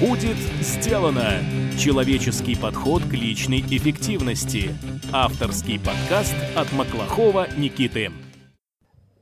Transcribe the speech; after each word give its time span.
Будет 0.00 0.38
сделано! 0.62 1.40
Человеческий 1.78 2.56
подход 2.56 3.02
к 3.02 3.12
личной 3.12 3.60
эффективности. 3.60 4.74
Авторский 5.12 5.78
подкаст 5.78 6.34
от 6.56 6.72
Маклахова 6.72 7.48
Никиты. 7.58 8.10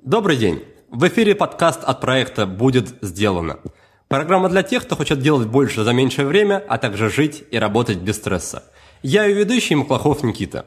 Добрый 0.04 0.36
день! 0.36 0.62
В 0.88 1.08
эфире 1.08 1.34
подкаст 1.34 1.82
от 1.82 2.00
проекта 2.00 2.46
«Будет 2.46 2.94
сделано». 3.02 3.58
Программа 4.06 4.48
для 4.48 4.62
тех, 4.62 4.84
кто 4.84 4.94
хочет 4.94 5.18
делать 5.18 5.48
больше 5.48 5.82
за 5.82 5.92
меньшее 5.92 6.28
время, 6.28 6.64
а 6.68 6.78
также 6.78 7.10
жить 7.10 7.42
и 7.50 7.58
работать 7.58 7.98
без 7.98 8.14
стресса. 8.14 8.62
Я 9.02 9.24
ее 9.24 9.34
ведущий 9.34 9.74
Маклахов 9.74 10.22
Никита. 10.22 10.66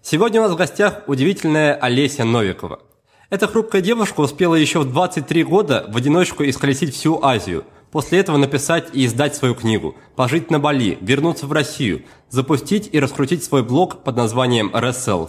Сегодня 0.00 0.40
у 0.40 0.44
нас 0.44 0.52
в 0.52 0.56
гостях 0.56 1.02
удивительная 1.06 1.74
Олеся 1.74 2.24
Новикова. 2.24 2.80
Эта 3.28 3.46
хрупкая 3.48 3.82
девушка 3.82 4.20
успела 4.20 4.54
еще 4.54 4.78
в 4.78 4.90
23 4.90 5.44
года 5.44 5.84
в 5.88 5.96
одиночку 5.98 6.42
исколесить 6.42 6.94
всю 6.94 7.22
Азию– 7.22 7.66
После 7.92 8.20
этого 8.20 8.38
написать 8.38 8.88
и 8.94 9.04
издать 9.04 9.36
свою 9.36 9.54
книгу, 9.54 9.94
пожить 10.16 10.50
на 10.50 10.58
Бали, 10.58 10.96
вернуться 11.02 11.46
в 11.46 11.52
Россию, 11.52 12.02
запустить 12.30 12.88
и 12.90 12.98
раскрутить 12.98 13.44
свой 13.44 13.62
блог 13.62 14.02
под 14.02 14.16
названием 14.16 14.70
Reself. 14.74 15.28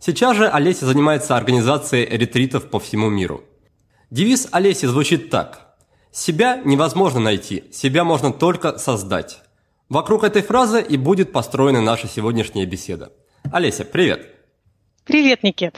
Сейчас 0.00 0.36
же 0.36 0.48
Олеся 0.48 0.86
занимается 0.86 1.36
организацией 1.36 2.06
ретритов 2.16 2.70
по 2.70 2.80
всему 2.80 3.10
миру. 3.10 3.44
Девиз 4.10 4.48
Олеси 4.52 4.86
звучит 4.86 5.28
так. 5.28 5.76
«Себя 6.10 6.60
невозможно 6.64 7.20
найти, 7.20 7.64
себя 7.72 8.04
можно 8.04 8.32
только 8.32 8.78
создать». 8.78 9.42
Вокруг 9.90 10.24
этой 10.24 10.40
фразы 10.40 10.80
и 10.80 10.96
будет 10.96 11.32
построена 11.32 11.82
наша 11.82 12.08
сегодняшняя 12.08 12.64
беседа. 12.64 13.12
Олеся, 13.52 13.84
привет! 13.84 14.26
Привет, 15.04 15.42
Никит! 15.42 15.74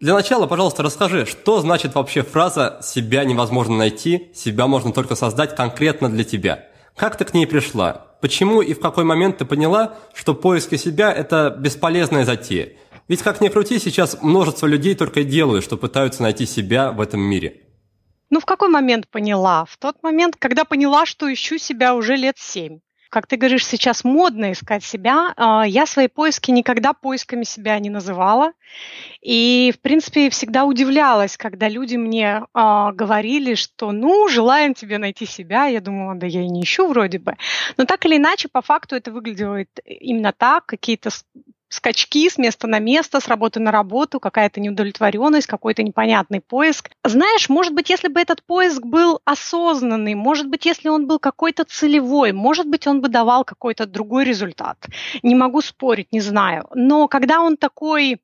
Для 0.00 0.14
начала, 0.14 0.46
пожалуйста, 0.46 0.84
расскажи, 0.84 1.26
что 1.26 1.60
значит 1.60 1.96
вообще 1.96 2.22
фраза 2.22 2.78
«себя 2.82 3.24
невозможно 3.24 3.76
найти, 3.76 4.30
себя 4.32 4.68
можно 4.68 4.92
только 4.92 5.16
создать 5.16 5.56
конкретно 5.56 6.08
для 6.08 6.22
тебя». 6.22 6.66
Как 6.94 7.16
ты 7.16 7.24
к 7.24 7.34
ней 7.34 7.46
пришла? 7.46 8.06
Почему 8.20 8.60
и 8.60 8.74
в 8.74 8.80
какой 8.80 9.04
момент 9.04 9.38
ты 9.38 9.44
поняла, 9.44 9.94
что 10.14 10.34
поиски 10.34 10.76
себя– 10.76 11.12
это 11.14 11.50
бесполезная 11.56 12.24
затея? 12.24 12.74
Ведь, 13.08 13.22
как 13.22 13.40
ни 13.40 13.48
крути, 13.48 13.78
сейчас 13.78 14.20
множество 14.22 14.66
людей 14.66 14.94
только 14.94 15.20
и 15.20 15.24
делают, 15.24 15.64
что 15.64 15.76
пытаются 15.76 16.22
найти 16.22 16.46
себя 16.46 16.92
в 16.92 17.00
этом 17.00 17.20
мире. 17.20 17.62
Ну, 18.30 18.40
в 18.40 18.44
какой 18.44 18.68
момент 18.68 19.08
поняла? 19.08 19.64
В 19.64 19.78
тот 19.78 20.02
момент, 20.02 20.36
когда 20.38 20.64
поняла, 20.64 21.06
что 21.06 21.32
ищу 21.32 21.58
себя 21.58 21.94
уже 21.94 22.16
лет 22.16 22.36
семь. 22.38 22.80
Как 23.10 23.26
ты 23.26 23.36
говоришь, 23.36 23.66
сейчас 23.66 24.04
модно 24.04 24.52
искать 24.52 24.84
себя. 24.84 25.32
А, 25.36 25.66
я 25.66 25.86
свои 25.86 26.08
поиски 26.08 26.50
никогда 26.50 26.92
поисками 26.92 27.44
себя 27.44 27.78
не 27.78 27.90
называла. 27.90 28.52
И, 29.22 29.72
в 29.74 29.80
принципе, 29.80 30.30
всегда 30.30 30.64
удивлялась, 30.64 31.36
когда 31.36 31.68
люди 31.68 31.96
мне 31.96 32.42
э, 32.42 32.92
говорили, 32.92 33.54
что, 33.54 33.92
ну, 33.92 34.28
желаем 34.28 34.74
тебе 34.74 34.98
найти 34.98 35.26
себя. 35.26 35.66
Я 35.66 35.80
думала, 35.80 36.14
да 36.14 36.26
я 36.26 36.42
и 36.42 36.48
не 36.48 36.62
ищу 36.62 36.86
вроде 36.88 37.18
бы. 37.18 37.34
Но 37.76 37.84
так 37.84 38.04
или 38.06 38.16
иначе, 38.16 38.48
по 38.48 38.62
факту 38.62 38.94
это 38.94 39.10
выглядело 39.10 39.64
именно 39.84 40.32
так. 40.32 40.66
Какие-то 40.66 41.10
скачки 41.68 42.28
с 42.28 42.38
места 42.38 42.66
на 42.66 42.78
место, 42.78 43.20
с 43.20 43.28
работы 43.28 43.60
на 43.60 43.70
работу, 43.70 44.20
какая-то 44.20 44.60
неудовлетворенность, 44.60 45.46
какой-то 45.46 45.82
непонятный 45.82 46.40
поиск. 46.40 46.90
Знаешь, 47.04 47.48
может 47.48 47.74
быть, 47.74 47.90
если 47.90 48.08
бы 48.08 48.20
этот 48.20 48.42
поиск 48.42 48.82
был 48.82 49.20
осознанный, 49.24 50.14
может 50.14 50.48
быть, 50.48 50.66
если 50.66 50.88
он 50.88 51.06
был 51.06 51.18
какой-то 51.18 51.64
целевой, 51.64 52.32
может 52.32 52.66
быть, 52.66 52.86
он 52.86 53.00
бы 53.00 53.08
давал 53.08 53.44
какой-то 53.44 53.86
другой 53.86 54.24
результат. 54.24 54.78
Не 55.22 55.34
могу 55.34 55.60
спорить, 55.60 56.12
не 56.12 56.20
знаю. 56.20 56.66
Но 56.74 57.08
когда 57.08 57.40
он 57.40 57.56
такой 57.56 58.20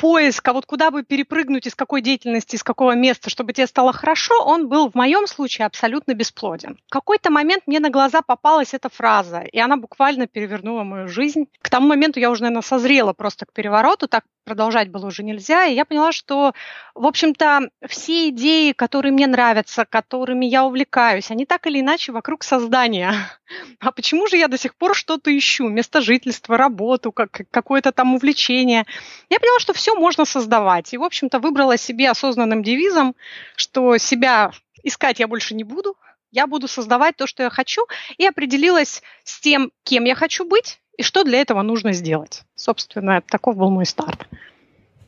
поиск, 0.00 0.48
а 0.48 0.54
вот 0.54 0.64
куда 0.64 0.90
бы 0.90 1.02
перепрыгнуть, 1.02 1.66
из 1.66 1.74
какой 1.74 2.00
деятельности, 2.00 2.56
из 2.56 2.64
какого 2.64 2.92
места, 2.92 3.28
чтобы 3.28 3.52
тебе 3.52 3.66
стало 3.66 3.92
хорошо, 3.92 4.34
он 4.44 4.68
был 4.68 4.90
в 4.90 4.94
моем 4.94 5.26
случае 5.26 5.66
абсолютно 5.66 6.14
бесплоден. 6.14 6.78
В 6.86 6.90
какой-то 6.90 7.30
момент 7.30 7.64
мне 7.66 7.80
на 7.80 7.90
глаза 7.90 8.22
попалась 8.22 8.72
эта 8.72 8.88
фраза, 8.88 9.40
и 9.40 9.58
она 9.58 9.76
буквально 9.76 10.26
перевернула 10.26 10.84
мою 10.84 11.06
жизнь. 11.06 11.48
К 11.60 11.68
тому 11.68 11.86
моменту 11.88 12.18
я 12.18 12.30
уже, 12.30 12.42
наверное, 12.42 12.62
созрела 12.62 13.12
просто 13.12 13.44
к 13.44 13.52
перевороту, 13.52 14.08
так 14.08 14.24
продолжать 14.44 14.90
было 14.90 15.06
уже 15.06 15.22
нельзя. 15.22 15.66
И 15.66 15.74
я 15.74 15.84
поняла, 15.84 16.10
что, 16.12 16.54
в 16.94 17.06
общем-то, 17.06 17.70
все 17.86 18.30
идеи, 18.30 18.72
которые 18.72 19.12
мне 19.12 19.26
нравятся, 19.26 19.84
которыми 19.84 20.46
я 20.46 20.64
увлекаюсь, 20.64 21.30
они 21.30 21.46
так 21.46 21.66
или 21.66 21.80
иначе 21.80 22.12
вокруг 22.12 22.42
создания. 22.42 23.14
А 23.80 23.90
почему 23.90 24.28
же 24.28 24.36
я 24.36 24.46
до 24.46 24.56
сих 24.56 24.76
пор 24.76 24.94
что-то 24.94 25.36
ищу? 25.36 25.68
Место 25.68 26.00
жительства, 26.00 26.56
работу, 26.56 27.10
как, 27.10 27.40
какое-то 27.50 27.90
там 27.90 28.14
увлечение. 28.14 28.86
Я 29.28 29.40
поняла, 29.40 29.58
что 29.58 29.72
все 29.72 29.89
можно 29.94 30.24
создавать. 30.24 30.92
И, 30.92 30.98
в 30.98 31.02
общем-то, 31.02 31.38
выбрала 31.38 31.76
себе 31.76 32.10
осознанным 32.10 32.62
девизом, 32.62 33.14
что 33.56 33.96
себя 33.98 34.52
искать 34.82 35.20
я 35.20 35.28
больше 35.28 35.54
не 35.54 35.64
буду, 35.64 35.96
я 36.32 36.46
буду 36.46 36.68
создавать 36.68 37.16
то, 37.16 37.26
что 37.26 37.42
я 37.42 37.50
хочу, 37.50 37.86
и 38.16 38.26
определилась 38.26 39.02
с 39.24 39.40
тем, 39.40 39.72
кем 39.84 40.04
я 40.04 40.14
хочу 40.14 40.44
быть, 40.44 40.80
и 40.96 41.02
что 41.02 41.24
для 41.24 41.40
этого 41.40 41.62
нужно 41.62 41.92
сделать. 41.92 42.42
Собственно, 42.54 43.22
таков 43.22 43.56
был 43.56 43.70
мой 43.70 43.86
старт. 43.86 44.26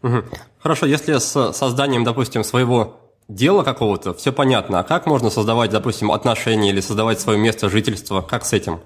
Угу. 0.03 0.25
Хорошо, 0.59 0.87
если 0.87 1.19
с 1.19 1.53
созданием, 1.53 2.05
допустим, 2.05 2.45
своего 2.45 3.01
дела 3.29 3.63
какого-то, 3.63 4.15
все 4.15 4.33
понятно. 4.33 4.81
А 4.81 4.85
как 4.85 5.07
можно 5.07 5.31
создавать, 5.31 5.71
допустим, 5.71 6.11
отношения 6.11 6.71
или 6.71 6.81
создавать 6.81 7.21
свое 7.21 7.39
место 7.39 7.69
жительства? 7.69 8.21
Как 8.21 8.45
с 8.45 8.53
этим? 8.53 8.81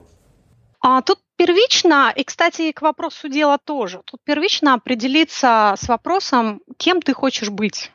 А, 0.81 1.01
тут 1.03 1.19
первично, 1.37 2.13
и, 2.15 2.25
кстати, 2.25 2.73
к 2.73 2.83
вопросу 2.83 3.29
дела 3.29 3.59
тоже, 3.59 4.03
тут 4.05 4.21
первично 4.25 4.75
определиться 4.75 5.75
с 5.79 5.89
вопросом, 5.89 6.61
кем 6.77 7.01
ты 7.03 7.15
хочешь 7.15 7.51
быть. 7.51 7.93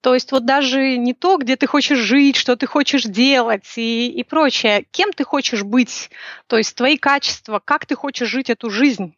То 0.00 0.14
есть 0.14 0.32
вот 0.32 0.46
даже 0.46 0.96
не 0.96 1.12
то, 1.12 1.36
где 1.36 1.56
ты 1.56 1.66
хочешь 1.66 1.98
жить, 1.98 2.36
что 2.36 2.56
ты 2.56 2.66
хочешь 2.66 3.02
делать 3.02 3.76
и, 3.76 4.08
и 4.10 4.24
прочее. 4.24 4.86
Кем 4.90 5.12
ты 5.12 5.24
хочешь 5.24 5.62
быть? 5.62 6.10
То 6.46 6.56
есть 6.56 6.74
твои 6.74 6.96
качества, 6.96 7.60
как 7.62 7.86
ты 7.86 7.94
хочешь 7.94 8.28
жить 8.28 8.48
эту 8.48 8.70
жизнь? 8.70 9.14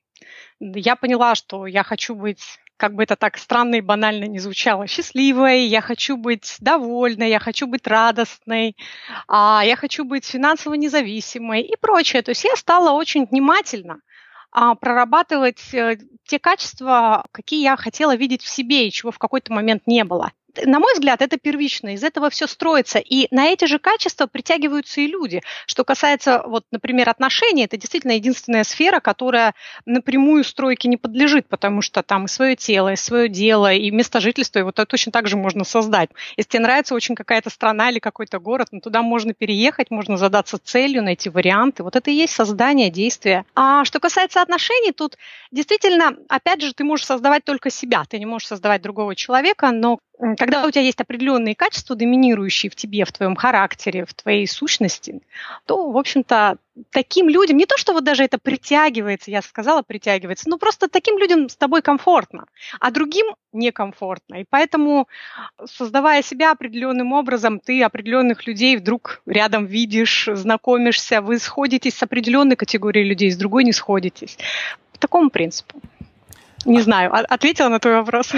Я 0.61 0.97
поняла, 0.97 1.37
что 1.37 1.67
я 1.67 1.85
хочу 1.85 2.15
быть 2.17 2.59
как 2.78 2.94
бы 2.94 3.03
это 3.03 3.16
так 3.16 3.37
странно 3.37 3.75
и 3.75 3.81
банально 3.83 4.25
не 4.25 4.39
звучало, 4.39 4.87
счастливой, 4.87 5.65
я 5.65 5.83
хочу 5.83 6.16
быть 6.16 6.56
довольной, 6.61 7.28
я 7.28 7.41
хочу 7.41 7.66
быть 7.66 7.87
радостной, 7.87 8.77
а, 9.27 9.62
я 9.65 9.77
хочу 9.77 10.05
быть 10.05 10.25
финансово 10.25 10.75
независимой 10.75 11.62
и 11.62 11.77
прочее. 11.77 12.22
То 12.22 12.31
есть 12.31 12.44
я 12.44 12.56
стала 12.56 12.93
очень 12.93 13.27
внимательно 13.27 14.00
а, 14.53 14.77
прорабатывать 14.77 15.75
э, 15.75 15.99
те 16.25 16.38
качества, 16.38 17.25
какие 17.33 17.62
я 17.62 17.77
хотела 17.77 18.15
видеть 18.17 18.43
в 18.43 18.49
себе 18.49 18.87
и 18.87 18.93
чего 18.93 19.11
в 19.11 19.19
какой-то 19.19 19.53
момент 19.53 19.83
не 19.87 20.05
было 20.05 20.33
на 20.65 20.79
мой 20.79 20.95
взгляд, 20.95 21.23
это 21.23 21.39
первично, 21.39 21.95
из 21.95 22.03
этого 22.03 22.31
все 22.31 22.47
строится. 22.47 22.99
И 22.99 23.29
на 23.31 23.47
эти 23.47 23.67
же 23.67 23.79
качества 23.79 24.27
притягиваются 24.27 25.01
и 25.01 25.07
люди. 25.07 25.43
Что 25.67 25.85
касается, 25.85 26.43
вот, 26.47 26.65
например, 26.71 27.09
отношений, 27.09 27.65
это 27.65 27.77
действительно 27.77 28.13
единственная 28.13 28.65
сфера, 28.65 29.01
которая 29.01 29.55
напрямую 29.87 30.45
стройке 30.45 30.89
не 30.89 30.97
подлежит, 30.97 31.49
потому 31.49 31.83
что 31.83 32.03
там 32.03 32.27
и 32.27 32.29
свое 32.29 32.57
тело, 32.57 32.93
и 32.93 32.97
свое 32.97 33.29
дело, 33.29 33.73
и 33.73 33.91
место 33.91 34.21
жительства, 34.21 34.61
и 34.61 34.63
вот 34.63 34.79
это 34.79 34.87
точно 34.87 35.13
так 35.13 35.29
же 35.29 35.37
можно 35.37 35.65
создать. 35.65 36.11
Если 36.37 36.51
тебе 36.51 36.63
нравится 36.63 36.95
очень 36.95 37.15
какая-то 37.15 37.51
страна 37.51 37.91
или 37.91 37.99
какой-то 37.99 38.39
город, 38.39 38.69
ну, 38.71 38.81
туда 38.81 39.03
можно 39.03 39.35
переехать, 39.35 39.91
можно 39.91 40.17
задаться 40.17 40.59
целью, 40.59 41.03
найти 41.03 41.31
варианты. 41.31 41.83
Вот 41.83 41.97
это 41.97 42.11
и 42.11 42.15
есть 42.15 42.35
создание, 42.35 42.91
действия. 42.91 43.45
А 43.55 43.85
что 43.85 44.01
касается 44.01 44.43
отношений, 44.43 44.93
тут 44.93 45.17
действительно, 45.51 46.17
опять 46.29 46.63
же, 46.63 46.73
ты 46.73 46.85
можешь 46.85 47.07
создавать 47.07 47.45
только 47.45 47.71
себя, 47.71 48.05
ты 48.09 48.19
не 48.19 48.27
можешь 48.27 48.49
создавать 48.49 48.83
другого 48.83 49.15
человека, 49.15 49.71
но 49.71 49.99
когда 50.37 50.67
у 50.67 50.71
тебя 50.71 50.83
есть 50.83 51.01
определенные 51.01 51.55
качества, 51.55 51.95
доминирующие 51.95 52.71
в 52.71 52.75
тебе, 52.75 53.05
в 53.05 53.12
твоем 53.12 53.37
характере, 53.37 54.05
в 54.05 54.15
твоей 54.15 54.47
сущности, 54.49 55.21
то, 55.65 55.91
в 55.91 55.97
общем-то, 55.97 56.56
таким 56.91 57.29
людям, 57.29 57.56
не 57.56 57.67
то, 57.67 57.77
что 57.77 57.93
вот 57.93 58.05
даже 58.05 58.25
это 58.25 58.39
притягивается, 58.39 59.31
я 59.31 59.43
сказала 59.43 59.83
притягивается, 59.83 60.49
но 60.49 60.59
просто 60.59 60.89
таким 60.89 61.19
людям 61.19 61.49
с 61.49 61.56
тобой 61.56 61.83
комфортно, 61.83 62.47
а 62.81 62.91
другим 62.91 63.27
некомфортно. 63.53 64.37
И 64.37 64.45
поэтому, 64.49 65.09
создавая 65.65 66.23
себя 66.23 66.50
определенным 66.50 67.12
образом, 67.12 67.61
ты 67.61 67.83
определенных 67.83 68.47
людей 68.47 68.77
вдруг 68.77 69.23
рядом 69.27 69.67
видишь, 69.67 70.29
знакомишься, 70.33 71.23
вы 71.23 71.38
сходитесь 71.38 71.94
с 71.94 72.03
определенной 72.03 72.56
категорией 72.56 73.05
людей, 73.05 73.31
с 73.31 73.37
другой 73.37 73.65
не 73.65 73.73
сходитесь. 73.73 74.37
По 74.93 74.99
такому 74.99 75.31
принципу. 75.31 75.81
Не 76.65 76.81
знаю, 76.81 77.12
ответила 77.15 77.69
на 77.69 77.79
твой 77.79 77.94
вопрос. 77.94 78.32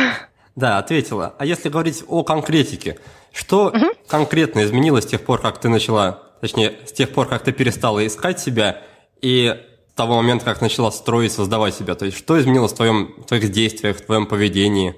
Да, 0.60 0.76
ответила. 0.76 1.34
А 1.38 1.46
если 1.46 1.70
говорить 1.70 2.04
о 2.06 2.22
конкретике, 2.22 2.98
что 3.32 3.68
угу. 3.68 3.86
конкретно 4.06 4.62
изменилось 4.64 5.04
с 5.04 5.06
тех 5.06 5.22
пор, 5.22 5.40
как 5.40 5.58
ты 5.58 5.70
начала, 5.70 6.22
точнее, 6.42 6.78
с 6.86 6.92
тех 6.92 7.10
пор, 7.10 7.26
как 7.28 7.42
ты 7.42 7.52
перестала 7.52 8.06
искать 8.06 8.40
себя, 8.40 8.82
и 9.22 9.56
с 9.90 9.94
того 9.94 10.16
момента, 10.16 10.44
как 10.44 10.60
начала 10.60 10.90
строить, 10.90 11.32
создавать 11.32 11.74
себя? 11.74 11.94
То 11.94 12.04
есть 12.04 12.18
что 12.18 12.38
изменилось 12.38 12.72
в, 12.72 12.76
твоем, 12.76 13.14
в 13.16 13.24
твоих 13.24 13.50
действиях, 13.50 13.96
в 13.96 14.04
твоем 14.04 14.26
поведении? 14.26 14.94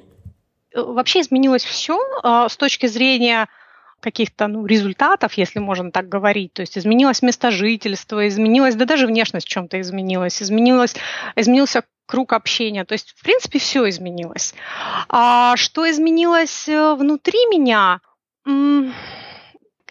Вообще 0.75 1.21
изменилось 1.21 1.63
все 1.63 1.97
а, 2.25 2.49
с 2.49 2.57
точки 2.57 2.87
зрения 2.87 3.49
каких-то 4.03 4.49
ну, 4.49 4.67
результатов, 4.67 5.35
если 5.35 5.61
можно 5.61 5.91
так 5.91 6.09
говорить. 6.09 6.53
То 6.53 6.61
есть 6.61 6.77
изменилось 6.77 7.23
место 7.23 7.51
жительства, 7.51 8.29
изменилась, 8.29 8.75
да 8.75 8.85
даже 8.85 9.07
внешность 9.07 9.47
в 9.47 9.51
чем-то 9.51 9.81
изменилась, 9.81 10.43
изменилось, 10.43 10.95
изменился 11.37 11.85
круг 12.07 12.33
общения. 12.33 12.85
То 12.85 12.93
есть, 12.93 13.15
в 13.17 13.23
принципе, 13.23 13.59
все 13.59 13.89
изменилось. 13.89 14.55
А 15.09 15.57
что 15.57 15.91
изменилось 15.91 16.69
э, 16.69 16.95
внутри 16.95 17.39
меня? 17.47 18.01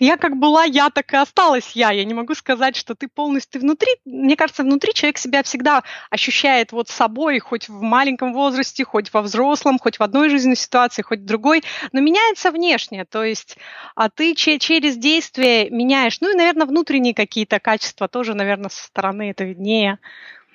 Я 0.06 0.18
как 0.18 0.38
была 0.38 0.63
я, 0.63 0.89
так 0.89 1.13
и 1.13 1.15
осталась 1.15 1.74
я. 1.74 1.92
Я 1.92 2.03
не 2.06 2.15
могу 2.15 2.33
сказать, 2.33 2.75
что 2.75 2.95
ты 2.95 3.07
полностью 3.07 3.62
внутри. 3.62 3.88
Мне 4.03 4.36
кажется, 4.36 4.63
внутри 4.63 4.95
человек 4.95 5.19
себя 5.19 5.44
всегда 5.44 5.83
ощущает 6.09 6.71
вот 6.71 6.89
собой, 6.89 7.38
хоть 7.38 7.69
в 7.69 7.81
маленьком 7.81 8.33
возрасте, 8.33 8.83
хоть 8.83 9.13
во 9.13 9.21
взрослом, 9.21 9.77
хоть 9.77 10.00
в 10.00 10.03
одной 10.03 10.30
жизненной 10.30 10.56
ситуации, 10.56 11.03
хоть 11.03 11.19
в 11.19 11.25
другой. 11.25 11.63
Но 11.92 12.01
меняется 12.01 12.50
внешне. 12.50 13.06
То 13.06 13.24
есть 13.24 13.57
а 13.95 14.09
ты 14.09 14.33
через 14.33 14.98
действие 14.98 15.69
меняешь, 15.69 16.19
ну 16.19 16.31
и, 16.31 16.36
наверное, 16.36 16.65
внутренние 16.65 17.13
какие-то 17.13 17.59
качества 17.59 18.07
тоже, 18.07 18.33
наверное, 18.33 18.69
со 18.69 18.83
стороны 18.86 19.30
это 19.30 19.44
виднее. 19.44 20.00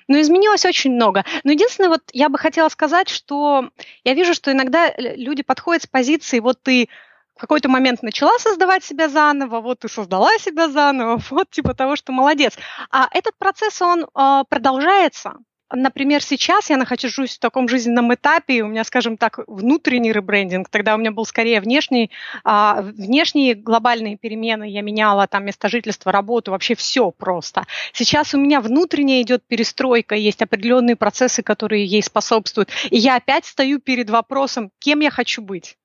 Но 0.09 0.19
изменилось 0.19 0.65
очень 0.65 0.91
много. 0.91 1.23
Но 1.45 1.51
единственное, 1.51 1.89
вот 1.89 2.01
я 2.11 2.27
бы 2.27 2.37
хотела 2.37 2.67
сказать, 2.67 3.07
что 3.07 3.69
я 4.03 4.13
вижу, 4.13 4.33
что 4.33 4.51
иногда 4.51 4.93
люди 4.97 5.43
подходят 5.43 5.83
с 5.83 5.87
позиции, 5.87 6.39
вот 6.39 6.61
ты 6.61 6.89
в 7.37 7.39
какой-то 7.39 7.69
момент 7.69 8.01
начала 8.01 8.37
создавать 8.39 8.83
себя 8.83 9.09
заново, 9.09 9.61
вот 9.61 9.79
ты 9.79 9.89
создала 9.89 10.37
себя 10.39 10.69
заново, 10.69 11.21
вот 11.29 11.49
типа 11.51 11.73
того, 11.73 11.95
что 11.95 12.11
молодец. 12.11 12.57
А 12.91 13.07
этот 13.11 13.37
процесс, 13.37 13.81
он 13.81 14.05
э, 14.05 14.43
продолжается. 14.49 15.35
Например, 15.69 16.23
сейчас 16.23 16.69
я 16.69 16.77
нахожусь 16.77 17.35
в 17.35 17.39
таком 17.39 17.67
жизненном 17.67 18.13
этапе, 18.13 18.63
у 18.63 18.67
меня, 18.67 18.85
скажем 18.85 19.17
так, 19.17 19.39
внутренний 19.47 20.13
ребрендинг, 20.13 20.69
тогда 20.69 20.95
у 20.95 20.97
меня 20.97 21.11
был 21.11 21.25
скорее 21.25 21.59
внешний, 21.59 22.09
а, 22.45 22.81
внешние 22.81 23.53
глобальные 23.53 24.15
перемены, 24.15 24.69
я 24.69 24.81
меняла 24.81 25.27
там 25.27 25.45
место 25.45 25.67
жительства, 25.67 26.13
работу, 26.13 26.51
вообще 26.51 26.73
все 26.73 27.11
просто. 27.11 27.65
Сейчас 27.91 28.33
у 28.33 28.37
меня 28.37 28.61
внутренняя 28.61 29.21
идет 29.21 29.45
перестройка, 29.45 30.15
есть 30.15 30.41
определенные 30.41 30.95
процессы, 30.95 31.43
которые 31.43 31.85
ей 31.85 32.01
способствуют, 32.01 32.69
и 32.89 32.97
я 32.97 33.17
опять 33.17 33.45
стою 33.45 33.79
перед 33.79 34.09
вопросом, 34.09 34.71
кем 34.79 35.01
я 35.01 35.11
хочу 35.11 35.41
быть 35.41 35.77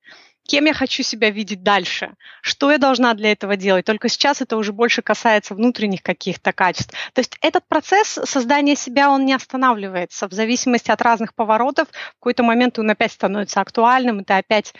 кем 0.47 0.65
я 0.65 0.73
хочу 0.73 1.03
себя 1.03 1.29
видеть 1.29 1.63
дальше, 1.63 2.13
что 2.41 2.71
я 2.71 2.77
должна 2.77 3.13
для 3.13 3.31
этого 3.31 3.55
делать. 3.55 3.85
Только 3.85 4.09
сейчас 4.09 4.41
это 4.41 4.57
уже 4.57 4.73
больше 4.73 5.01
касается 5.01 5.55
внутренних 5.55 6.03
каких-то 6.03 6.51
качеств. 6.51 6.93
То 7.13 7.19
есть 7.19 7.37
этот 7.41 7.65
процесс 7.67 8.19
создания 8.25 8.75
себя, 8.75 9.09
он 9.09 9.25
не 9.25 9.33
останавливается. 9.33 10.27
В 10.27 10.33
зависимости 10.33 10.91
от 10.91 11.01
разных 11.01 11.33
поворотов, 11.33 11.87
в 11.89 12.19
какой-то 12.19 12.43
момент 12.43 12.77
он 12.79 12.89
опять 12.89 13.11
становится 13.11 13.61
актуальным, 13.61 14.19
и 14.19 14.23
ты 14.23 14.33
опять, 14.33 14.73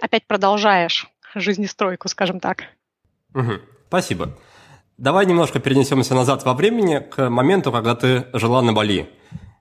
опять 0.00 0.26
продолжаешь 0.26 1.08
жизнестройку, 1.34 2.08
скажем 2.08 2.40
так. 2.40 2.64
Угу. 3.34 3.52
Спасибо. 3.88 4.38
Давай 4.96 5.26
немножко 5.26 5.60
перенесемся 5.60 6.14
назад 6.14 6.44
во 6.44 6.54
времени 6.54 6.98
к 6.98 7.28
моменту, 7.28 7.70
когда 7.70 7.94
ты 7.94 8.26
жила 8.32 8.62
на 8.62 8.72
Бали. 8.72 9.08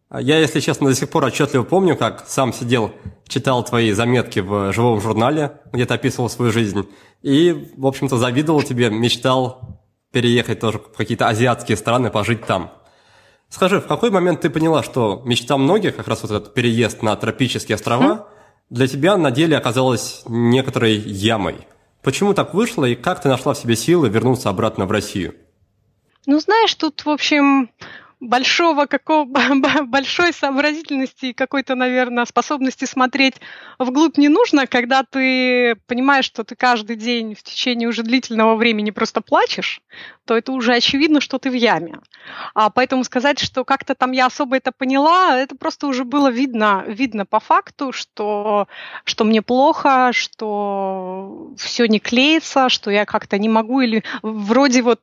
Я, 0.10 0.40
если 0.40 0.62
честно, 0.62 0.88
до 0.88 0.96
сих 0.96 1.10
пор 1.10 1.26
отчетливо 1.26 1.64
помню, 1.64 1.98
как 1.98 2.26
сам 2.28 2.54
сидел, 2.54 2.92
читал 3.28 3.64
твои 3.64 3.92
заметки 3.92 4.40
в 4.40 4.72
живом 4.72 5.02
журнале, 5.02 5.60
где 5.74 5.86
ты 5.86 5.94
описывал 5.94 6.30
свою 6.30 6.52
жизнь, 6.52 6.88
и, 7.22 7.72
в 7.76 7.86
общем-то, 7.86 8.18
завидовал 8.18 8.64
тебе, 8.64 8.90
мечтал 8.90 9.84
переехать 10.12 10.62
тоже 10.62 10.80
в 10.80 10.96
какие-то 10.96 11.28
азиатские 11.28 11.76
страны, 11.76 12.10
пожить 12.10 12.46
там. 12.46 12.72
Скажи, 13.50 13.82
в 13.82 13.88
какой 13.88 14.10
момент 14.10 14.42
ты 14.42 14.50
поняла, 14.50 14.82
что 14.82 15.22
мечта 15.26 15.58
многих, 15.58 15.98
как 15.98 16.08
раз 16.08 16.22
вот 16.22 16.32
этот 16.32 16.54
переезд 16.54 17.02
на 17.02 17.16
тропические 17.16 17.76
острова, 17.76 18.30
для 18.70 18.88
тебя 18.88 19.18
на 19.18 19.32
деле 19.32 19.58
оказалась 19.58 20.24
некоторой 20.26 20.96
ямой? 20.96 21.68
Почему 22.02 22.34
так 22.34 22.54
вышло, 22.54 22.86
и 22.86 22.96
как 22.96 23.22
ты 23.22 23.28
нашла 23.28 23.54
в 23.54 23.58
себе 23.58 23.76
силы 23.76 24.08
вернуться 24.08 24.50
обратно 24.50 24.86
в 24.86 24.92
Россию? 24.92 25.36
Ну, 26.26 26.40
знаешь, 26.40 26.74
тут, 26.76 27.06
в 27.06 27.10
общем, 27.10 27.70
большого, 28.20 28.86
какого, 28.86 29.28
большой 29.86 30.34
сообразительности 30.34 31.28
и 31.28 31.34
какой-то, 31.34 31.76
наверное, 31.76 32.26
способности 32.26 32.86
смотреть 32.86 33.36
вглубь 33.80 34.18
не 34.18 34.30
нужно, 34.30 34.68
когда 34.68 35.04
ты 35.04 35.76
понимаешь, 35.88 36.26
что 36.26 36.44
ты 36.44 36.56
каждый 36.56 36.96
день 36.96 37.36
в 37.36 37.44
течение 37.44 37.88
уже 37.88 38.04
длительного 38.04 38.56
времени 38.56 38.92
просто 38.92 39.22
плачешь, 39.22 39.82
то 40.28 40.36
это 40.36 40.52
уже 40.52 40.74
очевидно, 40.74 41.22
что 41.22 41.38
ты 41.38 41.50
в 41.50 41.54
яме. 41.54 42.00
А 42.56 42.70
поэтому 42.70 43.04
сказать, 43.04 43.40
что 43.40 43.64
как-то 43.64 43.96
там 43.96 44.12
я 44.12 44.26
особо 44.26 44.58
это 44.58 44.72
поняла, 44.72 45.38
это 45.38 45.56
просто 45.56 45.88
уже 45.88 46.04
было 46.04 46.30
видно, 46.32 46.84
видно 46.88 47.26
по 47.26 47.40
факту, 47.40 47.92
что, 47.92 48.68
что 49.04 49.24
мне 49.24 49.42
плохо, 49.42 50.10
что 50.12 51.52
все 51.58 51.88
не 51.88 52.00
клеится, 52.00 52.70
что 52.70 52.90
я 52.92 53.06
как-то 53.06 53.38
не 53.38 53.48
могу 53.48 53.82
или 53.82 54.04
вроде 54.24 54.82
вот 54.82 55.02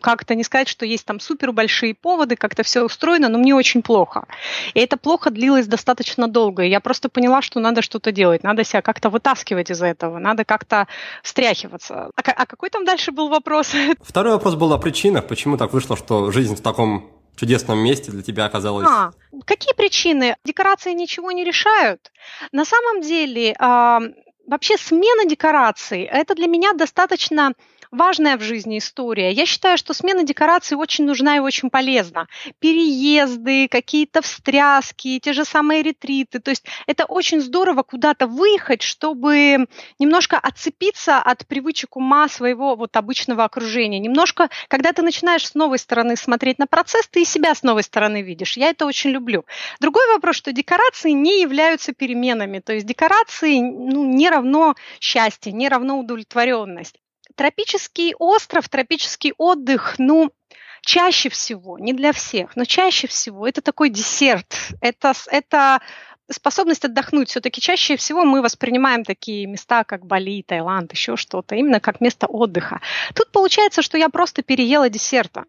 как-то 0.00 0.34
не 0.34 0.44
сказать, 0.44 0.68
что 0.68 0.86
есть 0.86 1.04
там 1.04 1.20
супер 1.20 1.52
большие 1.52 1.94
поводы, 1.94 2.36
как 2.36 2.52
как-то 2.52 2.62
все 2.64 2.82
устроено, 2.82 3.28
но 3.28 3.38
мне 3.38 3.54
очень 3.54 3.80
плохо. 3.80 4.26
И 4.74 4.80
это 4.80 4.98
плохо 4.98 5.30
длилось 5.30 5.66
достаточно 5.66 6.28
долго. 6.28 6.62
И 6.64 6.68
я 6.68 6.80
просто 6.80 7.08
поняла, 7.08 7.40
что 7.40 7.60
надо 7.60 7.80
что-то 7.80 8.12
делать, 8.12 8.42
надо 8.44 8.62
себя 8.64 8.82
как-то 8.82 9.08
вытаскивать 9.08 9.70
из 9.70 9.80
этого, 9.80 10.18
надо 10.18 10.44
как-то 10.44 10.86
встряхиваться. 11.22 12.10
А, 12.14 12.20
а 12.22 12.46
какой 12.46 12.68
там 12.68 12.84
дальше 12.84 13.10
был 13.10 13.28
вопрос? 13.28 13.72
Второй 14.02 14.34
вопрос 14.34 14.54
был 14.62 14.72
о 14.72 14.78
причинах. 14.78 15.26
Почему 15.26 15.56
так 15.56 15.72
вышло, 15.72 15.96
что 15.96 16.30
жизнь 16.30 16.54
в 16.54 16.60
таком 16.60 17.10
чудесном 17.34 17.80
месте 17.80 18.12
для 18.12 18.22
тебя 18.22 18.44
оказалась? 18.44 18.86
А, 18.88 19.10
какие 19.44 19.74
причины? 19.74 20.36
Декорации 20.44 20.92
ничего 20.92 21.32
не 21.32 21.42
решают. 21.44 22.12
На 22.52 22.64
самом 22.64 23.00
деле, 23.00 23.56
э, 23.58 23.98
вообще 24.46 24.76
смена 24.78 25.24
декораций– 25.28 26.02
это 26.20 26.36
для 26.36 26.46
меня 26.46 26.74
достаточно 26.74 27.54
важная 27.92 28.38
в 28.38 28.42
жизни 28.42 28.78
история. 28.78 29.30
Я 29.30 29.46
считаю, 29.46 29.76
что 29.78 29.94
смена 29.94 30.24
декораций 30.24 30.76
очень 30.76 31.04
нужна 31.04 31.36
и 31.36 31.40
очень 31.40 31.70
полезна. 31.70 32.26
Переезды, 32.58 33.68
какие-то 33.68 34.22
встряски, 34.22 35.20
те 35.20 35.32
же 35.32 35.44
самые 35.44 35.82
ретриты. 35.82 36.40
То 36.40 36.50
есть 36.50 36.64
это 36.86 37.04
очень 37.04 37.40
здорово 37.40 37.82
куда-то 37.82 38.26
выехать, 38.26 38.82
чтобы 38.82 39.66
немножко 39.98 40.38
отцепиться 40.38 41.18
от 41.18 41.46
привычек 41.46 41.96
ума 41.96 42.28
своего 42.28 42.74
вот 42.74 42.96
обычного 42.96 43.44
окружения. 43.44 43.98
Немножко, 43.98 44.48
когда 44.68 44.92
ты 44.92 45.02
начинаешь 45.02 45.46
с 45.46 45.54
новой 45.54 45.78
стороны 45.78 46.16
смотреть 46.16 46.58
на 46.58 46.66
процесс, 46.66 47.06
ты 47.08 47.22
и 47.22 47.24
себя 47.26 47.54
с 47.54 47.62
новой 47.62 47.82
стороны 47.82 48.22
видишь. 48.22 48.56
Я 48.56 48.70
это 48.70 48.86
очень 48.86 49.10
люблю. 49.10 49.44
Другой 49.80 50.06
вопрос, 50.14 50.36
что 50.36 50.52
декорации 50.52 51.10
не 51.10 51.42
являются 51.42 51.92
переменами. 51.92 52.60
То 52.60 52.72
есть 52.72 52.86
декорации 52.86 53.60
ну, 53.60 54.04
не 54.04 54.30
равно 54.30 54.74
счастье, 54.98 55.52
не 55.52 55.68
равно 55.68 55.98
удовлетворенность. 55.98 57.01
Тропический 57.34 58.14
остров, 58.18 58.68
тропический 58.68 59.32
отдых, 59.38 59.94
ну, 59.98 60.32
чаще 60.82 61.28
всего, 61.28 61.78
не 61.78 61.92
для 61.92 62.12
всех, 62.12 62.56
но 62.56 62.64
чаще 62.64 63.06
всего 63.06 63.46
это 63.46 63.62
такой 63.62 63.88
десерт, 63.88 64.56
это, 64.80 65.12
это 65.30 65.80
способность 66.30 66.84
отдохнуть. 66.84 67.30
Все-таки 67.30 67.60
чаще 67.60 67.96
всего 67.96 68.24
мы 68.24 68.42
воспринимаем 68.42 69.04
такие 69.04 69.46
места, 69.46 69.84
как 69.84 70.06
Бали, 70.06 70.42
Таиланд, 70.42 70.92
еще 70.92 71.16
что-то, 71.16 71.54
именно 71.54 71.80
как 71.80 72.00
место 72.00 72.26
отдыха. 72.26 72.80
Тут 73.14 73.30
получается, 73.32 73.82
что 73.82 73.98
я 73.98 74.08
просто 74.08 74.42
переела 74.42 74.88
десерта. 74.88 75.44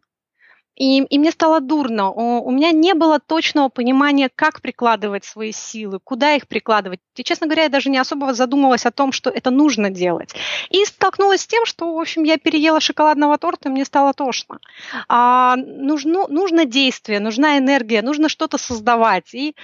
И, 0.75 1.03
и 1.03 1.19
мне 1.19 1.31
стало 1.31 1.59
дурно. 1.59 2.09
У, 2.09 2.47
у 2.47 2.51
меня 2.51 2.71
не 2.71 2.93
было 2.93 3.19
точного 3.19 3.69
понимания, 3.69 4.29
как 4.33 4.61
прикладывать 4.61 5.23
свои 5.23 5.51
силы, 5.51 5.99
куда 6.03 6.35
их 6.35 6.47
прикладывать. 6.47 6.99
И, 7.15 7.23
честно 7.23 7.47
говоря, 7.47 7.63
я 7.63 7.69
даже 7.69 7.89
не 7.89 7.97
особо 7.97 8.33
задумывалась 8.33 8.85
о 8.85 8.91
том, 8.91 9.11
что 9.11 9.29
это 9.29 9.51
нужно 9.51 9.89
делать. 9.89 10.33
И 10.69 10.83
столкнулась 10.85 11.41
с 11.41 11.47
тем, 11.47 11.65
что, 11.65 11.93
в 11.93 11.99
общем, 11.99 12.23
я 12.23 12.37
переела 12.37 12.79
шоколадного 12.79 13.37
торта, 13.37 13.69
и 13.69 13.71
мне 13.71 13.85
стало 13.85 14.13
тошно. 14.13 14.59
А, 15.07 15.55
нужно, 15.57 16.27
нужно 16.27 16.65
действие, 16.65 17.19
нужна 17.19 17.57
энергия, 17.57 18.01
нужно 18.01 18.27
что-то 18.29 18.57
создавать. 18.57 19.33
И 19.33 19.55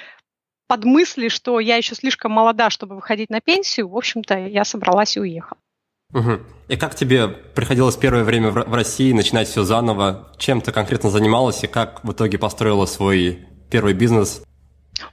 под 0.68 0.86
мысли, 0.86 1.30
что 1.30 1.60
я 1.60 1.78
еще 1.78 1.96
слишком 1.96 2.32
молода, 2.32 2.70
чтобы 2.70 2.96
выходить 2.96 3.32
на 3.32 3.42
пенсию, 3.42 3.89
в 3.89 3.98
общем-то, 3.98 4.38
я 4.38 4.63
собралась 4.63 5.18
и 5.18 5.20
уехала. 5.20 5.58
Угу. 6.13 6.39
И 6.70 6.75
как 6.75 6.96
тебе 6.96 7.28
приходилось 7.28 7.96
первое 7.96 8.24
время 8.24 8.51
в 8.51 8.74
России 8.74 9.12
начинать 9.13 9.48
все 9.48 9.63
заново? 9.63 10.32
Чем 10.38 10.62
ты 10.62 10.72
конкретно 10.72 11.10
занималась 11.10 11.63
и 11.63 11.68
как 11.68 12.04
в 12.04 12.12
итоге 12.12 12.38
построила 12.38 12.86
свой 12.86 13.48
первый 13.70 13.94
бизнес? 13.94 14.42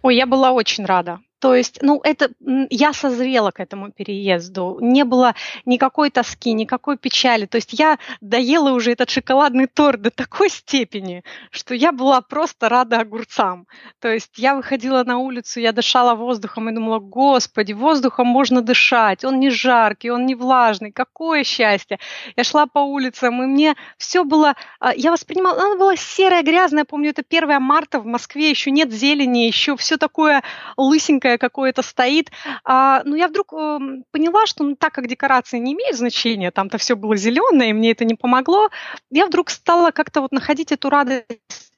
Ой, 0.02 0.16
я 0.16 0.26
была 0.26 0.52
очень 0.52 0.84
рада. 0.84 1.18
То 1.38 1.54
есть, 1.54 1.78
ну, 1.82 2.00
это 2.02 2.30
я 2.70 2.92
созрела 2.92 3.50
к 3.50 3.60
этому 3.60 3.92
переезду. 3.92 4.78
Не 4.80 5.04
было 5.04 5.34
никакой 5.66 6.10
тоски, 6.10 6.52
никакой 6.52 6.96
печали. 6.96 7.46
То 7.46 7.56
есть 7.56 7.74
я 7.74 7.98
доела 8.20 8.72
уже 8.72 8.92
этот 8.92 9.10
шоколадный 9.10 9.66
торт 9.66 10.00
до 10.00 10.10
такой 10.10 10.48
степени, 10.48 11.22
что 11.50 11.74
я 11.74 11.92
была 11.92 12.22
просто 12.22 12.68
рада 12.68 13.00
огурцам. 13.00 13.66
То 14.00 14.08
есть 14.08 14.38
я 14.38 14.56
выходила 14.56 15.04
на 15.04 15.18
улицу, 15.18 15.60
я 15.60 15.72
дышала 15.72 16.14
воздухом 16.14 16.70
и 16.70 16.74
думала, 16.74 16.98
господи, 16.98 17.72
воздухом 17.72 18.26
можно 18.26 18.62
дышать, 18.62 19.24
он 19.24 19.38
не 19.38 19.50
жаркий, 19.50 20.10
он 20.10 20.24
не 20.26 20.34
влажный, 20.34 20.90
какое 20.90 21.44
счастье. 21.44 21.98
Я 22.36 22.44
шла 22.44 22.66
по 22.66 22.78
улицам, 22.78 23.42
и 23.42 23.46
мне 23.46 23.74
все 23.98 24.24
было, 24.24 24.54
а, 24.80 24.94
я 24.94 25.12
воспринимала, 25.12 25.60
она 25.60 25.76
была 25.76 25.96
серая, 25.96 26.42
грязная, 26.42 26.84
помню, 26.84 27.10
это 27.10 27.22
1 27.28 27.60
марта 27.60 28.00
в 28.00 28.06
Москве, 28.06 28.50
еще 28.50 28.70
нет 28.70 28.90
зелени, 28.92 29.46
еще 29.46 29.76
все 29.76 29.96
такое 29.96 30.42
лысенькое, 30.76 31.25
новенькое 31.26 31.38
какое-то 31.38 31.82
стоит. 31.82 32.30
А, 32.64 33.02
но 33.04 33.16
я 33.16 33.28
вдруг 33.28 33.52
э, 33.52 33.78
поняла, 34.10 34.46
что 34.46 34.64
ну, 34.64 34.76
так 34.76 34.92
как 34.92 35.08
декорации 35.08 35.58
не 35.58 35.72
имеют 35.74 35.96
значения, 35.96 36.50
там-то 36.50 36.78
все 36.78 36.94
было 36.94 37.16
зеленое, 37.16 37.70
и 37.70 37.72
мне 37.72 37.92
это 37.92 38.04
не 38.04 38.14
помогло, 38.14 38.68
я 39.10 39.26
вдруг 39.26 39.50
стала 39.50 39.90
как-то 39.90 40.20
вот 40.20 40.32
находить 40.32 40.72
эту 40.72 40.88
радость 40.90 41.26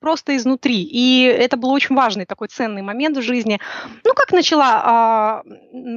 просто 0.01 0.37
изнутри. 0.37 0.83
И 0.83 1.23
это 1.25 1.57
был 1.57 1.71
очень 1.71 1.97
важный 1.97 2.25
такой 2.25 2.49
ценный 2.49 2.83
момент 2.83 3.17
в 3.17 3.23
жизни. 3.23 3.59
Ну, 4.05 4.15
как 4.15 4.33
начала 4.33 4.83
а, 4.85 5.43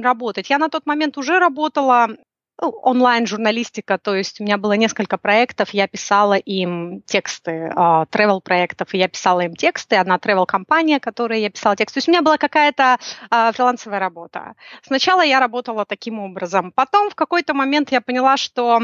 работать? 0.02 0.50
Я 0.50 0.58
на 0.58 0.68
тот 0.68 0.86
момент 0.86 1.18
уже 1.18 1.38
работала 1.38 2.08
онлайн-журналистика, 2.66 3.98
то 3.98 4.14
есть 4.14 4.40
у 4.40 4.44
меня 4.44 4.56
было 4.56 4.72
несколько 4.74 5.18
проектов, 5.18 5.70
я 5.70 5.86
писала 5.88 6.34
им 6.34 7.02
тексты, 7.02 7.72
travel 7.74 8.40
проектов, 8.40 8.94
и 8.94 8.98
я 8.98 9.08
писала 9.08 9.40
им 9.40 9.54
тексты, 9.54 9.96
одна 9.96 10.16
travel 10.16 10.46
компания, 10.46 11.00
которой 11.00 11.40
я 11.40 11.50
писала 11.50 11.76
тексты. 11.76 11.94
То 11.94 11.98
есть 11.98 12.08
у 12.08 12.12
меня 12.12 12.22
была 12.22 12.38
какая-то 12.38 12.98
фрилансовая 13.30 13.98
работа. 13.98 14.54
Сначала 14.82 15.22
я 15.22 15.40
работала 15.40 15.84
таким 15.84 16.18
образом, 16.20 16.72
потом 16.72 17.10
в 17.10 17.14
какой-то 17.14 17.54
момент 17.54 17.92
я 17.92 18.00
поняла, 18.00 18.36
что 18.36 18.80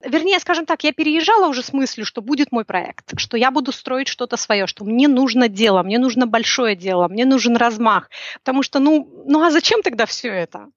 Вернее, 0.00 0.38
скажем 0.38 0.64
так, 0.64 0.84
я 0.84 0.92
переезжала 0.92 1.48
уже 1.48 1.60
с 1.64 1.72
мыслью, 1.72 2.06
что 2.06 2.22
будет 2.22 2.52
мой 2.52 2.64
проект, 2.64 3.18
что 3.18 3.36
я 3.36 3.50
буду 3.50 3.72
строить 3.72 4.06
что-то 4.06 4.36
свое, 4.36 4.68
что 4.68 4.84
мне 4.84 5.08
нужно 5.08 5.48
дело, 5.48 5.82
мне 5.82 5.98
нужно 5.98 6.28
большое 6.28 6.76
дело, 6.76 7.08
мне 7.08 7.24
нужен 7.24 7.56
размах. 7.56 8.08
Потому 8.44 8.62
что, 8.62 8.78
ну, 8.78 9.12
ну 9.26 9.42
а 9.42 9.50
зачем 9.50 9.82
тогда 9.82 10.06
все 10.06 10.28
это? 10.28 10.68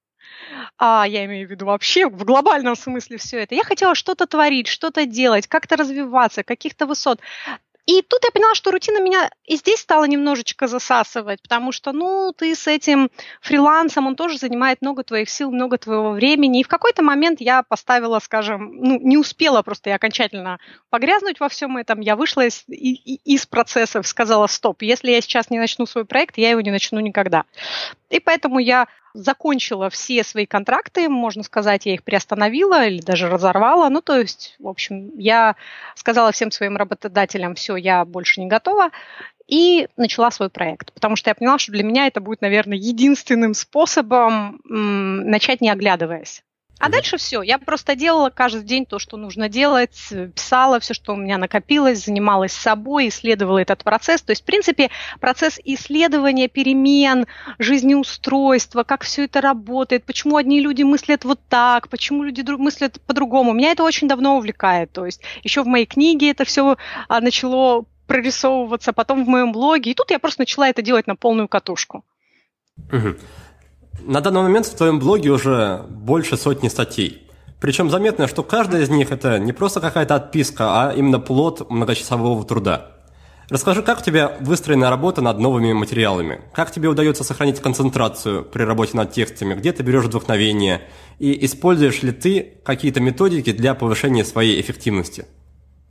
А 0.77 1.05
я 1.07 1.25
имею 1.25 1.47
в 1.47 1.51
виду 1.51 1.65
вообще 1.65 2.07
в 2.07 2.23
глобальном 2.23 2.75
смысле 2.75 3.17
все 3.17 3.39
это. 3.39 3.55
Я 3.55 3.63
хотела 3.63 3.95
что-то 3.95 4.27
творить, 4.27 4.67
что-то 4.67 5.05
делать, 5.05 5.47
как-то 5.47 5.77
развиваться, 5.77 6.43
каких-то 6.43 6.85
высот. 6.85 7.19
И 7.87 8.03
тут 8.03 8.23
я 8.23 8.31
поняла, 8.31 8.53
что 8.53 8.71
рутина 8.71 9.01
меня 9.01 9.29
и 9.45 9.55
здесь 9.55 9.79
стала 9.79 10.05
немножечко 10.05 10.67
засасывать, 10.67 11.41
потому 11.41 11.71
что, 11.71 11.91
ну, 11.91 12.31
ты 12.31 12.55
с 12.55 12.67
этим 12.67 13.09
фрилансом, 13.41 14.05
он 14.05 14.15
тоже 14.15 14.37
занимает 14.37 14.81
много 14.81 15.03
твоих 15.03 15.29
сил, 15.29 15.51
много 15.51 15.77
твоего 15.77 16.11
времени. 16.11 16.59
И 16.59 16.63
в 16.63 16.67
какой-то 16.67 17.01
момент 17.01 17.41
я 17.41 17.63
поставила, 17.63 18.19
скажем, 18.19 18.71
ну, 18.75 18.99
не 18.99 19.17
успела 19.17 19.63
просто 19.63 19.89
я 19.89 19.95
окончательно 19.95 20.59
погрязнуть 20.89 21.39
во 21.39 21.49
всем 21.49 21.75
этом. 21.75 22.01
Я 22.01 22.15
вышла 22.15 22.45
из, 22.45 22.63
из 22.67 23.45
процессов, 23.47 24.07
сказала, 24.07 24.45
стоп, 24.47 24.83
если 24.83 25.11
я 25.11 25.19
сейчас 25.19 25.49
не 25.49 25.57
начну 25.57 25.85
свой 25.85 26.05
проект, 26.05 26.37
я 26.37 26.51
его 26.51 26.61
не 26.61 26.71
начну 26.71 26.99
никогда. 26.99 27.45
И 28.09 28.19
поэтому 28.19 28.59
я 28.59 28.87
закончила 29.13 29.89
все 29.89 30.23
свои 30.23 30.45
контракты, 30.45 31.09
можно 31.09 31.43
сказать, 31.43 31.85
я 31.85 31.93
их 31.93 32.03
приостановила 32.03 32.85
или 32.85 33.01
даже 33.01 33.29
разорвала. 33.29 33.89
Ну, 33.89 34.01
то 34.01 34.17
есть, 34.17 34.55
в 34.59 34.67
общем, 34.67 35.17
я 35.17 35.55
сказала 35.95 36.31
всем 36.31 36.51
своим 36.51 36.77
работодателям, 36.77 37.55
все, 37.55 37.75
я 37.75 38.05
больше 38.05 38.41
не 38.41 38.47
готова, 38.47 38.89
и 39.47 39.87
начала 39.97 40.31
свой 40.31 40.49
проект, 40.49 40.93
потому 40.93 41.15
что 41.15 41.29
я 41.29 41.35
поняла, 41.35 41.57
что 41.57 41.71
для 41.71 41.83
меня 41.83 42.07
это 42.07 42.21
будет, 42.21 42.41
наверное, 42.41 42.77
единственным 42.77 43.53
способом 43.53 44.61
м, 44.69 45.29
начать 45.29 45.61
не 45.61 45.69
оглядываясь. 45.69 46.43
А 46.81 46.89
дальше 46.89 47.17
все. 47.17 47.43
Я 47.43 47.59
просто 47.59 47.95
делала 47.95 48.31
каждый 48.31 48.63
день 48.63 48.87
то, 48.87 48.97
что 48.97 49.15
нужно 49.15 49.49
делать, 49.49 49.95
писала 50.33 50.79
все, 50.79 50.95
что 50.95 51.13
у 51.13 51.15
меня 51.15 51.37
накопилось, 51.37 52.05
занималась 52.05 52.53
собой, 52.53 53.09
исследовала 53.09 53.59
этот 53.59 53.83
процесс. 53.83 54.23
То 54.23 54.31
есть, 54.31 54.41
в 54.41 54.45
принципе, 54.45 54.89
процесс 55.19 55.59
исследования 55.63 56.47
перемен, 56.47 57.27
жизнеустройства, 57.59 58.81
как 58.81 59.03
все 59.03 59.25
это 59.25 59.41
работает, 59.41 60.05
почему 60.05 60.37
одни 60.37 60.59
люди 60.59 60.81
мыслят 60.81 61.23
вот 61.23 61.39
так, 61.49 61.87
почему 61.87 62.23
люди 62.23 62.41
мыслят 62.41 62.99
по-другому. 63.01 63.53
Меня 63.53 63.73
это 63.73 63.83
очень 63.83 64.07
давно 64.07 64.37
увлекает. 64.37 64.91
То 64.91 65.05
есть 65.05 65.21
еще 65.43 65.61
в 65.61 65.67
моей 65.67 65.85
книге 65.85 66.31
это 66.31 66.45
все 66.45 66.77
а, 67.07 67.21
начало 67.21 67.85
прорисовываться, 68.07 68.91
потом 68.91 69.23
в 69.23 69.27
моем 69.27 69.51
блоге. 69.51 69.91
И 69.91 69.93
тут 69.93 70.09
я 70.09 70.17
просто 70.17 70.41
начала 70.41 70.67
это 70.67 70.81
делать 70.81 71.05
на 71.05 71.15
полную 71.15 71.47
катушку. 71.47 72.03
Угу. 72.91 73.17
На 74.03 74.21
данный 74.21 74.41
момент 74.41 74.65
в 74.65 74.75
твоем 74.75 74.99
блоге 74.99 75.29
уже 75.29 75.85
больше 75.89 76.35
сотни 76.35 76.67
статей. 76.69 77.27
Причем 77.59 77.91
заметно, 77.91 78.27
что 78.27 78.41
каждая 78.41 78.81
из 78.81 78.89
них 78.89 79.11
это 79.11 79.37
не 79.37 79.53
просто 79.53 79.79
какая-то 79.79 80.15
отписка, 80.15 80.65
а 80.89 80.93
именно 80.93 81.19
плод 81.19 81.69
многочасового 81.69 82.43
труда. 82.43 82.87
Расскажи, 83.49 83.83
как 83.83 83.99
у 83.99 84.03
тебя 84.03 84.37
выстроена 84.39 84.89
работа 84.89 85.21
над 85.21 85.37
новыми 85.37 85.73
материалами? 85.73 86.41
Как 86.53 86.71
тебе 86.71 86.87
удается 86.87 87.23
сохранить 87.23 87.59
концентрацию 87.59 88.43
при 88.43 88.63
работе 88.63 88.97
над 88.97 89.11
текстами? 89.11 89.53
Где 89.53 89.73
ты 89.73 89.83
берешь 89.83 90.05
вдохновение? 90.05 90.81
И 91.19 91.45
используешь 91.45 92.01
ли 92.01 92.11
ты 92.11 92.53
какие-то 92.63 93.01
методики 93.01 93.51
для 93.51 93.75
повышения 93.75 94.25
своей 94.25 94.59
эффективности? 94.59 95.25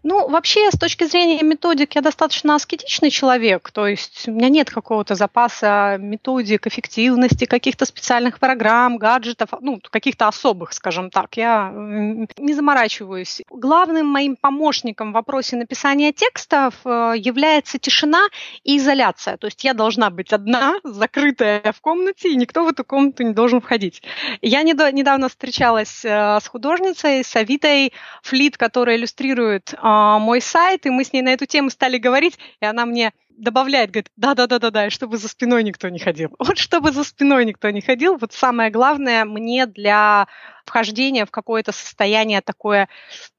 Ну, 0.03 0.29
вообще, 0.29 0.71
с 0.71 0.79
точки 0.79 1.05
зрения 1.05 1.43
методик, 1.43 1.95
я 1.95 2.01
достаточно 2.01 2.55
аскетичный 2.55 3.11
человек, 3.11 3.71
то 3.71 3.87
есть 3.87 4.29
у 4.29 4.33
меня 4.33 4.49
нет 4.49 4.71
какого-то 4.71 5.15
запаса 5.15 5.99
методик, 5.99 6.67
эффективности, 6.67 7.45
каких-то 7.45 7.85
специальных 7.85 8.39
программ, 8.39 8.97
гаджетов, 8.97 9.51
ну, 9.61 9.79
каких-то 9.91 10.29
особых, 10.29 10.73
скажем 10.73 11.11
так. 11.11 11.37
Я 11.37 11.71
не 11.75 12.55
заморачиваюсь. 12.55 13.43
Главным 13.51 14.07
моим 14.07 14.37
помощником 14.37 15.11
в 15.11 15.15
вопросе 15.15 15.57
написания 15.57 16.13
текстов 16.13 16.75
э, 16.85 17.15
является 17.17 17.79
тишина 17.79 18.29
и 18.65 18.79
изоляция. 18.79 19.37
То 19.37 19.49
есть 19.49 19.63
я 19.65 19.75
должна 19.75 20.09
быть 20.09 20.33
одна, 20.33 20.77
закрытая 20.83 21.73
в 21.73 21.81
комнате, 21.83 22.31
и 22.31 22.37
никто 22.37 22.65
в 22.65 22.69
эту 22.69 22.85
комнату 22.85 23.23
не 23.23 23.35
должен 23.35 23.61
входить. 23.61 24.03
Я 24.41 24.63
недавно 24.63 25.29
встречалась 25.29 26.05
э, 26.05 26.39
с 26.41 26.47
художницей, 26.49 27.23
с 27.23 27.37
Авитой 27.37 27.93
Флит, 28.23 28.57
которая 28.57 28.97
иллюстрирует 28.97 29.75
а, 29.77 29.90
мой 30.19 30.41
сайт, 30.41 30.87
и 30.87 30.91
мы 30.91 31.05
с 31.05 31.13
ней 31.13 31.23
на 31.23 31.31
эту 31.31 31.47
тему 31.47 31.71
стали 31.71 31.99
говорить, 31.99 32.39
и 32.61 32.65
она 32.65 32.87
мне 32.87 33.13
добавляет, 33.41 33.91
говорит, 33.91 34.11
да-да-да-да-да, 34.17 34.91
чтобы 34.91 35.17
за 35.17 35.29
спиной 35.29 35.63
никто 35.63 35.89
не 35.89 35.99
ходил. 35.99 36.35
Вот 36.39 36.59
чтобы 36.59 36.93
за 36.93 37.05
спиной 37.05 37.45
никто 37.45 37.71
не 37.71 37.81
ходил, 37.81 38.17
вот 38.19 38.33
самое 38.33 38.71
главное 38.71 39.25
мне 39.25 39.67
для 39.67 40.29
вхождения 40.65 41.25
в 41.25 41.31
какое-то 41.31 41.73
состояние 41.73 42.43
такое 42.43 42.89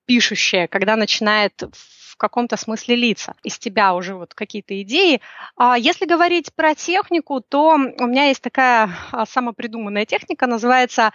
пишущее, 0.05 0.67
когда 0.67 0.95
начинает 0.95 1.63
в 2.11 2.17
каком-то 2.17 2.57
смысле 2.57 2.95
лица. 2.95 3.35
Из 3.43 3.57
тебя 3.57 3.93
уже 3.93 4.15
вот 4.15 4.33
какие-то 4.33 4.79
идеи. 4.81 5.21
А 5.55 5.77
если 5.77 6.05
говорить 6.05 6.53
про 6.53 6.75
технику, 6.75 7.41
то 7.41 7.73
у 7.73 8.07
меня 8.07 8.25
есть 8.25 8.41
такая 8.41 8.89
а, 9.11 9.25
самопридуманная 9.25 10.05
техника, 10.05 10.45
называется 10.45 11.13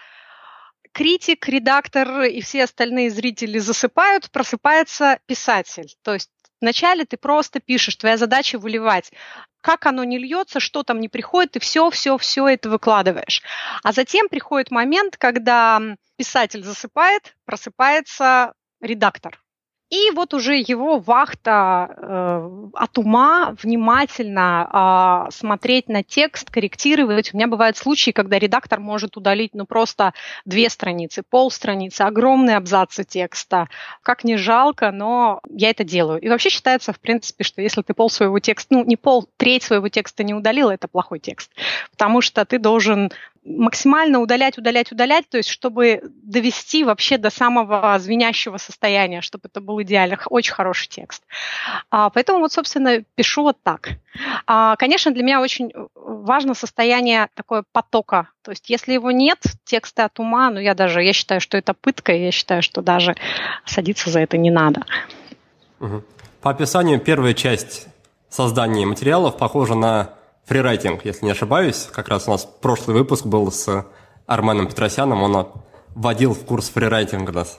критик, 0.97 1.47
редактор 1.47 2.23
и 2.23 2.41
все 2.41 2.65
остальные 2.65 3.11
зрители 3.11 3.59
засыпают, 3.59 4.31
просыпается 4.31 5.21
писатель. 5.27 5.95
То 6.03 6.15
есть 6.15 6.31
Вначале 6.63 7.05
ты 7.05 7.19
просто 7.19 7.61
пишешь, 7.61 7.97
твоя 7.97 8.17
задача 8.17 8.59
выливать. 8.59 9.13
Как 9.61 9.85
оно 9.85 10.05
не 10.05 10.17
льется, 10.17 10.59
что 10.59 10.85
там 10.85 11.03
не 11.03 11.11
приходит, 11.11 11.53
ты 11.53 11.61
все, 11.61 11.91
все, 11.91 12.17
все 12.17 12.49
это 12.49 12.71
выкладываешь. 12.71 13.43
А 13.83 13.93
затем 13.93 14.31
приходит 14.31 14.71
момент, 14.71 15.19
когда 15.19 15.83
писатель 16.17 16.65
засыпает, 16.65 17.37
просыпается 17.45 18.55
редактор. 18.81 19.39
И 19.89 20.11
вот 20.11 20.35
уже 20.35 20.57
его 20.57 20.99
вахта 20.99 21.89
э, 21.97 22.51
от 22.75 22.99
ума 22.99 23.55
внимательно 23.63 25.29
э, 25.29 25.31
смотреть 25.31 25.89
на 25.89 26.03
текст, 26.03 26.51
корректировать. 26.51 27.33
У 27.33 27.37
меня 27.37 27.47
бывают 27.47 27.77
случаи, 27.77 28.11
когда 28.11 28.37
редактор 28.41 28.81
может 28.81 29.17
удалить 29.17 29.55
ну 29.55 29.65
просто 29.65 30.13
две 30.45 30.71
страницы, 30.71 31.23
полстраницы, 31.23 32.03
огромные 32.03 32.57
абзацы 32.57 33.05
текста. 33.05 33.69
Как 34.03 34.25
не 34.25 34.37
жалко, 34.37 34.91
но 34.91 35.41
я 35.49 35.71
это 35.71 35.85
делаю. 35.85 36.21
И 36.21 36.29
вообще 36.29 36.51
считается, 36.51 36.93
в 36.93 36.99
принципе, 36.99 37.45
что 37.45 37.63
если 37.63 37.83
ты 37.83 37.95
пол 37.95 38.11
своего 38.11 38.41
текста, 38.41 38.75
ну 38.75 38.85
не 38.85 38.97
пол, 38.97 39.29
треть 39.37 39.63
своего 39.63 39.89
текста 39.89 40.25
не 40.25 40.35
удалил, 40.35 40.69
это 40.69 40.89
плохой 40.89 41.21
текст. 41.21 41.53
Потому 41.93 42.23
что 42.23 42.45
ты 42.45 42.59
должен 42.59 43.13
максимально 43.47 44.21
удалять, 44.21 44.59
удалять, 44.59 44.91
удалять, 44.93 45.29
то 45.29 45.37
есть 45.37 45.49
чтобы 45.49 46.03
довести 46.05 46.85
вообще 46.85 47.17
до 47.17 47.31
самого 47.31 47.97
звенящего 47.99 48.57
состояния, 48.57 49.21
чтобы 49.21 49.49
это 49.49 49.61
был 49.61 49.81
идеально, 49.83 50.19
очень 50.29 50.53
хороший 50.53 50.89
текст. 50.89 51.23
А, 51.91 52.11
поэтому 52.11 52.41
вот, 52.41 52.53
собственно, 52.53 53.03
пишу 53.15 53.43
вот 53.43 53.57
так. 53.63 53.91
А, 54.47 54.77
конечно, 54.77 55.13
для 55.13 55.23
меня 55.23 55.41
очень 55.41 55.73
важно 55.95 56.55
состояние 56.55 57.29
такое 57.35 57.63
потока, 57.73 58.29
то 58.43 58.51
есть 58.51 58.69
если 58.69 58.93
его 58.93 59.11
нет, 59.11 59.39
тексты 59.65 60.03
от 60.03 60.19
ума, 60.19 60.51
ну 60.51 60.59
я 60.59 60.75
даже, 60.75 61.03
я 61.03 61.13
считаю, 61.13 61.41
что 61.41 61.57
это 61.57 61.75
пытка, 61.75 62.13
я 62.13 62.33
считаю, 62.33 62.63
что 62.63 62.83
даже 62.83 63.15
садиться 63.65 64.11
за 64.11 64.21
это 64.21 64.37
не 64.37 64.51
надо. 64.51 64.85
По 66.43 66.51
описанию 66.51 67.01
первая 67.01 67.35
часть 67.35 67.87
создания 68.29 68.87
материалов 68.87 69.37
похожа 69.37 69.75
на 69.75 70.11
фрирайтинг, 70.47 71.05
если 71.05 71.27
не 71.27 71.33
ошибаюсь. 71.33 71.89
Как 71.93 72.09
раз 72.09 72.29
у 72.29 72.31
нас 72.31 72.45
прошлый 72.45 72.97
выпуск 72.97 73.27
был 73.27 73.51
с 73.53 73.87
Арменом 74.27 74.69
Петросяном, 74.69 75.23
он 75.23 75.49
вводил 75.95 76.35
в 76.35 76.45
курс 76.45 76.69
фрирайтинга 76.71 77.33
нас. 77.33 77.59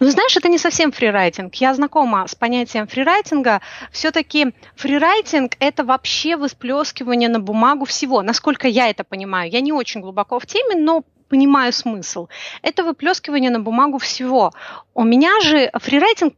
Ну, 0.00 0.10
знаешь, 0.10 0.36
это 0.36 0.48
не 0.48 0.58
совсем 0.58 0.92
фрирайтинг. 0.92 1.54
Я 1.54 1.72
знакома 1.74 2.26
с 2.26 2.34
понятием 2.34 2.86
фрирайтинга. 2.86 3.62
Все-таки 3.90 4.54
фрирайтинг– 4.76 5.52
это 5.60 5.82
вообще 5.84 6.36
восплескивание 6.36 7.30
на 7.30 7.40
бумагу 7.40 7.86
всего, 7.86 8.22
насколько 8.22 8.68
я 8.68 8.90
это 8.90 9.02
понимаю. 9.02 9.50
Я 9.50 9.60
не 9.60 9.72
очень 9.72 10.02
глубоко 10.02 10.38
в 10.38 10.46
теме, 10.46 10.76
но 10.76 11.04
понимаю 11.28 11.72
смысл. 11.72 12.28
Это 12.60 12.84
выплескивание 12.84 13.50
на 13.50 13.60
бумагу 13.60 13.96
всего. 13.96 14.52
У 14.92 15.04
меня 15.04 15.40
же 15.40 15.70
фрирайтинг, 15.74 16.34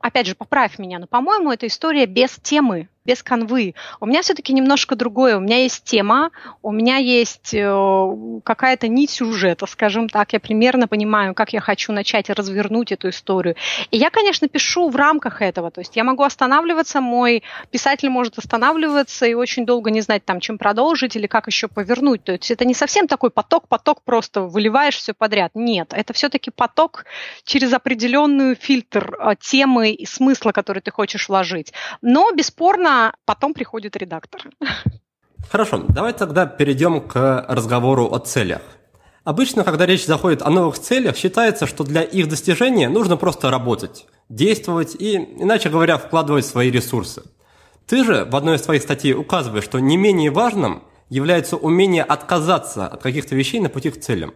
опять 0.00 0.26
же, 0.26 0.34
поправь 0.34 0.78
меня, 0.78 0.98
но, 0.98 1.06
по-моему, 1.06 1.52
это 1.52 1.66
история 1.66 2.06
без 2.06 2.30
темы 2.36 2.88
без 3.08 3.22
канвы. 3.22 3.74
У 4.00 4.06
меня 4.06 4.20
все-таки 4.20 4.52
немножко 4.52 4.94
другое. 4.94 5.38
У 5.38 5.40
меня 5.40 5.56
есть 5.62 5.82
тема, 5.84 6.30
у 6.62 6.70
меня 6.70 6.98
есть 6.98 7.54
э, 7.54 8.40
какая-то 8.44 8.86
нить 8.86 9.10
сюжета, 9.10 9.64
скажем 9.64 10.10
так. 10.10 10.34
Я 10.34 10.40
примерно 10.40 10.86
понимаю, 10.88 11.32
как 11.34 11.54
я 11.54 11.60
хочу 11.60 11.92
начать 11.92 12.28
развернуть 12.28 12.92
эту 12.92 13.08
историю. 13.08 13.56
И 13.90 13.96
я, 13.96 14.10
конечно, 14.10 14.46
пишу 14.46 14.90
в 14.90 14.96
рамках 14.96 15.40
этого. 15.40 15.70
То 15.70 15.80
есть 15.80 15.96
я 15.96 16.04
могу 16.04 16.22
останавливаться, 16.22 17.00
мой 17.00 17.42
писатель 17.70 18.10
может 18.10 18.36
останавливаться 18.36 19.24
и 19.24 19.32
очень 19.32 19.64
долго 19.64 19.90
не 19.90 20.02
знать, 20.02 20.26
там, 20.26 20.38
чем 20.38 20.58
продолжить 20.58 21.16
или 21.16 21.26
как 21.26 21.46
еще 21.46 21.66
повернуть. 21.66 22.24
То 22.24 22.32
есть 22.32 22.50
это 22.50 22.66
не 22.66 22.74
совсем 22.74 23.08
такой 23.08 23.30
поток-поток, 23.30 24.02
просто 24.02 24.42
выливаешь 24.42 24.96
все 24.96 25.14
подряд. 25.14 25.52
Нет, 25.54 25.94
это 25.96 26.12
все-таки 26.12 26.50
поток 26.50 27.06
через 27.44 27.72
определенную 27.72 28.54
фильтр 28.54 29.16
э, 29.18 29.34
темы 29.40 29.92
и 29.92 30.04
смысла, 30.04 30.52
который 30.52 30.82
ты 30.82 30.90
хочешь 30.90 31.30
вложить. 31.30 31.72
Но, 32.02 32.30
бесспорно, 32.32 32.97
потом 33.24 33.54
приходит 33.54 33.96
редактор. 33.96 34.42
Хорошо, 35.50 35.84
давай 35.88 36.12
тогда 36.12 36.46
перейдем 36.46 37.00
к 37.00 37.46
разговору 37.48 38.12
о 38.12 38.18
целях. 38.18 38.62
Обычно, 39.24 39.62
когда 39.64 39.86
речь 39.86 40.06
заходит 40.06 40.42
о 40.42 40.50
новых 40.50 40.78
целях, 40.78 41.16
считается, 41.16 41.66
что 41.66 41.84
для 41.84 42.02
их 42.02 42.28
достижения 42.28 42.88
нужно 42.88 43.16
просто 43.16 43.50
работать, 43.50 44.06
действовать 44.28 44.96
и, 44.98 45.16
иначе 45.16 45.68
говоря, 45.68 45.98
вкладывать 45.98 46.46
свои 46.46 46.70
ресурсы. 46.70 47.22
Ты 47.86 48.04
же 48.04 48.24
в 48.24 48.36
одной 48.36 48.56
из 48.56 48.62
своих 48.62 48.82
статей 48.82 49.14
указываешь, 49.14 49.64
что 49.64 49.78
не 49.78 49.96
менее 49.96 50.30
важным 50.30 50.82
является 51.08 51.56
умение 51.56 52.04
отказаться 52.04 52.86
от 52.86 53.02
каких-то 53.02 53.34
вещей 53.34 53.60
на 53.60 53.68
пути 53.68 53.90
к 53.90 54.00
целям. 54.00 54.34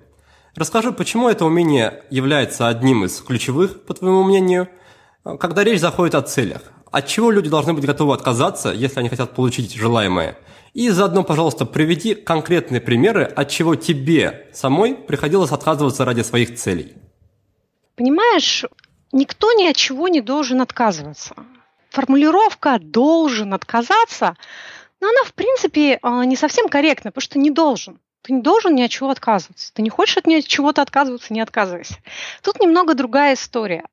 Расскажи, 0.55 0.93
почему 0.93 1.29
это 1.29 1.45
умение 1.47 2.05
является 2.11 2.69
одним 2.69 3.05
из 3.05 3.21
ключевых, 3.21 3.85
по 3.85 3.95
твоему 3.95 4.25
мнению, 4.25 4.69
когда 5.41 5.65
речь 5.65 5.81
заходит 5.81 6.15
о 6.15 6.23
целях? 6.23 6.63
От 6.93 7.07
чего 7.07 7.31
люди 7.31 7.49
должны 7.49 7.73
быть 7.73 7.87
готовы 7.87 8.13
отказаться, 8.13 8.71
если 8.71 9.01
они 9.01 9.09
хотят 9.09 9.35
получить 9.35 9.75
желаемое? 9.75 10.37
И 10.75 10.91
заодно, 10.91 11.25
пожалуйста, 11.25 11.65
приведи 11.65 12.15
конкретные 12.15 12.83
примеры, 12.83 13.25
от 13.25 13.49
чего 13.49 13.77
тебе 13.77 14.49
самой 14.53 14.95
приходилось 14.95 15.53
отказываться 15.53 16.05
ради 16.05 16.21
своих 16.21 16.55
целей. 16.55 16.93
Понимаешь, 17.97 18.67
никто 19.11 19.53
ни 19.55 19.67
от 19.67 19.77
чего 19.77 20.09
не 20.09 20.21
должен 20.21 20.61
отказываться. 20.61 21.35
Формулировка 21.89 22.79
«должен 22.79 23.55
отказаться», 23.55 24.37
но 25.01 25.09
она, 25.09 25.25
в 25.25 25.33
принципе, 25.33 25.99
а, 26.03 26.25
не 26.25 26.37
совсем 26.37 26.69
корректна, 26.69 27.11
потому 27.11 27.23
что 27.23 27.39
не 27.39 27.51
должен. 27.51 27.99
Ты 28.23 28.35
не 28.35 28.43
должен 28.43 28.75
ни 28.75 28.83
от 28.83 28.91
чего 28.91 29.11
отказываться. 29.11 29.73
Ты 29.75 29.83
не 29.83 29.91
хочешь 29.91 30.17
от 30.17 30.25
чего-то 30.47 30.81
отказываться, 30.83 31.33
не 31.33 31.41
отказывайся. 31.41 31.97
Тут 32.43 32.61
немного 32.61 32.95
другая 32.95 33.35
история. 33.35 33.85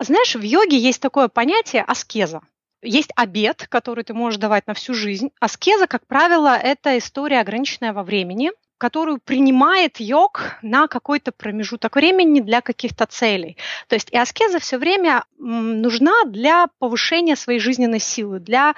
Знаешь, 0.00 0.34
в 0.34 0.42
йоге 0.42 0.78
есть 0.78 1.00
такое 1.00 1.28
понятие 1.28 1.82
аскеза. 1.82 2.40
Есть 2.82 3.10
обед, 3.16 3.66
который 3.68 4.04
ты 4.04 4.12
можешь 4.12 4.38
давать 4.38 4.66
на 4.66 4.74
всю 4.74 4.92
жизнь. 4.92 5.30
Аскеза, 5.40 5.86
как 5.86 6.06
правило, 6.06 6.56
это 6.56 6.98
история, 6.98 7.40
ограниченная 7.40 7.92
во 7.92 8.02
времени, 8.02 8.50
которую 8.76 9.18
принимает 9.24 10.00
йог 10.00 10.58
на 10.60 10.88
какой-то 10.88 11.32
промежуток 11.32 11.96
времени 11.96 12.40
для 12.40 12.60
каких-то 12.60 13.06
целей. 13.06 13.56
То 13.88 13.94
есть 13.94 14.10
и 14.10 14.18
аскеза 14.18 14.58
все 14.58 14.76
время 14.76 15.24
нужна 15.38 16.24
для 16.26 16.66
повышения 16.78 17.36
своей 17.36 17.60
жизненной 17.60 18.00
силы, 18.00 18.40
для 18.40 18.74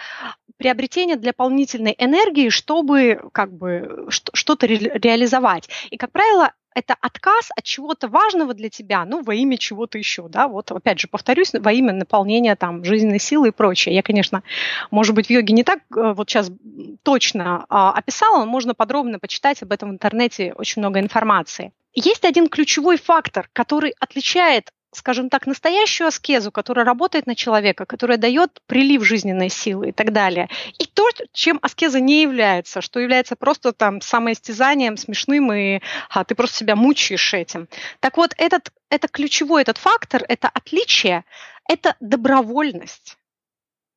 приобретения 0.57 1.17
дополнительной 1.17 1.95
энергии, 1.99 2.49
чтобы 2.49 3.21
как 3.33 3.53
бы 3.53 4.07
что-то 4.11 4.67
реализовать. 4.67 5.69
И, 5.91 5.97
как 5.97 6.13
правило, 6.13 6.53
это 6.77 6.95
отказ 7.01 7.49
от 7.57 7.65
чего-то 7.65 8.07
важного 8.07 8.53
для 8.53 8.69
тебя, 8.69 9.07
ну, 9.07 9.23
во 9.23 9.35
имя 9.35 9.57
чего-то 9.57 9.97
еще, 9.97 10.29
да, 10.29 10.47
вот, 10.47 10.71
опять 10.71 11.01
же, 11.01 11.09
повторюсь, 11.09 11.53
во 11.55 11.73
имя 11.73 11.95
наполнения 11.95 12.55
там 12.55 12.85
жизненной 12.85 13.19
силы 13.19 13.49
и 13.49 13.51
прочее. 13.51 13.95
Я, 13.95 14.03
конечно, 14.03 14.43
может 14.91 15.15
быть, 15.15 15.29
в 15.29 15.31
йоге 15.31 15.55
не 15.55 15.65
так 15.65 15.79
э, 15.97 16.13
вот 16.13 16.29
сейчас 16.29 16.51
точно 17.03 17.65
а, 17.71 17.93
описала, 17.93 18.45
но 18.45 18.47
можно 18.47 18.75
подробно 18.75 19.19
почитать 19.19 19.63
об 19.63 19.73
этом 19.73 19.89
в 19.89 19.93
интернете, 19.95 20.53
очень 20.53 20.83
много 20.83 21.01
информации. 21.01 21.73
Есть 21.95 22.27
один 22.27 22.49
ключевой 22.49 22.99
фактор, 22.99 23.49
который 23.55 23.95
отличает 23.99 24.71
скажем 24.97 25.29
так, 25.29 25.47
настоящую 25.47 26.09
аскезу, 26.09 26.51
которая 26.51 26.85
работает 26.85 27.27
на 27.27 27.35
человека, 27.35 27.85
которая 27.85 28.19
дает 28.19 28.61
прилив 28.67 29.05
жизненной 29.05 29.51
силы 29.51 29.91
и 29.91 29.93
так 29.93 30.13
далее. 30.13 30.49
И 30.79 30.87
то, 30.87 31.09
чем 31.33 31.59
аскеза 31.63 32.01
не 32.01 32.23
является, 32.23 32.81
что 32.81 32.99
является 32.99 33.37
просто 33.37 33.73
там 33.73 34.01
самоистязанием, 34.01 34.97
смешным, 34.97 35.53
и 35.53 35.81
а, 36.09 36.25
ты 36.25 36.35
просто 36.35 36.57
себя 36.57 36.77
мучаешь 36.77 37.35
этим. 37.35 37.69
Так 38.01 38.17
вот, 38.17 38.33
этот, 38.39 38.73
это 38.91 39.09
ключевой 39.09 39.63
этот 39.63 39.79
фактор, 39.79 40.25
это 40.29 40.49
отличие, 40.49 41.25
это 41.69 41.97
добровольность. 42.01 43.19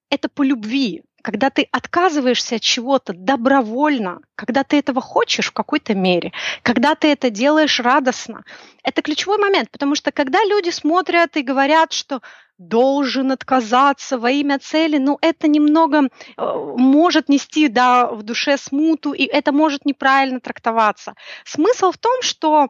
Это 0.10 0.28
по 0.28 0.44
любви 0.44 1.04
когда 1.22 1.50
ты 1.50 1.68
отказываешься 1.72 2.56
от 2.56 2.62
чего-то 2.62 3.14
добровольно, 3.14 4.20
когда 4.36 4.64
ты 4.64 4.80
этого 4.80 5.02
хочешь 5.02 5.48
в 5.48 5.54
какой-то 5.54 5.94
мере, 5.96 6.32
когда 6.64 6.96
ты 6.96 7.12
это 7.12 7.30
делаешь 7.30 7.80
радостно, 7.80 8.44
это 8.84 9.02
ключевой 9.02 9.38
момент, 9.38 9.70
потому 9.72 9.96
что 9.96 10.12
когда 10.12 10.44
люди 10.44 10.70
смотрят 10.70 11.38
и 11.38 11.42
говорят, 11.42 11.94
что 11.94 12.22
должен 12.58 13.32
отказаться 13.32 14.18
во 14.18 14.32
имя 14.32 14.60
цели, 14.60 14.98
ну 14.98 15.18
это 15.22 15.48
немного 15.48 16.04
э, 16.04 16.08
может 16.38 17.30
нести 17.30 17.70
да, 17.70 18.08
в 18.08 18.24
душе 18.24 18.58
смуту, 18.58 19.14
и 19.14 19.24
это 19.24 19.54
может 19.54 19.86
неправильно 19.86 20.42
трактоваться. 20.42 21.14
Смысл 21.46 21.92
в 21.92 21.98
том, 21.98 22.22
что 22.22 22.68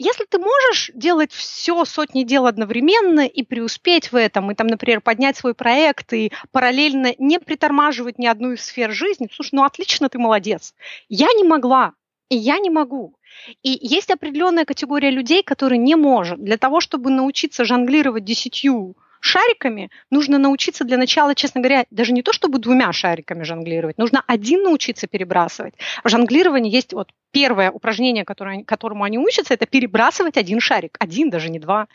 если 0.00 0.24
ты 0.24 0.38
можешь 0.38 0.90
делать 0.94 1.30
все 1.30 1.84
сотни 1.84 2.22
дел 2.22 2.46
одновременно 2.46 3.26
и 3.26 3.42
преуспеть 3.42 4.12
в 4.12 4.16
этом, 4.16 4.50
и 4.50 4.54
там, 4.54 4.66
например, 4.66 5.02
поднять 5.02 5.36
свой 5.36 5.52
проект 5.52 6.14
и 6.14 6.32
параллельно 6.52 7.14
не 7.18 7.38
притормаживать 7.38 8.18
ни 8.18 8.26
одну 8.26 8.52
из 8.52 8.64
сфер 8.64 8.92
жизни, 8.92 9.28
слушай, 9.30 9.50
ну 9.52 9.62
отлично, 9.62 10.08
ты 10.08 10.18
молодец. 10.18 10.74
Я 11.10 11.26
не 11.36 11.44
могла, 11.44 11.92
и 12.30 12.36
я 12.36 12.58
не 12.58 12.70
могу. 12.70 13.14
И 13.62 13.78
есть 13.82 14.10
определенная 14.10 14.64
категория 14.64 15.10
людей, 15.10 15.42
которые 15.42 15.78
не 15.78 15.96
может. 15.96 16.42
Для 16.42 16.56
того, 16.56 16.80
чтобы 16.80 17.10
научиться 17.10 17.66
жонглировать 17.66 18.24
десятью 18.24 18.96
шариками 19.20 19.90
нужно 20.10 20.38
научиться 20.38 20.84
для 20.84 20.96
начала, 20.96 21.34
честно 21.34 21.60
говоря, 21.60 21.84
даже 21.90 22.12
не 22.12 22.22
то, 22.22 22.32
чтобы 22.32 22.58
двумя 22.58 22.90
шариками 22.94 23.42
жонглировать, 23.42 23.98
нужно 23.98 24.24
один 24.26 24.62
научиться 24.62 25.06
перебрасывать. 25.06 25.74
В 26.02 26.08
жонглировании 26.08 26.72
есть 26.72 26.94
вот 26.94 27.10
первое 27.30 27.70
упражнение, 27.70 28.24
которое, 28.24 28.64
которому 28.64 29.04
они 29.04 29.18
учатся, 29.18 29.54
это 29.54 29.66
перебрасывать 29.66 30.36
один 30.36 30.60
шарик, 30.60 30.96
один, 30.98 31.30
даже 31.30 31.50
не 31.50 31.58
два. 31.58 31.88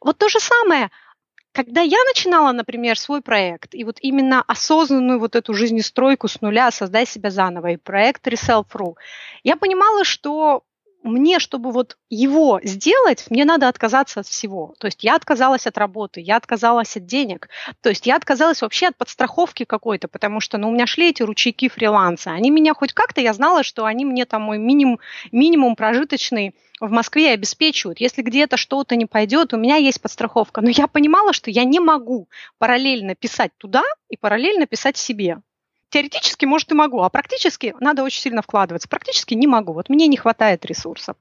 Вот 0.00 0.18
то 0.18 0.28
же 0.28 0.40
самое– 0.40 0.90
когда 1.56 1.80
я 1.80 1.96
начинала, 2.04 2.52
например, 2.52 2.98
свой 2.98 3.22
проект, 3.22 3.74
и 3.74 3.82
вот 3.82 3.96
именно 4.02 4.44
осознанную 4.46 5.18
вот 5.18 5.34
эту 5.34 5.54
жизнестройку 5.54 6.28
с 6.28 6.42
нуля, 6.42 6.70
создай 6.70 7.06
себя 7.06 7.30
заново, 7.30 7.68
и 7.68 7.76
проект 7.78 8.26
Reself.ru, 8.28 8.96
я 9.42 9.56
понимала, 9.56 10.04
что 10.04 10.64
мне, 11.06 11.38
чтобы 11.38 11.72
вот 11.72 11.96
его 12.10 12.60
сделать, 12.62 13.26
мне 13.30 13.44
надо 13.44 13.68
отказаться 13.68 14.20
от 14.20 14.26
всего. 14.26 14.74
То 14.78 14.86
есть 14.86 15.04
я 15.04 15.16
отказалась 15.16 15.66
от 15.66 15.78
работы, 15.78 16.20
я 16.20 16.36
отказалась 16.36 16.96
от 16.96 17.06
денег, 17.06 17.48
то 17.80 17.88
есть 17.88 18.06
я 18.06 18.16
отказалась 18.16 18.62
вообще 18.62 18.88
от 18.88 18.96
подстраховки 18.96 19.64
какой-то, 19.64 20.08
потому 20.08 20.40
что 20.40 20.58
ну, 20.58 20.68
у 20.68 20.72
меня 20.72 20.86
шли 20.86 21.10
эти 21.10 21.22
ручейки 21.22 21.68
фриланса. 21.68 22.32
Они 22.32 22.50
меня 22.50 22.74
хоть 22.74 22.92
как-то, 22.92 23.20
я 23.20 23.32
знала, 23.32 23.62
что 23.62 23.84
они 23.84 24.04
мне 24.04 24.24
там 24.24 24.42
мой 24.42 24.58
минимум, 24.58 25.00
минимум 25.32 25.76
прожиточный 25.76 26.54
в 26.80 26.90
Москве 26.90 27.30
обеспечивают. 27.30 28.00
Если 28.00 28.22
где-то 28.22 28.56
что-то 28.56 28.96
не 28.96 29.06
пойдет, 29.06 29.54
у 29.54 29.56
меня 29.56 29.76
есть 29.76 30.00
подстраховка. 30.00 30.60
Но 30.60 30.68
я 30.68 30.86
понимала, 30.86 31.32
что 31.32 31.50
я 31.50 31.64
не 31.64 31.80
могу 31.80 32.28
параллельно 32.58 33.14
писать 33.14 33.52
туда 33.56 33.82
и 34.08 34.16
параллельно 34.16 34.66
писать 34.66 34.96
себе 34.96 35.38
теоретически, 35.90 36.44
может, 36.44 36.72
и 36.72 36.74
могу, 36.74 37.02
а 37.02 37.08
практически 37.08 37.74
надо 37.80 38.02
очень 38.02 38.20
сильно 38.20 38.42
вкладываться. 38.42 38.88
Практически 38.88 39.34
не 39.34 39.46
могу. 39.46 39.72
Вот 39.72 39.88
мне 39.88 40.06
не 40.06 40.16
хватает 40.16 40.64
ресурсов. 40.64 41.16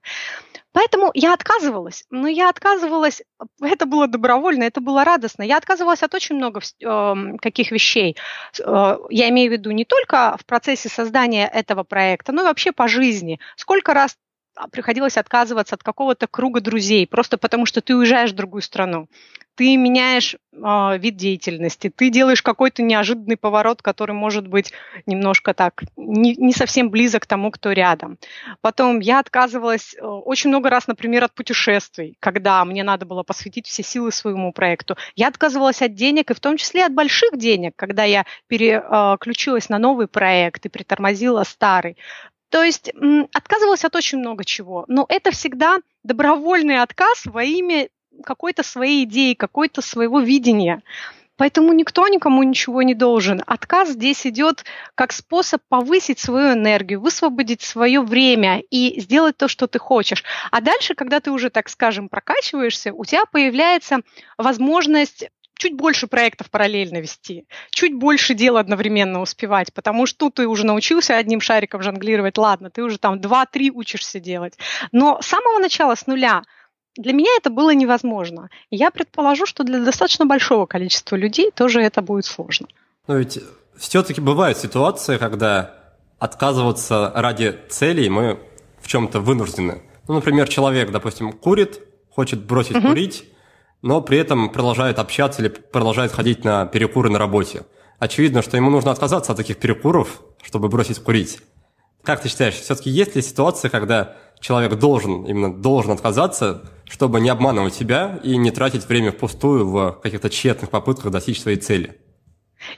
Поэтому 0.76 1.12
я 1.14 1.34
отказывалась. 1.34 2.04
Но 2.10 2.28
я 2.28 2.50
отказывалась, 2.50 3.22
это 3.62 3.86
было 3.86 4.08
добровольно, 4.08 4.64
это 4.64 4.82
было 4.82 5.06
радостно. 5.06 5.44
Я 5.44 5.58
отказывалась 5.58 6.04
от 6.04 6.14
очень 6.14 6.36
много 6.36 6.60
э, 6.60 7.38
каких 7.42 7.72
вещей. 7.72 8.18
Э, 8.60 8.98
я 9.10 9.30
имею 9.30 9.50
в 9.50 9.54
виду 9.54 9.72
не 9.72 9.86
только 9.86 10.36
в 10.38 10.46
процессе 10.46 10.90
создания 10.90 11.48
этого 11.48 11.84
проекта, 11.84 12.34
но 12.34 12.42
и 12.42 12.46
вообще 12.46 12.74
по 12.74 12.90
жизни. 12.90 13.40
Сколько 13.56 13.94
раз 13.94 14.18
приходилось 14.72 15.18
отказываться 15.18 15.76
от 15.76 15.84
какого-то 15.84 16.28
круга 16.28 16.62
друзей, 16.62 17.08
просто 17.08 17.38
потому 17.38 17.66
что 17.66 17.82
ты 17.82 17.96
уезжаешь 17.96 18.32
в 18.32 18.36
другую 18.36 18.62
страну 18.62 19.08
ты 19.56 19.78
меняешь 19.78 20.36
э, 20.36 20.98
вид 20.98 21.16
деятельности, 21.16 21.90
ты 21.90 22.10
делаешь 22.10 22.42
какой-то 22.42 22.84
неожиданный 22.84 23.38
поворот, 23.38 23.82
который 23.82 24.12
может 24.12 24.48
быть 24.48 24.74
немножко 25.06 25.54
так, 25.54 25.84
не, 25.96 26.36
не 26.36 26.54
совсем 26.54 26.90
близок 26.90 27.24
к 27.24 27.26
тому, 27.26 27.52
кто 27.52 27.72
рядом. 27.72 28.18
Потом 28.62 29.00
я 29.00 29.20
отказывалась 29.20 29.96
э, 29.96 30.06
очень 30.06 30.50
много 30.50 30.70
раз, 30.70 30.88
например, 30.88 31.24
от 31.24 31.34
путешествий, 31.34 32.18
когда 32.20 32.64
мне 32.66 32.84
надо 32.84 33.06
было 33.06 33.24
посвятить 33.24 33.68
все 33.68 33.82
силы 33.82 34.12
своему 34.12 34.52
проекту. 34.52 34.98
Я 35.16 35.30
отказывалась 35.30 35.82
от 35.82 35.96
денег, 35.96 36.32
и 36.32 36.34
в 36.34 36.40
том 36.40 36.58
числе 36.58 36.86
от 36.86 36.94
больших 36.94 37.38
денег, 37.38 37.74
когда 37.76 38.04
я 38.04 38.26
переключилась 38.48 39.70
на 39.70 39.80
новый 39.80 40.08
проект 40.08 40.66
и 40.66 40.70
притормозила 40.70 41.44
старый. 41.44 41.98
То 42.50 42.64
есть 42.64 42.92
отказывалась 43.34 43.86
от 43.86 43.96
очень 43.96 44.20
много 44.20 44.46
чего, 44.46 44.86
но 44.88 45.06
это 45.10 45.32
всегда 45.32 45.80
добровольный 46.04 46.82
отказ 46.82 47.26
во 47.26 47.44
имя 47.44 47.90
какой-то 48.24 48.64
своей 48.64 49.04
идеи, 49.04 49.34
какой-то 49.34 49.82
своего 49.82 50.20
видения. 50.20 50.82
Поэтому 51.38 51.74
никто 51.74 52.08
никому 52.08 52.44
ничего 52.44 52.82
не 52.82 52.94
должен. 52.94 53.42
Отказ 53.46 53.90
здесь 53.90 54.26
идет 54.26 54.64
как 54.96 55.12
способ 55.12 55.62
повысить 55.68 56.18
свою 56.18 56.54
энергию, 56.54 57.02
высвободить 57.02 57.62
свое 57.62 58.00
время 58.00 58.62
и 58.70 59.02
сделать 59.02 59.36
то, 59.36 59.50
что 59.50 59.68
ты 59.68 59.78
хочешь. 59.78 60.24
А 60.52 60.62
дальше, 60.62 60.96
когда 60.96 61.20
ты 61.20 61.32
уже, 61.32 61.50
так 61.50 61.68
скажем, 61.68 62.08
прокачиваешься, 62.08 62.94
у 62.94 63.04
тебя 63.04 63.26
появляется 63.30 64.00
возможность 64.38 65.30
чуть 65.58 65.76
больше 65.76 66.08
проектов 66.08 66.50
параллельно 66.50 66.98
вести, 66.98 67.46
чуть 67.72 67.96
больше 67.96 68.34
дел 68.34 68.58
одновременно 68.58 69.22
успевать, 69.22 69.74
потому 69.74 70.06
что 70.06 70.30
ты 70.30 70.48
уже 70.48 70.66
научился 70.66 71.18
одним 71.18 71.42
шариком 71.42 71.82
жонглировать, 71.82 72.38
ладно, 72.38 72.70
ты 72.70 72.84
уже 72.84 72.98
там 72.98 73.20
два-три 73.20 73.72
учишься 73.72 74.20
делать. 74.20 74.58
Но 74.92 75.22
с 75.22 75.28
самого 75.28 75.60
начала, 75.60 75.96
с 75.96 76.08
нуля, 76.08 76.44
для 76.98 77.14
меня 77.14 77.32
это 77.38 77.50
было 77.50 77.74
невозможно. 77.74 78.50
Я 78.70 78.92
предположу, 78.92 79.46
что 79.46 79.64
для 79.64 79.80
достаточно 79.80 80.26
большого 80.26 80.66
количества 80.66 81.16
людей 81.16 81.52
тоже 81.52 81.82
это 81.82 82.02
будет 82.02 82.26
сложно. 82.26 82.68
Но 83.08 83.18
ведь 83.18 83.40
все-таки 83.78 84.22
бывают 84.22 84.58
ситуации, 84.58 85.18
когда 85.18 85.74
отказываться 86.20 87.12
ради 87.14 87.60
целей 87.70 88.10
мы 88.10 88.40
в 88.82 88.88
чем-то 88.88 89.20
вынуждены. 89.20 89.84
Ну, 90.08 90.16
например, 90.16 90.48
человек, 90.48 90.92
допустим, 90.92 91.34
курит, 91.34 91.82
хочет 92.10 92.44
бросить 92.44 92.78
угу. 92.78 92.90
курить, 92.90 93.26
но 93.82 94.02
при 94.02 94.18
этом 94.18 94.50
продолжает 94.50 95.00
общаться 95.00 95.42
или 95.42 95.50
продолжает 95.50 96.12
ходить 96.12 96.44
на 96.44 96.66
перекуры 96.66 97.10
на 97.10 97.20
работе. 97.20 97.64
Очевидно, 98.00 98.42
что 98.42 98.58
ему 98.58 98.70
нужно 98.70 98.92
отказаться 98.92 99.32
от 99.32 99.38
таких 99.38 99.58
перекуров, 99.58 100.22
чтобы 100.44 100.70
бросить 100.70 101.00
курить. 101.00 101.40
Как 102.04 102.22
ты 102.22 102.30
считаешь, 102.30 102.56
все-таки 102.56 102.90
есть 102.90 103.16
ли 103.16 103.22
ситуация, 103.22 103.70
когда 103.70 104.16
человек 104.40 104.76
должен, 104.76 105.24
именно 105.26 105.54
должен 105.54 105.92
отказаться, 105.92 106.70
чтобы 106.86 107.20
не 107.20 107.30
обманывать 107.30 107.74
себя 107.74 108.20
и 108.24 108.38
не 108.38 108.52
тратить 108.52 108.88
время 108.88 109.12
впустую 109.12 109.68
в 109.68 109.92
каких-то 110.04 110.30
тщетных 110.30 110.70
попытках 110.70 111.12
достичь 111.12 111.42
своей 111.42 111.58
цели? 111.58 112.00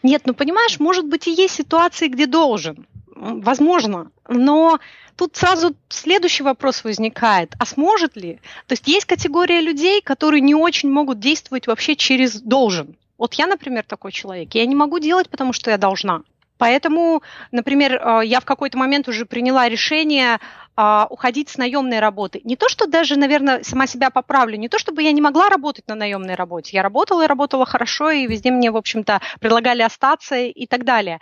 Нет, 0.03 0.23
ну 0.25 0.33
понимаешь, 0.33 0.79
может 0.79 1.07
быть 1.07 1.27
и 1.27 1.33
есть 1.33 1.55
ситуации, 1.55 2.07
где 2.07 2.25
должен. 2.25 2.87
Возможно. 3.15 4.11
Но 4.29 4.79
тут 5.17 5.35
сразу 5.35 5.75
следующий 5.89 6.43
вопрос 6.43 6.83
возникает. 6.83 7.53
А 7.59 7.65
сможет 7.65 8.15
ли? 8.15 8.39
То 8.67 8.73
есть 8.73 8.87
есть 8.87 9.05
категория 9.05 9.59
людей, 9.59 10.01
которые 10.01 10.41
не 10.41 10.55
очень 10.55 10.89
могут 10.89 11.19
действовать 11.19 11.67
вообще 11.67 11.95
через 11.95 12.39
должен. 12.39 12.95
Вот 13.17 13.33
я, 13.33 13.47
например, 13.47 13.83
такой 13.83 14.11
человек. 14.11 14.53
Я 14.53 14.65
не 14.65 14.75
могу 14.75 14.99
делать, 14.99 15.29
потому 15.29 15.51
что 15.51 15.71
я 15.71 15.77
должна. 15.77 16.21
Поэтому, 16.57 17.21
например, 17.51 17.95
э, 17.95 18.21
я 18.25 18.39
в 18.39 18.45
какой-то 18.45 18.77
момент 18.77 19.07
уже 19.07 19.25
приняла 19.25 19.67
решение 19.69 20.39
а, 20.79 21.07
уходить 21.09 21.49
с 21.49 21.57
наемной 21.57 21.99
работы. 21.99 22.39
Не 22.43 22.55
то, 22.55 22.69
что 22.69 22.85
даже, 22.85 23.15
наверное, 23.17 23.63
сама 23.63 23.87
себя 23.87 24.11
поправлю, 24.11 24.57
не 24.57 24.69
то, 24.69 24.77
чтобы 24.77 25.01
я 25.01 25.11
не 25.11 25.21
могла 25.21 25.49
работать 25.49 25.87
на 25.87 25.95
наемной 25.95 26.35
работе. 26.35 26.77
Я 26.77 26.83
работала 26.83 27.23
и 27.23 27.27
работала 27.27 27.65
хорошо, 27.65 28.11
и 28.11 28.27
везде 28.27 28.51
мне, 28.51 28.69
в 28.69 28.77
общем-то, 28.77 29.19
предлагали 29.39 29.81
остаться 29.81 30.35
и 30.35 30.67
так 30.67 30.85
далее. 30.85 31.19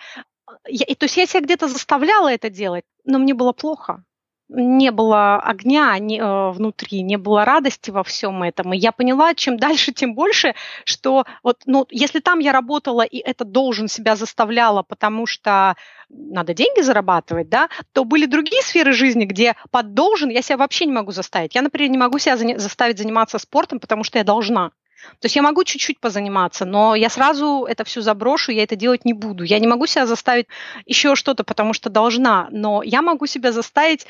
Я, 0.68 0.86
то 0.96 1.06
есть 1.06 1.18
я 1.18 1.26
себя 1.26 1.42
где-то 1.42 1.68
заставляла 1.68 2.32
это 2.32 2.50
делать, 2.50 2.86
но 3.04 3.20
мне 3.20 3.34
было 3.34 3.52
плохо 3.52 4.04
не 4.48 4.92
было 4.92 5.38
огня 5.38 5.98
не, 5.98 6.20
э, 6.20 6.52
внутри, 6.52 7.02
не 7.02 7.18
было 7.18 7.46
радости 7.46 7.90
во 7.90 8.04
всем 8.04 8.44
этом. 8.44 8.74
И 8.74 8.78
я 8.78 8.92
поняла, 8.92 9.34
чем 9.34 9.58
дальше, 9.58 9.92
тем 9.92 10.14
больше, 10.14 10.54
что 10.84 11.26
вот, 11.44 11.64
ну, 11.66 11.86
если 11.90 12.20
там 12.20 12.40
я 12.40 12.52
работала 12.52 13.02
и 13.02 13.18
это 13.18 13.44
должен 13.44 13.88
себя 13.88 14.16
заставляла, 14.16 14.84
потому 14.84 15.26
что 15.26 15.76
надо 16.10 16.54
деньги 16.54 16.82
зарабатывать, 16.82 17.50
да, 17.50 17.70
то 17.94 18.04
были 18.04 18.26
другие 18.26 18.62
сферы 18.62 18.94
жизни, 18.94 19.26
где 19.26 19.56
под 19.72 19.94
должен 19.94 20.30
я 20.30 20.42
себя 20.42 20.58
вообще 20.58 20.86
не 20.86 20.94
могу 20.94 21.12
заставить. 21.12 21.56
Я, 21.56 21.62
например, 21.64 21.90
не 21.90 21.98
могу 21.98 22.20
себя 22.20 22.38
заставить 22.38 23.00
заниматься 23.00 23.40
спортом, 23.40 23.80
потому 23.80 24.04
что 24.04 24.20
я 24.20 24.24
должна. 24.24 24.72
То 25.20 25.26
есть 25.26 25.36
я 25.36 25.42
могу 25.42 25.64
чуть-чуть 25.64 26.00
позаниматься, 26.00 26.66
но 26.66 26.96
я 26.96 27.10
сразу 27.10 27.66
это 27.70 27.84
все 27.84 28.02
заброшу, 28.02 28.52
я 28.52 28.64
это 28.64 28.76
делать 28.76 29.06
не 29.06 29.14
буду. 29.14 29.44
Я 29.44 29.60
не 29.60 29.68
могу 29.68 29.86
себя 29.86 30.06
заставить 30.06 30.48
еще 30.86 31.16
что-то, 31.16 31.44
потому 31.44 31.74
что 31.74 31.90
должна, 31.90 32.48
но 32.52 32.82
я 32.84 33.02
могу 33.02 33.26
себя 33.28 33.52
заставить 33.52 34.08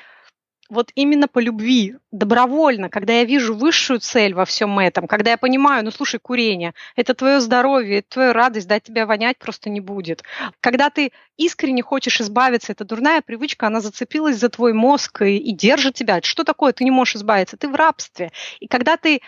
вот 0.69 0.91
именно 0.95 1.27
по 1.27 1.39
любви, 1.39 1.95
добровольно, 2.11 2.89
когда 2.89 3.13
я 3.13 3.23
вижу 3.23 3.55
высшую 3.55 3.99
цель 3.99 4.33
во 4.33 4.45
всем 4.45 4.79
этом, 4.79 5.07
когда 5.07 5.31
я 5.31 5.37
понимаю, 5.37 5.83
ну 5.83 5.91
слушай, 5.91 6.19
курение, 6.19 6.73
это 6.95 7.13
твое 7.13 7.39
здоровье, 7.39 7.99
это 7.99 8.09
твоя 8.09 8.33
радость, 8.33 8.67
да, 8.67 8.79
тебя 8.79 9.05
вонять 9.05 9.37
просто 9.37 9.69
не 9.69 9.79
будет. 9.79 10.23
Когда 10.61 10.89
ты 10.89 11.11
искренне 11.37 11.83
хочешь 11.83 12.19
избавиться, 12.19 12.71
эта 12.71 12.83
дурная 12.83 13.21
привычка, 13.21 13.67
она 13.67 13.79
зацепилась 13.79 14.37
за 14.37 14.49
твой 14.49 14.73
мозг 14.73 15.21
и, 15.21 15.37
и 15.37 15.51
держит 15.53 15.95
тебя. 15.95 16.19
Что 16.23 16.43
такое, 16.43 16.73
ты 16.73 16.83
не 16.83 16.91
можешь 16.91 17.17
избавиться? 17.17 17.57
Ты 17.57 17.67
в 17.67 17.75
рабстве. 17.75 18.31
И 18.59 18.67
когда 18.67 18.97
ты 18.97 19.21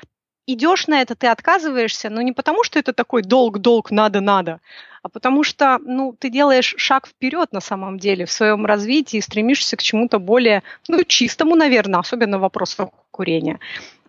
идешь 0.48 0.88
на 0.88 1.02
это, 1.02 1.16
ты 1.16 1.28
отказываешься, 1.28 2.10
но 2.10 2.22
не 2.22 2.32
потому, 2.32 2.64
что 2.64 2.80
это 2.80 2.94
такой 2.94 3.22
долг, 3.22 3.60
долг, 3.60 3.92
надо, 3.92 4.22
надо, 4.22 4.60
а 5.04 5.10
потому 5.10 5.44
что 5.44 5.78
ну, 5.84 6.16
ты 6.18 6.30
делаешь 6.30 6.74
шаг 6.78 7.08
вперед 7.08 7.52
на 7.52 7.60
самом 7.62 8.00
деле 8.00 8.26
в 8.26 8.32
своем 8.32 8.66
развитии 8.66 9.18
и 9.18 9.22
стремишься 9.22 9.78
к 9.78 9.84
чему-то 9.84 10.20
более 10.20 10.64
ну, 10.88 11.04
чистому, 11.04 11.56
наверное, 11.56 12.00
особенно 12.00 12.38
в 12.38 12.42
вопросах 12.42 12.90
курения. 13.12 13.60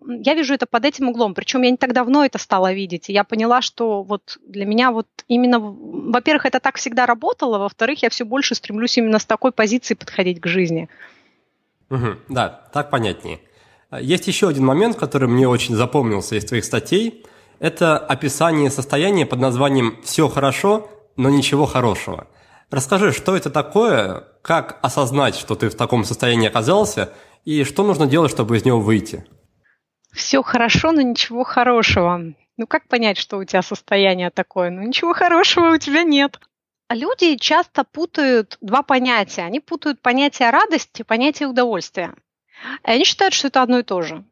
Я 0.07 0.35
вижу 0.35 0.55
это 0.55 0.67
под 0.67 0.85
этим 0.85 1.09
углом, 1.09 1.35
причем 1.35 1.63
я 1.63 1.71
не 1.71 1.77
так 1.77 1.93
давно 1.93 2.25
это 2.25 2.39
стала 2.39 2.73
видеть, 2.73 3.11
и 3.11 3.13
я 3.13 3.25
поняла, 3.25 3.61
что 3.61 4.03
вот 4.03 4.39
для 4.47 4.65
меня 4.65 4.93
вот 4.93 5.09
именно, 5.27 5.59
во-первых, 5.59 6.47
это 6.47 6.61
так 6.61 6.77
всегда 6.77 7.05
работало, 7.05 7.59
во-вторых, 7.59 8.03
я 8.03 8.09
все 8.09 8.25
больше 8.25 8.55
стремлюсь 8.55 8.97
именно 8.97 9.19
с 9.19 9.27
такой 9.27 9.51
позиции 9.51 9.95
подходить 9.95 10.41
к 10.41 10.47
жизни. 10.47 10.89
Угу, 11.91 12.17
да, 12.29 12.69
так 12.73 12.91
понятнее. 12.91 13.41
Есть 13.91 14.27
еще 14.27 14.49
один 14.49 14.67
момент, 14.67 14.97
который 14.97 15.29
мне 15.29 15.49
очень 15.49 15.75
запомнился 15.75 16.37
из 16.37 16.45
твоих 16.45 16.65
статей. 16.65 17.25
Это 17.59 17.99
описание 17.99 18.71
состояния 18.71 19.27
под 19.27 19.41
названием 19.41 19.99
«все 20.05 20.29
хорошо, 20.29 20.91
но 21.17 21.31
ничего 21.31 21.67
хорошего». 21.67 22.29
Расскажи, 22.71 23.13
что 23.13 23.35
это 23.35 23.49
такое, 23.49 24.25
как 24.43 24.79
осознать, 24.83 25.37
что 25.37 25.55
ты 25.55 25.71
в 25.71 25.75
таком 25.75 26.05
состоянии 26.05 26.49
оказался, 26.49 27.15
и 27.47 27.65
что 27.65 27.83
нужно 27.83 28.07
делать, 28.07 28.31
чтобы 28.31 28.59
из 28.59 28.65
него 28.67 28.79
выйти? 28.79 29.25
Все 30.13 30.43
хорошо, 30.43 30.93
но 30.93 31.01
ничего 31.01 31.45
хорошего. 31.45 32.21
Ну 32.59 32.67
как 32.67 32.87
понять, 32.89 33.17
что 33.17 33.39
у 33.39 33.45
тебя 33.45 33.63
состояние 33.63 34.31
такое? 34.31 34.71
Ну 34.71 34.83
ничего 34.83 35.15
хорошего 35.15 35.75
у 35.75 35.79
тебя 35.79 36.03
нет. 36.03 36.39
Люди 36.91 37.37
часто 37.37 37.85
путают 37.85 38.59
два 38.61 38.83
понятия. 38.83 39.43
Они 39.43 39.61
путают 39.61 40.03
понятие 40.03 40.51
радости 40.51 41.01
и 41.01 41.05
понятие 41.05 41.49
удовольствия. 41.49 42.15
И 42.87 42.91
они 42.91 43.05
считают, 43.05 43.35
что 43.35 43.49
это 43.49 43.63
одно 43.63 43.79
и 43.79 43.83
то 43.83 44.03
же. 44.03 44.25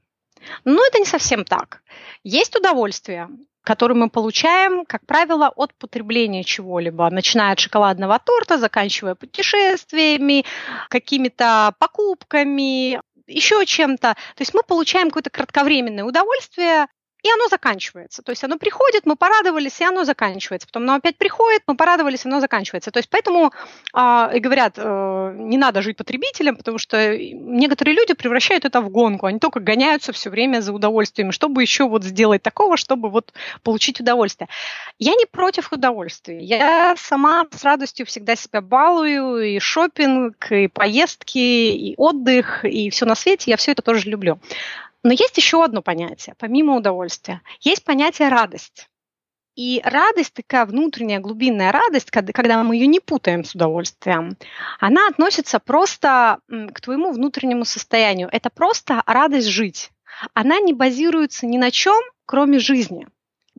Но 0.64 0.84
это 0.86 0.98
не 0.98 1.04
совсем 1.04 1.44
так. 1.44 1.82
Есть 2.22 2.56
удовольствие, 2.56 3.28
которое 3.62 3.94
мы 3.94 4.10
получаем, 4.10 4.84
как 4.86 5.04
правило, 5.06 5.48
от 5.48 5.74
потребления 5.74 6.44
чего-либо, 6.44 7.10
начиная 7.10 7.52
от 7.52 7.58
шоколадного 7.58 8.18
торта, 8.18 8.58
заканчивая 8.58 9.14
путешествиями, 9.14 10.44
какими-то 10.88 11.74
покупками, 11.78 13.00
еще 13.26 13.66
чем-то. 13.66 14.14
То 14.14 14.40
есть 14.40 14.54
мы 14.54 14.62
получаем 14.62 15.08
какое-то 15.08 15.30
кратковременное 15.30 16.04
удовольствие 16.04 16.86
и 17.22 17.31
оно 17.31 17.48
заканчивается. 17.48 18.22
То 18.22 18.31
есть 18.31 18.44
оно 18.44 18.57
приходит, 18.59 19.07
мы 19.07 19.16
порадовались, 19.16 19.81
и 19.81 19.85
оно 19.85 20.05
заканчивается. 20.05 20.68
Потом 20.68 20.85
оно 20.85 20.94
опять 20.94 21.16
приходит, 21.16 21.62
мы 21.66 21.76
порадовались, 21.76 22.24
и 22.24 22.29
оно 22.29 22.40
заканчивается. 22.40 22.90
То 22.90 22.98
есть 22.98 23.09
поэтому 23.11 23.52
э, 23.94 24.37
и 24.37 24.38
говорят, 24.38 24.74
э, 24.76 25.35
не 25.37 25.59
надо 25.59 25.83
жить 25.83 25.96
потребителем, 25.96 26.57
потому 26.57 26.79
что 26.79 27.16
некоторые 27.16 27.96
люди 27.96 28.14
превращают 28.14 28.64
это 28.64 28.81
в 28.81 28.90
гонку. 28.90 29.26
Они 29.26 29.38
только 29.38 29.61
гоняются 29.61 30.12
все 30.12 30.31
время 30.31 30.61
за 30.61 30.72
удовольствием, 30.72 31.33
чтобы 31.33 31.62
еще 31.62 31.88
вот 31.88 32.05
сделать 32.05 32.42
такого, 32.42 32.76
чтобы 32.76 33.11
вот 33.11 33.33
получить 33.62 34.00
удовольствие. 34.00 34.48
Я 34.98 35.14
не 35.14 35.26
против 35.26 35.72
удовольствия. 35.72 36.40
Я 36.40 36.94
сама 36.96 37.46
с 37.50 37.64
радостью 37.64 38.07
всегда 38.07 38.37
себя 38.37 38.61
балую, 38.61 39.38
и 39.38 39.59
шопинг, 39.59 40.52
и 40.52 40.68
поездки, 40.68 41.38
и 41.38 41.94
отдых, 41.96 42.64
и 42.64 42.90
все 42.90 43.05
на 43.05 43.14
свете. 43.14 43.50
Я 43.50 43.57
все 43.57 43.72
это 43.72 43.83
тоже 43.83 44.09
люблю. 44.09 44.38
Но 45.02 45.12
есть 45.12 45.37
еще 45.37 45.62
одно 45.64 45.82
понятие, 45.82 46.35
помимо 46.38 46.76
удовольствия. 46.76 47.42
Есть 47.61 47.85
понятие 47.85 48.28
радость. 48.28 48.88
И 49.54 49.80
радость, 49.85 50.35
такая 50.35 50.66
внутренняя 50.66 51.18
глубинная 51.18 51.72
радость, 51.72 52.11
когда 52.11 52.62
мы 52.62 52.76
ее 52.76 52.87
не 52.87 53.00
путаем 53.00 53.42
с 53.42 53.54
удовольствием, 53.54 54.37
она 54.80 55.09
относится 55.09 55.59
просто 55.59 56.40
к 56.48 56.80
твоему 56.82 57.12
внутреннему 57.12 57.64
состоянию. 57.64 58.28
Это 58.30 58.50
просто 58.50 59.02
радость 59.06 59.48
жить. 59.48 59.90
Она 60.35 60.61
не 60.61 60.74
базируется 60.74 61.46
ни 61.46 61.56
на 61.56 61.70
чем, 61.70 61.98
кроме 62.26 62.59
жизни. 62.59 63.06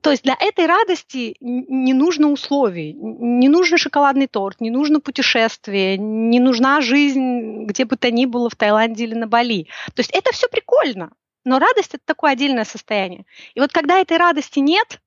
То 0.04 0.12
есть 0.12 0.22
для 0.22 0.38
этой 0.40 0.68
радости 0.68 1.36
не 1.40 1.94
нужно 1.94 2.30
условий, 2.30 2.94
не 2.94 3.50
нужен 3.50 3.80
шоколадный 3.80 4.28
торт, 4.28 4.62
не 4.62 4.70
нужно 4.70 5.00
путешествие, 5.00 5.98
не 5.98 6.40
нужна 6.40 6.82
жизнь 6.82 7.66
где 7.66 7.86
бы 7.86 7.98
то 7.98 8.12
ни 8.12 8.26
было 8.26 8.52
в 8.52 8.56
Таиланде 8.56 9.06
или 9.06 9.16
на 9.16 9.26
Бали. 9.26 9.64
То 9.96 10.02
есть 10.02 10.12
это 10.12 10.32
все 10.32 10.48
прикольно. 10.48 11.12
Но 11.48 11.60
радость 11.60 11.96
это 11.96 12.04
такое 12.06 12.34
отдельное 12.34 12.66
состояние. 12.66 13.26
И 13.56 13.62
вот 13.62 13.72
когда 13.72 14.00
этой 14.00 14.18
радости 14.18 14.60
нет, 14.60 15.00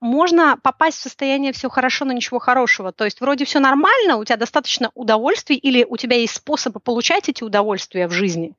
можно 0.00 0.56
попасть 0.60 0.98
в 0.98 1.02
состояние 1.02 1.52
все 1.52 1.68
хорошо, 1.68 2.04
но 2.04 2.12
ничего 2.12 2.40
хорошего. 2.40 2.90
То 2.90 3.04
есть 3.04 3.20
вроде 3.20 3.44
все 3.44 3.60
нормально, 3.60 4.16
у 4.16 4.24
тебя 4.24 4.36
достаточно 4.36 4.90
удовольствий, 4.94 5.54
или 5.54 5.86
у 5.88 5.96
тебя 5.96 6.16
есть 6.16 6.34
способы 6.34 6.80
получать 6.80 7.28
эти 7.28 7.44
удовольствия 7.44 8.08
в 8.08 8.10
жизни. 8.10 8.56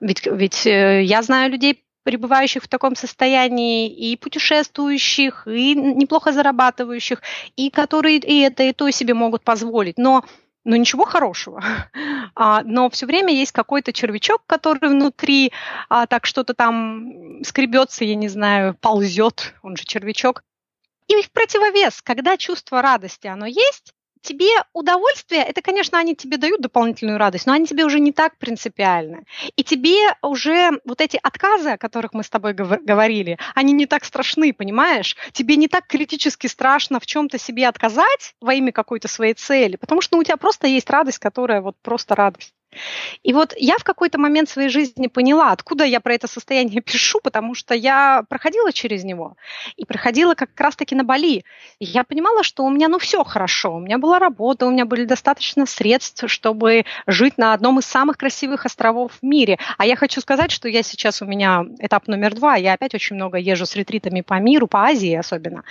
Ведь, 0.00 0.26
ведь 0.26 0.66
э, 0.66 1.02
я 1.02 1.22
знаю 1.22 1.50
людей 1.50 1.82
пребывающих 2.02 2.62
в 2.62 2.68
таком 2.68 2.94
состоянии, 2.94 3.88
и 3.88 4.16
путешествующих, 4.16 5.46
и 5.46 5.74
неплохо 5.74 6.30
зарабатывающих, 6.30 7.22
и 7.56 7.70
которые 7.70 8.18
и 8.18 8.40
это, 8.40 8.64
и 8.64 8.74
то 8.74 8.90
себе 8.90 9.14
могут 9.14 9.44
позволить. 9.44 9.96
Но 9.96 10.24
ну 10.64 10.76
ничего 10.76 11.04
хорошего. 11.04 11.62
А, 12.36 12.62
но 12.62 12.88
все 12.88 13.06
время 13.06 13.34
есть 13.34 13.52
какой-то 13.52 13.92
червячок, 13.92 14.42
который 14.46 14.88
внутри 14.88 15.52
а, 15.88 16.06
так 16.06 16.24
что-то 16.26 16.54
там 16.54 17.42
скребется, 17.42 18.04
я 18.04 18.14
не 18.14 18.28
знаю, 18.28 18.76
ползет, 18.80 19.54
он 19.62 19.76
же 19.76 19.84
червячок. 19.84 20.42
И 21.08 21.22
в 21.22 21.30
противовес, 21.32 22.00
когда 22.02 22.36
чувство 22.36 22.80
радости, 22.82 23.26
оно 23.26 23.46
есть, 23.46 23.92
тебе 24.22 24.50
удовольствие, 24.72 25.42
это, 25.42 25.62
конечно, 25.62 25.98
они 25.98 26.14
тебе 26.14 26.36
дают 26.36 26.60
дополнительную 26.60 27.18
радость, 27.18 27.46
но 27.46 27.52
они 27.52 27.66
тебе 27.66 27.84
уже 27.84 28.00
не 28.00 28.12
так 28.12 28.36
принципиальны. 28.38 29.24
И 29.56 29.64
тебе 29.64 30.14
уже 30.22 30.80
вот 30.84 31.00
эти 31.00 31.18
отказы, 31.22 31.70
о 31.70 31.78
которых 31.78 32.12
мы 32.12 32.22
с 32.22 32.30
тобой 32.30 32.54
говорили, 32.54 33.38
они 33.54 33.72
не 33.72 33.86
так 33.86 34.04
страшны, 34.04 34.52
понимаешь? 34.52 35.16
Тебе 35.32 35.56
не 35.56 35.68
так 35.68 35.86
критически 35.86 36.46
страшно 36.46 37.00
в 37.00 37.06
чем-то 37.06 37.38
себе 37.38 37.68
отказать 37.68 38.34
во 38.40 38.54
имя 38.54 38.72
какой-то 38.72 39.08
своей 39.08 39.34
цели, 39.34 39.76
потому 39.76 40.00
что 40.00 40.16
ну, 40.16 40.20
у 40.20 40.24
тебя 40.24 40.36
просто 40.36 40.66
есть 40.66 40.90
радость, 40.90 41.18
которая 41.18 41.60
вот 41.60 41.76
просто 41.82 42.14
радость. 42.14 42.54
И 43.22 43.32
вот 43.32 43.54
я 43.56 43.78
в 43.78 43.84
какой-то 43.84 44.18
момент 44.18 44.48
своей 44.48 44.68
жизни 44.68 45.08
поняла, 45.08 45.52
откуда 45.52 45.84
я 45.84 46.00
про 46.00 46.14
это 46.14 46.26
состояние 46.26 46.80
пишу, 46.84 47.20
потому 47.22 47.54
что 47.54 47.74
я 47.74 48.24
проходила 48.28 48.72
через 48.72 49.04
него. 49.04 49.36
И 49.76 49.84
проходила 49.84 50.34
как 50.34 50.50
раз-таки 50.58 50.94
на 50.94 51.04
Бали. 51.04 51.44
И 51.78 51.84
я 51.84 52.04
понимала, 52.04 52.42
что 52.42 52.64
у 52.64 52.70
меня 52.70 52.88
ну 52.88 52.98
все 52.98 53.24
хорошо. 53.24 53.74
У 53.76 53.80
меня 53.80 53.98
была 53.98 54.18
работа, 54.18 54.66
у 54.66 54.70
меня 54.70 54.84
были 54.84 55.04
достаточно 55.04 55.66
средств, 55.66 56.24
чтобы 56.28 56.84
жить 57.06 57.38
на 57.38 57.52
одном 57.52 57.78
из 57.78 57.86
самых 57.86 58.16
красивых 58.16 58.66
островов 58.66 59.12
в 59.20 59.26
мире. 59.26 59.58
А 59.78 59.86
я 59.86 59.96
хочу 59.96 60.20
сказать, 60.20 60.50
что 60.50 60.68
я 60.68 60.82
сейчас 60.82 61.22
у 61.22 61.26
меня 61.26 61.64
этап 61.78 62.06
номер 62.06 62.34
два. 62.34 62.56
Я 62.56 62.74
опять 62.74 62.94
очень 62.94 63.16
много 63.16 63.38
езжу 63.38 63.66
с 63.66 63.74
ретритами 63.76 64.20
по 64.20 64.34
миру, 64.34 64.66
по 64.66 64.84
Азии 64.84 65.14
особенно. 65.14 65.64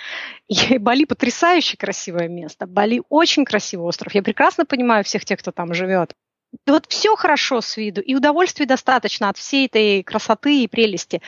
И 0.48 0.78
Бали 0.78 1.06
потрясающе 1.06 1.78
красивое 1.78 2.28
место. 2.28 2.68
Бали 2.68 3.02
очень 3.10 3.46
красивый 3.46 3.88
остров. 3.88 4.14
Я 4.14 4.24
прекрасно 4.24 4.66
понимаю 4.66 5.04
всех 5.04 5.26
тех, 5.26 5.40
кто 5.40 5.52
там 5.52 5.74
живет 5.74 6.14
вот 6.66 6.86
все 6.88 7.16
хорошо 7.16 7.62
с 7.62 7.78
виду, 7.78 8.02
и 8.02 8.16
удовольствия 8.16 8.66
достаточно 8.66 9.30
от 9.30 9.38
всей 9.38 9.68
этой 9.68 10.04
красоты 10.04 10.64
и 10.64 10.68
прелести, 10.68 11.22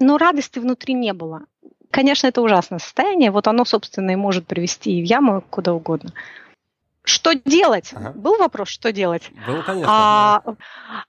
но 0.00 0.18
радости 0.18 0.58
внутри 0.58 0.94
не 0.94 1.12
было. 1.12 1.42
Конечно, 1.90 2.26
это 2.26 2.42
ужасное 2.42 2.78
состояние, 2.78 3.30
вот 3.30 3.46
оно, 3.46 3.64
собственно, 3.64 4.10
и 4.10 4.16
может 4.16 4.46
привести 4.46 4.98
и 4.98 5.02
в 5.02 5.04
яму 5.04 5.44
куда 5.48 5.72
угодно. 5.72 6.12
Что 7.06 7.34
делать? 7.34 7.92
Ага. 7.94 8.12
Был 8.12 8.38
вопрос, 8.38 8.68
что 8.68 8.90
делать? 8.90 9.30
Был, 9.46 9.62
конечно. 9.62 9.92
А, 9.92 10.42
да. 10.46 10.56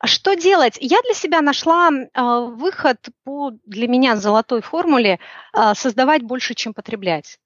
Что 0.04 0.36
делать? 0.36 0.78
Я 0.82 1.02
для 1.04 1.14
себя 1.14 1.42
нашла 1.42 1.90
а, 2.14 2.42
выход 2.42 2.98
по 3.24 3.52
для 3.66 3.88
меня 3.88 4.18
золотой 4.18 4.62
формуле 4.62 5.20
а, 5.54 5.74
создавать 5.74 6.22
больше, 6.22 6.54
чем 6.54 6.74
потреблять. 6.74 7.40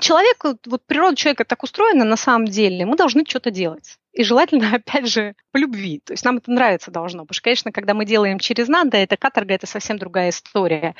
Человек, 0.00 0.44
вот 0.66 0.86
природа 0.86 1.16
человека 1.16 1.44
так 1.44 1.64
устроена 1.64 2.04
на 2.04 2.16
самом 2.16 2.46
деле, 2.46 2.86
мы 2.86 2.96
должны 2.96 3.24
что-то 3.26 3.50
делать. 3.50 3.98
И 4.12 4.24
желательно, 4.24 4.70
опять 4.74 5.08
же, 5.08 5.34
по 5.52 5.56
любви. 5.56 6.00
То 6.04 6.12
есть 6.12 6.24
нам 6.24 6.38
это 6.38 6.50
нравиться 6.50 6.90
должно. 6.90 7.22
Потому 7.22 7.34
что, 7.34 7.42
конечно, 7.42 7.72
когда 7.72 7.94
мы 7.94 8.04
делаем 8.04 8.38
через 8.38 8.68
надо, 8.68 8.96
это 8.96 9.16
каторга, 9.16 9.54
это 9.54 9.66
совсем 9.66 9.98
другая 9.98 10.30
история. 10.30 10.94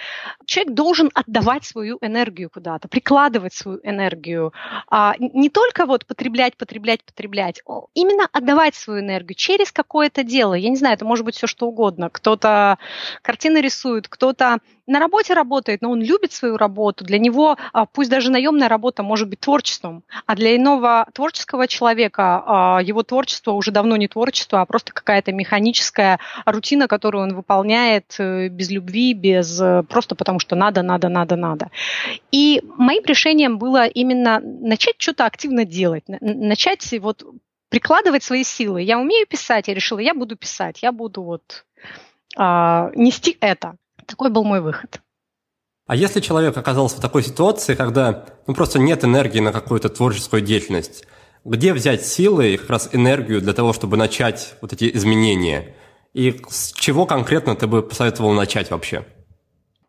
Человек 0.46 0.75
должен 0.75 1.11
отдавать 1.14 1.64
свою 1.64 1.98
энергию 2.01 2.51
куда-то, 2.51 2.88
прикладывать 2.88 3.55
свою 3.55 3.81
энергию. 3.83 4.53
А 4.90 5.14
не 5.18 5.48
только 5.48 5.87
вот 5.87 6.07
потреблять, 6.07 6.57
потреблять, 6.57 7.05
потреблять. 7.05 7.62
Именно 7.94 8.29
отдавать 8.33 8.75
свою 8.75 9.01
энергию 9.01 9.37
через 9.37 9.72
какое-то 9.72 10.22
дело. 10.22 10.55
Я 10.55 10.68
не 10.68 10.77
знаю, 10.77 10.94
это 10.94 11.05
может 11.05 11.25
быть 11.25 11.37
все 11.37 11.46
что 11.46 11.68
угодно. 11.68 12.11
Кто-то 12.11 12.79
картины 13.22 13.59
рисует, 13.59 14.09
кто-то 14.09 14.59
на 14.87 14.98
работе 14.98 15.35
работает, 15.35 15.83
но 15.83 15.90
он 15.90 16.03
любит 16.03 16.33
свою 16.33 16.57
работу. 16.57 17.05
Для 17.05 17.18
него, 17.18 17.57
а, 17.72 17.87
пусть 17.87 18.11
даже 18.11 18.31
наемная 18.31 18.68
работа 18.68 19.03
может 19.03 19.29
быть 19.29 19.40
творчеством, 19.40 20.03
а 20.27 20.35
для 20.35 20.57
иного 20.57 21.07
творческого 21.14 21.68
человека 21.68 22.42
а, 22.44 22.81
творчество 23.05 23.53
уже 23.53 23.71
давно 23.71 23.97
не 23.97 24.09
творчество, 24.09 24.61
а 24.61 24.67
просто 24.67 24.93
какая-то 24.93 25.33
механическая 25.33 26.19
рутина, 26.45 26.88
которую 26.88 27.25
он 27.25 27.35
выполняет 27.35 28.15
э, 28.19 28.49
без 28.49 28.71
любви, 28.71 29.15
без 29.15 29.61
э, 29.61 29.83
просто 29.88 30.15
потому 30.15 30.38
что 30.38 30.57
надо, 30.57 30.83
надо, 30.83 31.09
надо, 31.09 31.37
надо. 31.37 31.71
И 32.31 32.62
моим 32.77 33.05
решением 33.05 33.59
было 33.59 33.87
именно 33.87 34.41
начать 34.41 34.95
что-то 34.99 35.27
активно 35.27 35.65
делать, 35.65 36.05
начать 36.21 36.93
вот 37.01 37.25
прикладывать 37.69 38.23
свои 38.23 38.45
силы. 38.45 38.83
Я 38.83 38.99
умею 38.99 39.27
писать, 39.27 39.69
я 39.69 39.75
решила, 39.75 39.99
я 39.99 40.15
буду 40.15 40.37
писать, 40.37 40.83
я 40.83 40.93
буду 40.93 41.23
вот 41.23 41.65
а, 42.37 42.91
нести 42.95 43.37
это. 43.41 43.77
Такой 44.07 44.31
был 44.31 44.45
мой 44.45 44.61
выход. 44.61 45.01
А 45.87 45.97
если 45.97 46.21
человек 46.21 46.57
оказался 46.57 46.99
в 46.99 47.01
такой 47.01 47.23
ситуации, 47.23 47.75
когда 47.75 48.27
ну, 48.47 48.55
просто 48.55 48.79
нет 48.79 49.05
энергии 49.05 49.41
на 49.41 49.53
какую-то 49.53 49.88
творческую 49.88 50.43
деятельность, 50.43 51.07
где 51.44 51.72
взять 51.72 52.07
силы 52.07 52.55
и 52.55 52.57
как 52.57 52.70
раз 52.70 52.88
энергию 52.92 53.40
для 53.40 53.52
того, 53.52 53.72
чтобы 53.72 53.96
начать 53.96 54.55
вот 54.61 54.72
эти 54.72 54.90
изменения? 54.94 55.74
И 56.14 56.40
с 56.48 56.72
чего 56.72 57.07
конкретно 57.07 57.57
ты 57.57 57.66
бы 57.66 57.83
посоветовал 57.83 58.33
начать 58.33 58.70
вообще? 58.70 59.05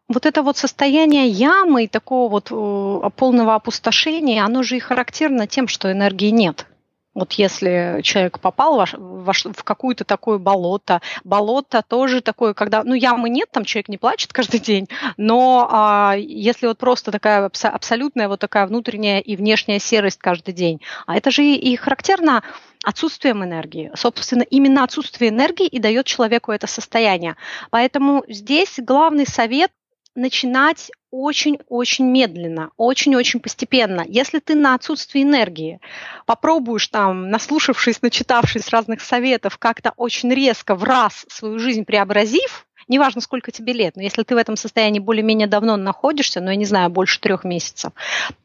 Вот 0.08 0.26
это 0.26 0.42
вот 0.42 0.58
состояние 0.58 1.28
ямы 1.28 1.86
и 1.86 1.88
такого 1.88 2.30
вот 2.30 2.52
э, 2.52 3.10
полного 3.16 3.56
опустошения, 3.56 4.44
оно 4.44 4.64
же 4.64 4.78
и 4.78 4.80
характерно 4.80 5.48
тем, 5.48 5.68
что 5.68 5.92
энергии 5.92 6.30
нет. 6.30 6.68
Вот 7.14 7.34
если 7.34 8.00
человек 8.02 8.40
попал 8.40 8.86
в, 8.86 8.94
в, 8.94 9.34
в 9.34 9.64
какую-то 9.64 10.04
такое 10.04 10.40
болото, 10.40 11.02
болото 11.24 11.84
тоже 11.88 12.22
такое, 12.22 12.54
когда, 12.54 12.84
ну, 12.84 12.96
ямы 12.96 13.30
нет, 13.30 13.50
там 13.52 13.66
человек 13.66 13.90
не 13.90 13.98
плачет 13.98 14.34
каждый 14.34 14.60
день, 14.62 14.88
но 15.18 15.68
а, 15.72 16.16
если 16.18 16.68
вот 16.68 16.78
просто 16.78 17.12
такая 17.12 17.46
абсолютная 17.46 18.28
вот 18.28 18.40
такая 18.40 18.66
внутренняя 18.66 19.20
и 19.20 19.36
внешняя 19.36 19.80
серость 19.80 20.20
каждый 20.20 20.54
день, 20.54 20.82
а 21.06 21.16
это 21.16 21.30
же 21.30 21.44
и, 21.44 21.56
и 21.56 21.76
характерно 21.76 22.44
отсутствием 22.84 23.44
энергии. 23.44 23.92
Собственно, 23.96 24.44
именно 24.44 24.84
отсутствие 24.84 25.30
энергии 25.30 25.68
и 25.68 25.80
дает 25.80 26.06
человеку 26.06 26.52
это 26.52 26.68
состояние. 26.68 27.38
Поэтому 27.70 28.24
здесь 28.28 28.76
главный 28.78 29.26
совет 29.26 29.72
начинать 30.16 30.92
очень-очень 31.12 32.06
медленно, 32.06 32.72
очень-очень 32.78 33.40
постепенно. 33.40 34.04
Если 34.08 34.40
ты 34.40 34.56
на 34.56 34.76
отсутствии 34.76 35.22
энергии 35.22 35.80
попробуешь 36.26 36.88
там, 36.88 37.30
наслушавшись, 37.30 38.02
начитавшись 38.02 38.70
разных 38.70 39.02
советов, 39.02 39.58
как-то 39.58 39.94
очень 39.98 40.34
резко 40.34 40.76
в 40.76 40.84
раз 40.84 41.26
свою 41.30 41.60
жизнь 41.60 41.86
преобразив, 41.86 42.66
неважно, 42.88 43.22
сколько 43.22 43.52
тебе 43.52 43.74
лет, 43.74 43.96
но 43.96 44.02
если 44.02 44.24
ты 44.24 44.36
в 44.36 44.38
этом 44.38 44.56
состоянии 44.56 45.00
более-менее 45.00 45.48
давно 45.48 45.78
находишься, 45.78 46.42
ну, 46.42 46.50
я 46.50 46.56
не 46.56 46.66
знаю, 46.66 46.90
больше 46.90 47.20
трех 47.20 47.44
месяцев, 47.44 47.94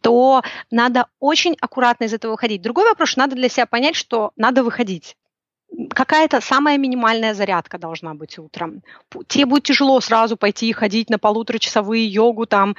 то 0.01 0.43
надо 0.71 1.07
очень 1.21 1.57
аккуратно 1.61 2.05
из 2.05 2.13
этого 2.13 2.33
выходить. 2.33 2.63
Другой 2.63 2.85
вопрос, 2.85 3.17
надо 3.17 3.35
для 3.35 3.49
себя 3.49 3.67
понять, 3.67 3.97
что 3.97 4.33
надо 4.37 4.63
выходить 4.63 5.17
какая-то 5.91 6.41
самая 6.41 6.79
минимальная 6.79 7.35
зарядка 7.35 7.79
должна 7.79 8.15
быть 8.15 8.39
утром. 8.39 8.83
Тебе 9.27 9.47
будет 9.47 9.65
тяжело 9.65 10.01
сразу 10.01 10.37
пойти 10.37 10.69
и 10.69 10.73
ходить 10.73 11.11
на 11.11 11.19
полуторачасовые 11.19 12.07
йогу 12.07 12.47
там, 12.47 12.77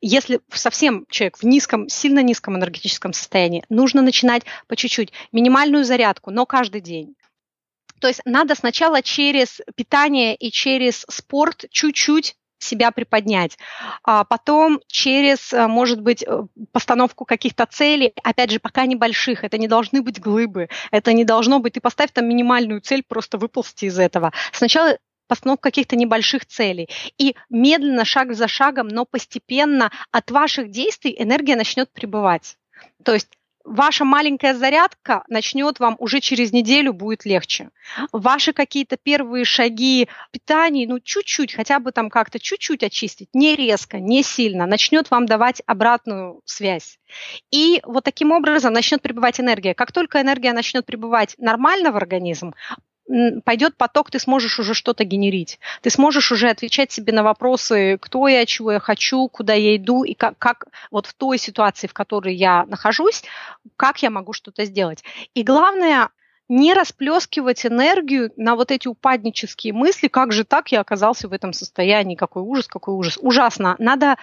если 0.00 0.40
совсем 0.52 1.06
человек 1.08 1.38
в 1.38 1.44
низком, 1.44 1.88
сильно 1.88 2.22
низком 2.22 2.56
энергетическом 2.56 3.12
состоянии, 3.12 3.64
нужно 3.68 4.02
начинать 4.02 4.42
по 4.66 4.76
чуть-чуть. 4.76 5.12
Минимальную 5.30 5.84
зарядку, 5.84 6.30
но 6.30 6.44
каждый 6.44 6.80
день. 6.80 7.14
То 8.00 8.08
есть 8.08 8.20
надо 8.24 8.56
сначала 8.56 9.00
через 9.00 9.60
питание 9.76 10.34
и 10.34 10.50
через 10.50 11.06
спорт 11.08 11.66
чуть-чуть 11.70 12.36
себя 12.62 12.90
приподнять. 12.90 13.58
А 14.04 14.24
потом 14.24 14.80
через, 14.86 15.52
э, 15.52 15.66
может 15.66 16.00
быть, 16.00 16.22
э, 16.22 16.44
постановку 16.72 17.24
каких-то 17.24 17.66
целей, 17.66 18.12
опять 18.22 18.50
же, 18.50 18.60
пока 18.60 18.86
небольших, 18.86 19.44
это 19.44 19.58
не 19.58 19.68
должны 19.68 20.02
быть 20.02 20.20
глыбы, 20.20 20.68
это 20.90 21.12
не 21.12 21.24
должно 21.24 21.58
быть, 21.58 21.74
ты 21.74 21.80
поставь 21.80 22.12
там 22.12 22.28
минимальную 22.28 22.80
цель, 22.80 23.02
просто 23.06 23.38
выползти 23.38 23.86
из 23.86 23.98
этого. 23.98 24.32
Сначала 24.52 24.98
постановка 25.28 25.70
каких-то 25.70 25.96
небольших 25.96 26.44
целей. 26.44 26.90
И 27.16 27.34
медленно, 27.48 28.04
шаг 28.04 28.34
за 28.34 28.48
шагом, 28.48 28.88
но 28.88 29.06
постепенно 29.06 29.90
от 30.10 30.30
ваших 30.30 30.70
действий 30.70 31.14
энергия 31.18 31.56
начнет 31.56 31.90
прибывать. 31.90 32.58
То 33.02 33.14
есть 33.14 33.30
ваша 33.64 34.04
маленькая 34.04 34.54
зарядка 34.54 35.24
начнет 35.28 35.80
вам 35.80 35.96
уже 35.98 36.20
через 36.20 36.52
неделю 36.52 36.92
будет 36.92 37.24
легче. 37.24 37.70
Ваши 38.12 38.52
какие-то 38.52 38.96
первые 38.96 39.44
шаги 39.44 40.08
питания, 40.30 40.86
ну 40.86 41.00
чуть-чуть, 41.00 41.54
хотя 41.54 41.78
бы 41.78 41.92
там 41.92 42.10
как-то 42.10 42.38
чуть-чуть 42.38 42.82
очистить, 42.82 43.28
не 43.32 43.56
резко, 43.56 43.98
не 43.98 44.22
сильно, 44.22 44.66
начнет 44.66 45.10
вам 45.10 45.26
давать 45.26 45.62
обратную 45.66 46.40
связь. 46.44 46.98
И 47.50 47.80
вот 47.84 48.04
таким 48.04 48.32
образом 48.32 48.72
начнет 48.72 49.02
прибывать 49.02 49.40
энергия. 49.40 49.74
Как 49.74 49.92
только 49.92 50.20
энергия 50.20 50.52
начнет 50.52 50.86
прибывать 50.86 51.34
нормально 51.38 51.92
в 51.92 51.96
организм, 51.96 52.54
пойдет 53.44 53.76
поток, 53.76 54.10
ты 54.10 54.18
сможешь 54.18 54.58
уже 54.58 54.74
что-то 54.74 55.04
генерить. 55.04 55.58
Ты 55.80 55.90
сможешь 55.90 56.32
уже 56.32 56.48
отвечать 56.48 56.92
себе 56.92 57.12
на 57.12 57.22
вопросы, 57.22 57.98
кто 58.00 58.28
я, 58.28 58.46
чего 58.46 58.72
я 58.72 58.80
хочу, 58.80 59.28
куда 59.28 59.54
я 59.54 59.76
иду, 59.76 60.04
и 60.04 60.14
как, 60.14 60.38
как 60.38 60.66
вот 60.90 61.06
в 61.06 61.14
той 61.14 61.38
ситуации, 61.38 61.86
в 61.86 61.92
которой 61.92 62.34
я 62.34 62.64
нахожусь, 62.66 63.22
как 63.76 64.02
я 64.02 64.10
могу 64.10 64.32
что-то 64.32 64.64
сделать. 64.64 65.02
И 65.34 65.42
главное, 65.42 66.10
не 66.48 66.74
расплескивать 66.74 67.64
энергию 67.64 68.30
на 68.36 68.56
вот 68.56 68.70
эти 68.70 68.88
упаднические 68.88 69.72
мысли, 69.72 70.08
как 70.08 70.32
же 70.32 70.44
так 70.44 70.70
я 70.70 70.80
оказался 70.80 71.28
в 71.28 71.32
этом 71.32 71.52
состоянии, 71.52 72.14
какой 72.14 72.42
ужас, 72.42 72.66
какой 72.66 72.94
ужас. 72.94 73.18
Ужасно. 73.20 73.74
Надо 73.78 74.16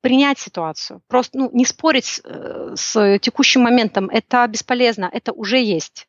принять 0.00 0.38
ситуацию. 0.38 1.00
Просто 1.08 1.38
ну, 1.38 1.50
не 1.52 1.64
спорить 1.64 2.20
э, 2.24 2.74
с 2.76 3.18
текущим 3.20 3.62
моментом. 3.62 4.08
Это 4.10 4.46
бесполезно, 4.46 5.08
это 5.12 5.32
уже 5.32 5.58
есть. 5.58 6.06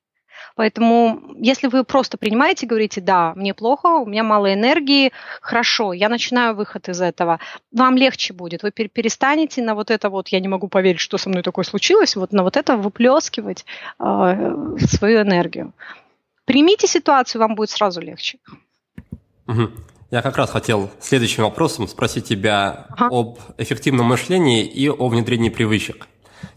Поэтому, 0.56 1.22
если 1.38 1.68
вы 1.68 1.84
просто 1.84 2.18
принимаете, 2.18 2.68
говорите, 2.68 3.02
да, 3.02 3.34
мне 3.36 3.54
плохо, 3.54 3.88
у 3.88 4.06
меня 4.06 4.24
мало 4.24 4.54
энергии, 4.54 5.12
хорошо, 5.42 5.94
я 5.94 6.10
начинаю 6.10 6.56
выход 6.56 6.90
из 6.90 7.02
этого, 7.02 7.40
вам 7.72 7.98
легче 7.98 8.34
будет. 8.34 8.62
Вы 8.64 8.72
перестанете 8.72 9.64
на 9.64 9.74
вот 9.74 9.90
это 9.90 10.10
вот, 10.10 10.28
я 10.30 10.40
не 10.40 10.48
могу 10.48 10.68
поверить, 10.68 11.00
что 11.00 11.18
со 11.18 11.30
мной 11.30 11.42
такое 11.42 11.66
случилось, 11.66 12.16
вот 12.16 12.32
на 12.34 12.44
вот 12.44 12.56
это 12.56 12.78
выплескивать 12.78 13.66
э, 14.00 14.76
свою 14.80 15.22
энергию. 15.22 15.74
Примите 16.46 16.88
ситуацию, 16.88 17.42
вам 17.42 17.56
будет 17.56 17.72
сразу 17.72 18.02
легче. 18.02 18.38
Угу. 19.48 19.72
Я 20.12 20.22
как 20.22 20.38
раз 20.38 20.52
хотел 20.52 20.92
следующим 21.00 21.44
вопросом 21.44 21.88
спросить 21.88 22.26
тебя 22.26 22.86
ага. 22.90 23.08
об 23.10 23.40
эффективном 23.58 24.06
мышлении 24.06 24.64
и 24.64 24.88
о 24.88 25.08
внедрении 25.08 25.50
привычек. 25.50 26.08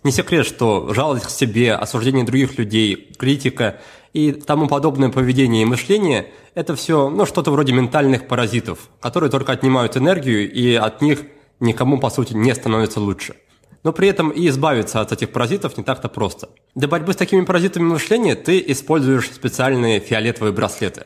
Не 0.04 0.12
секрет, 0.12 0.46
что 0.46 0.92
жалость 0.94 1.26
к 1.26 1.30
себе, 1.30 1.74
осуждение 1.74 2.24
других 2.24 2.58
людей, 2.58 3.12
критика 3.18 3.80
и 4.12 4.32
тому 4.32 4.66
подобное 4.68 5.10
поведение 5.10 5.62
и 5.62 5.66
мышление– 5.66 6.32
это 6.54 6.74
все 6.74 7.10
ну, 7.10 7.26
что-то 7.26 7.50
вроде 7.50 7.72
ментальных 7.72 8.28
паразитов, 8.28 8.88
которые 9.00 9.30
только 9.30 9.52
отнимают 9.52 9.96
энергию, 9.96 10.50
и 10.50 10.74
от 10.74 11.02
них 11.02 11.20
никому, 11.60 11.98
по 11.98 12.08
сути, 12.08 12.32
не 12.32 12.54
становится 12.54 13.00
лучше. 13.00 13.34
Но 13.82 13.92
при 13.92 14.08
этом 14.08 14.30
и 14.30 14.48
избавиться 14.48 15.00
от 15.00 15.12
этих 15.12 15.32
паразитов 15.32 15.76
не 15.76 15.84
так-то 15.84 16.08
просто. 16.08 16.48
Для 16.74 16.88
борьбы 16.88 17.12
с 17.12 17.16
такими 17.16 17.44
паразитами 17.44 17.84
мышления 17.84 18.34
ты 18.34 18.62
используешь 18.68 19.30
специальные 19.30 20.00
фиолетовые 20.00 20.52
браслеты. 20.52 21.04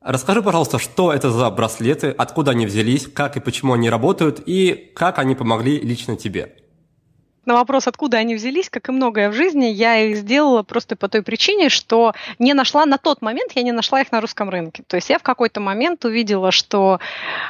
Расскажи, 0.00 0.42
пожалуйста, 0.42 0.78
что 0.78 1.12
это 1.12 1.30
за 1.30 1.50
браслеты, 1.50 2.08
откуда 2.10 2.50
они 2.50 2.66
взялись, 2.66 3.06
как 3.06 3.36
и 3.36 3.40
почему 3.40 3.72
они 3.72 3.88
работают, 3.88 4.42
и 4.44 4.92
как 4.94 5.18
они 5.18 5.34
помогли 5.34 5.80
лично 5.80 6.14
тебе 6.16 6.56
на 7.46 7.54
вопрос, 7.54 7.86
откуда 7.86 8.18
они 8.18 8.34
взялись, 8.34 8.70
как 8.70 8.88
и 8.88 8.92
многое 8.92 9.30
в 9.30 9.32
жизни, 9.34 9.66
я 9.66 9.98
их 9.98 10.16
сделала 10.16 10.62
просто 10.62 10.96
по 10.96 11.08
той 11.08 11.22
причине, 11.22 11.68
что 11.68 12.12
не 12.38 12.54
нашла 12.54 12.86
на 12.86 12.98
тот 12.98 13.22
момент, 13.22 13.52
я 13.54 13.62
не 13.62 13.72
нашла 13.72 14.00
их 14.00 14.12
на 14.12 14.20
русском 14.20 14.50
рынке. 14.50 14.82
То 14.86 14.96
есть 14.96 15.10
я 15.10 15.18
в 15.18 15.22
какой-то 15.22 15.60
момент 15.60 16.04
увидела, 16.04 16.50
что 16.50 17.00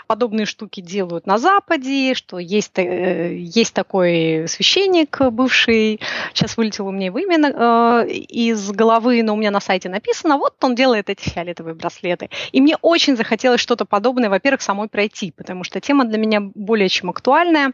подобные 0.06 0.46
штуки 0.46 0.80
делают 0.80 1.26
на 1.26 1.38
Западе, 1.38 2.14
что 2.14 2.38
есть, 2.38 2.78
э, 2.78 3.36
есть 3.36 3.74
такой 3.74 4.46
священник 4.48 5.20
бывший, 5.30 6.00
сейчас 6.32 6.56
вылетел 6.56 6.86
у 6.86 6.90
меня 6.90 7.06
его 7.06 7.18
имя 7.18 7.38
э, 7.48 8.08
из 8.08 8.70
головы, 8.70 9.22
но 9.22 9.34
у 9.34 9.36
меня 9.36 9.50
на 9.50 9.60
сайте 9.60 9.88
написано, 9.88 10.38
вот 10.38 10.54
он 10.62 10.74
делает 10.74 11.10
эти 11.10 11.28
фиолетовые 11.28 11.74
браслеты. 11.74 12.30
И 12.52 12.60
мне 12.60 12.76
очень 12.82 13.16
захотелось 13.16 13.60
что-то 13.60 13.84
подобное, 13.84 14.30
во-первых, 14.30 14.62
самой 14.62 14.88
пройти, 14.88 15.30
потому 15.30 15.64
что 15.64 15.80
тема 15.80 16.04
для 16.04 16.18
меня 16.18 16.40
более 16.40 16.88
чем 16.88 17.10
актуальная 17.10 17.72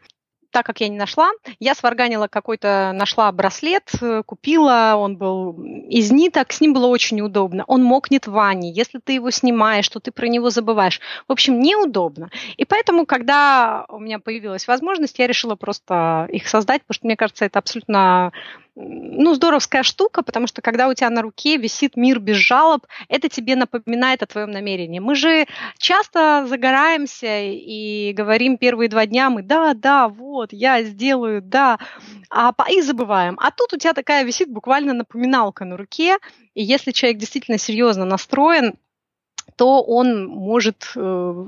так 0.51 0.67
как 0.67 0.81
я 0.81 0.89
не 0.89 0.97
нашла, 0.97 1.31
я 1.59 1.75
сварганила 1.75 2.29
какой-то, 2.29 2.93
нашла 2.95 3.31
браслет, 3.33 3.91
э, 4.01 4.23
купила, 4.25 4.95
он 4.97 5.17
был 5.17 5.53
из 5.89 6.11
ниток, 6.11 6.53
с 6.53 6.61
ним 6.61 6.73
было 6.73 6.87
очень 6.87 7.21
удобно. 7.21 7.65
Он 7.67 7.83
мокнет 7.83 8.27
в 8.27 8.33
ванне, 8.33 8.73
если 8.73 8.99
ты 8.99 9.15
его 9.15 9.31
снимаешь, 9.31 9.89
то 9.89 10.01
ты 10.01 10.11
про 10.11 10.27
него 10.27 10.51
забываешь. 10.51 11.01
В 11.29 11.33
общем, 11.33 11.61
неудобно. 11.61 12.31
И 12.57 12.65
поэтому, 12.65 13.07
когда 13.07 13.85
у 13.89 13.99
меня 13.99 14.19
появилась 14.19 14.67
возможность, 14.67 15.19
я 15.19 15.27
решила 15.27 15.55
просто 15.55 16.29
их 16.31 16.49
создать, 16.49 16.83
потому 16.83 16.95
что 16.95 17.07
мне 17.07 17.17
кажется, 17.17 17.45
это 17.45 17.59
абсолютно 17.59 18.33
ну, 18.81 19.35
здоровская 19.35 19.83
штука, 19.83 20.23
потому 20.23 20.47
что 20.47 20.63
когда 20.63 20.89
у 20.89 20.95
тебя 20.95 21.11
на 21.11 21.23
руке 21.23 21.57
висит 21.57 21.97
мир 21.97 22.19
без 22.19 22.37
жалоб, 22.37 22.87
это 23.09 23.29
тебе 23.29 23.57
напоминает 23.57 24.23
о 24.23 24.27
твоем 24.27 24.51
намерении. 24.51 24.99
Мы 24.99 25.15
же 25.15 25.47
часто 25.79 26.47
загораемся 26.49 27.41
и 27.43 28.13
говорим 28.13 28.57
первые 28.59 28.89
два 28.89 29.07
дня, 29.07 29.31
мы 29.31 29.43
да, 29.43 29.75
да, 29.75 30.09
вот, 30.09 30.53
я 30.53 30.83
сделаю, 30.83 31.43
да, 31.43 31.79
а, 32.31 32.53
и 32.71 32.81
забываем. 32.81 33.37
А 33.41 33.51
тут 33.51 33.73
у 33.73 33.77
тебя 33.77 33.93
такая 33.93 34.25
висит 34.25 34.51
буквально 34.51 34.95
напоминалка 34.95 35.65
на 35.65 35.77
руке, 35.77 36.19
и 36.55 36.63
если 36.63 36.93
человек 36.93 37.19
действительно 37.19 37.59
серьезно 37.59 38.05
настроен, 38.05 38.75
то 39.57 39.83
он 39.83 40.27
может 40.27 40.93
э, 40.97 41.47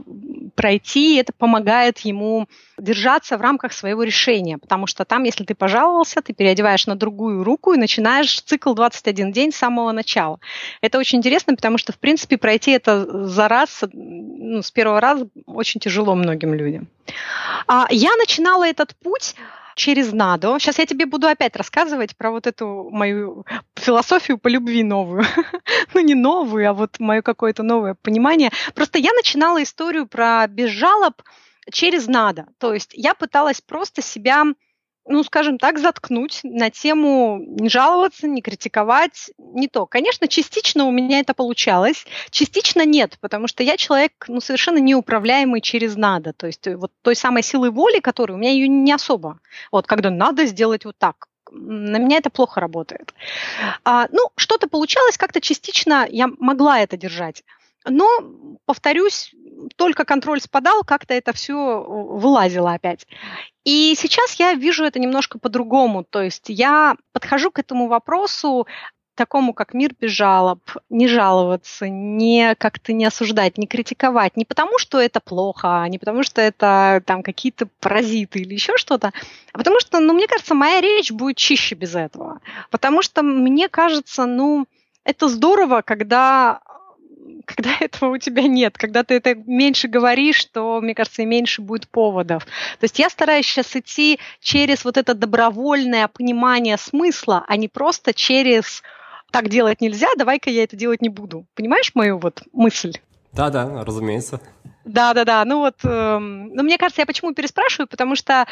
пройти, 0.54 1.16
и 1.16 1.20
это 1.20 1.32
помогает 1.32 1.98
ему 2.00 2.48
держаться 2.78 3.36
в 3.36 3.40
рамках 3.40 3.72
своего 3.72 4.02
решения, 4.02 4.58
потому 4.58 4.86
что 4.86 5.04
там, 5.04 5.24
если 5.24 5.44
ты 5.44 5.54
пожаловался, 5.54 6.22
ты 6.22 6.32
переодеваешь 6.32 6.86
на 6.86 6.94
другую 6.94 7.44
руку 7.44 7.72
и 7.72 7.78
начинаешь 7.78 8.40
цикл 8.40 8.74
21 8.74 9.32
день 9.32 9.52
с 9.52 9.56
самого 9.56 9.92
начала. 9.92 10.40
Это 10.80 10.98
очень 10.98 11.18
интересно, 11.18 11.54
потому 11.54 11.78
что, 11.78 11.92
в 11.92 11.98
принципе, 11.98 12.36
пройти 12.38 12.72
это 12.72 13.26
за 13.26 13.48
раз, 13.48 13.82
ну, 13.92 14.62
с 14.62 14.70
первого 14.70 15.00
раза 15.00 15.28
очень 15.46 15.80
тяжело 15.80 16.14
многим 16.14 16.54
людям. 16.54 16.88
А 17.66 17.86
я 17.90 18.10
начинала 18.16 18.66
этот 18.66 18.94
путь 18.96 19.34
через 19.74 20.12
надо. 20.12 20.58
Сейчас 20.58 20.78
я 20.78 20.86
тебе 20.86 21.06
буду 21.06 21.26
опять 21.26 21.56
рассказывать 21.56 22.16
про 22.16 22.30
вот 22.30 22.46
эту 22.46 22.88
мою 22.90 23.44
философию 23.76 24.38
по 24.38 24.48
любви 24.48 24.82
новую. 24.82 25.24
ну, 25.94 26.00
не 26.00 26.14
новую, 26.14 26.68
а 26.68 26.72
вот 26.72 26.98
мое 26.98 27.22
какое-то 27.22 27.62
новое 27.62 27.94
понимание. 27.94 28.50
Просто 28.74 28.98
я 28.98 29.12
начинала 29.12 29.62
историю 29.62 30.06
про 30.06 30.46
без 30.48 30.70
жалоб 30.70 31.22
через 31.70 32.06
надо. 32.06 32.46
То 32.58 32.74
есть 32.74 32.90
я 32.94 33.14
пыталась 33.14 33.60
просто 33.60 34.02
себя 34.02 34.44
ну, 35.06 35.24
скажем 35.24 35.58
так, 35.58 35.78
заткнуть 35.78 36.40
на 36.44 36.70
тему 36.70 37.38
не 37.40 37.68
жаловаться, 37.68 38.28
не 38.28 38.40
критиковать, 38.40 39.30
не 39.38 39.68
то. 39.68 39.86
Конечно, 39.86 40.28
частично 40.28 40.84
у 40.84 40.90
меня 40.90 41.20
это 41.20 41.34
получалось, 41.34 42.06
частично 42.30 42.84
нет, 42.86 43.18
потому 43.20 43.48
что 43.48 43.62
я 43.62 43.76
человек, 43.76 44.12
ну, 44.28 44.40
совершенно 44.40 44.78
неуправляемый 44.78 45.60
через 45.60 45.96
надо. 45.96 46.32
То 46.32 46.46
есть 46.46 46.66
вот 46.66 46.92
той 47.02 47.16
самой 47.16 47.42
силы 47.42 47.70
воли, 47.70 48.00
которой 48.00 48.32
у 48.32 48.36
меня 48.36 48.50
ее 48.50 48.68
не 48.68 48.92
особо. 48.92 49.40
Вот 49.70 49.86
когда 49.86 50.10
надо 50.10 50.46
сделать 50.46 50.84
вот 50.84 50.96
так, 50.98 51.26
на 51.50 51.98
меня 51.98 52.18
это 52.18 52.30
плохо 52.30 52.60
работает. 52.60 53.12
А, 53.84 54.06
ну, 54.10 54.30
что-то 54.36 54.68
получалось, 54.68 55.18
как-то 55.18 55.40
частично 55.40 56.06
я 56.08 56.28
могла 56.38 56.80
это 56.80 56.96
держать. 56.96 57.44
Но, 57.84 58.06
повторюсь, 58.66 59.34
только 59.76 60.04
контроль 60.04 60.40
спадал, 60.40 60.82
как-то 60.84 61.14
это 61.14 61.32
все 61.32 61.82
вылазило 61.82 62.72
опять. 62.72 63.06
И 63.64 63.94
сейчас 63.96 64.34
я 64.34 64.54
вижу 64.54 64.84
это 64.84 64.98
немножко 64.98 65.38
по-другому. 65.38 66.04
То 66.04 66.22
есть 66.22 66.44
я 66.48 66.96
подхожу 67.12 67.50
к 67.50 67.58
этому 67.58 67.88
вопросу 67.88 68.66
такому, 69.14 69.52
как 69.52 69.74
мир 69.74 69.92
без 70.00 70.10
жалоб, 70.10 70.60
не 70.88 71.06
жаловаться, 71.06 71.88
не 71.88 72.54
как-то 72.56 72.92
не 72.92 73.04
осуждать, 73.04 73.58
не 73.58 73.66
критиковать, 73.66 74.36
не 74.36 74.44
потому, 74.44 74.78
что 74.78 74.98
это 74.98 75.20
плохо, 75.20 75.84
не 75.88 75.98
потому, 75.98 76.22
что 76.22 76.40
это 76.40 77.02
там 77.06 77.22
какие-то 77.22 77.68
паразиты 77.80 78.40
или 78.40 78.54
еще 78.54 78.76
что-то, 78.76 79.12
а 79.52 79.58
потому 79.58 79.80
что, 79.80 80.00
ну, 80.00 80.14
мне 80.14 80.26
кажется, 80.26 80.54
моя 80.54 80.80
речь 80.80 81.10
будет 81.10 81.36
чище 81.36 81.74
без 81.74 81.94
этого. 81.94 82.40
Потому 82.70 83.02
что 83.02 83.22
мне 83.22 83.68
кажется, 83.68 84.24
ну, 84.24 84.66
это 85.04 85.28
здорово, 85.28 85.82
когда 85.82 86.60
когда 87.46 87.70
этого 87.80 88.14
у 88.14 88.18
тебя 88.18 88.44
нет, 88.44 88.76
когда 88.78 89.04
ты 89.04 89.14
это 89.14 89.34
меньше 89.34 89.88
говоришь, 89.88 90.44
то, 90.46 90.80
мне 90.80 90.94
кажется, 90.94 91.22
и 91.22 91.26
меньше 91.26 91.62
будет 91.62 91.88
поводов. 91.88 92.44
То 92.44 92.84
есть 92.84 92.98
я 92.98 93.10
стараюсь 93.10 93.46
сейчас 93.46 93.74
идти 93.76 94.18
через 94.40 94.84
вот 94.84 94.96
это 94.96 95.14
добровольное 95.14 96.08
понимание 96.08 96.76
смысла, 96.78 97.44
а 97.46 97.56
не 97.56 97.68
просто 97.68 98.14
через 98.14 98.82
так 99.30 99.48
делать 99.48 99.80
нельзя, 99.80 100.08
давай-ка 100.16 100.50
я 100.50 100.64
это 100.64 100.76
делать 100.76 101.00
не 101.00 101.08
буду. 101.08 101.46
Понимаешь 101.54 101.92
мою 101.94 102.18
вот 102.18 102.42
мысль? 102.52 102.98
Да, 103.32 103.48
да, 103.48 103.82
разумеется. 103.84 104.40
Да, 104.84 105.14
да, 105.14 105.24
да. 105.24 105.44
Ну 105.44 105.60
вот, 105.60 105.76
э, 105.84 106.18
ну 106.18 106.62
мне 106.62 106.76
кажется, 106.76 107.02
я 107.02 107.06
почему 107.06 107.32
переспрашиваю, 107.32 107.86
потому 107.88 108.14
что 108.14 108.46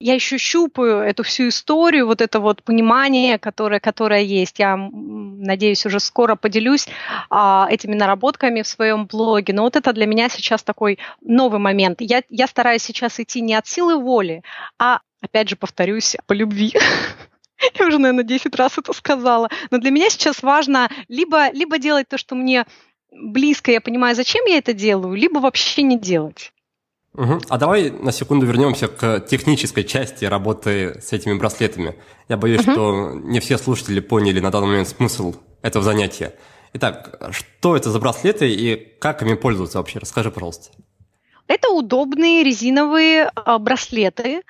я 0.00 0.14
еще 0.14 0.38
щупаю 0.38 0.98
эту 1.00 1.22
всю 1.24 1.48
историю, 1.48 2.06
вот 2.06 2.20
это 2.20 2.40
вот 2.40 2.62
понимание, 2.62 3.38
которое, 3.38 3.80
которое 3.80 4.22
есть. 4.22 4.58
Я 4.58 4.76
надеюсь, 4.76 5.84
уже 5.86 5.98
скоро 6.00 6.36
поделюсь 6.36 6.86
а, 7.30 7.66
этими 7.70 7.94
наработками 7.94 8.62
в 8.62 8.66
своем 8.66 9.06
блоге. 9.06 9.52
Но 9.52 9.62
вот 9.62 9.76
это 9.76 9.92
для 9.92 10.06
меня 10.06 10.28
сейчас 10.28 10.62
такой 10.62 10.98
новый 11.20 11.58
момент. 11.58 12.00
Я, 12.00 12.22
я 12.30 12.46
стараюсь 12.46 12.82
сейчас 12.82 13.18
идти 13.18 13.40
не 13.40 13.54
от 13.54 13.66
силы 13.66 13.96
воли, 13.96 14.42
а, 14.78 15.00
опять 15.20 15.48
же, 15.48 15.56
повторюсь, 15.56 16.16
по 16.26 16.32
любви. 16.32 16.74
Я 17.78 17.86
уже, 17.86 17.98
наверное, 17.98 18.22
10 18.22 18.54
раз 18.54 18.78
это 18.78 18.92
сказала. 18.92 19.48
Но 19.72 19.78
для 19.78 19.90
меня 19.90 20.10
сейчас 20.10 20.44
важно 20.44 20.88
либо, 21.08 21.50
либо 21.50 21.78
делать 21.78 22.08
то, 22.08 22.16
что 22.16 22.36
мне 22.36 22.66
близко, 23.10 23.72
я 23.72 23.80
понимаю, 23.80 24.14
зачем 24.14 24.44
я 24.44 24.58
это 24.58 24.72
делаю, 24.72 25.16
либо 25.16 25.38
вообще 25.38 25.82
не 25.82 25.98
делать. 25.98 26.52
Угу. 27.14 27.40
А 27.48 27.58
давай 27.58 27.90
на 27.90 28.12
секунду 28.12 28.46
вернемся 28.46 28.88
к 28.88 29.20
технической 29.20 29.84
части 29.84 30.24
работы 30.24 31.00
с 31.00 31.12
этими 31.12 31.34
браслетами. 31.34 31.96
Я 32.28 32.36
боюсь, 32.36 32.62
угу. 32.62 32.72
что 32.72 33.12
не 33.14 33.40
все 33.40 33.58
слушатели 33.58 34.00
поняли 34.00 34.40
на 34.40 34.50
данный 34.50 34.68
момент 34.68 34.88
смысл 34.88 35.34
этого 35.62 35.84
занятия. 35.84 36.34
Итак, 36.74 37.32
что 37.32 37.76
это 37.76 37.90
за 37.90 37.98
браслеты 37.98 38.50
и 38.50 38.76
как 39.00 39.22
ими 39.22 39.34
пользоваться 39.34 39.78
вообще? 39.78 39.98
Расскажи, 39.98 40.30
пожалуйста. 40.30 40.70
Это 41.48 41.70
удобные 41.70 42.44
резиновые 42.44 43.30
а, 43.34 43.58
браслеты 43.58 44.42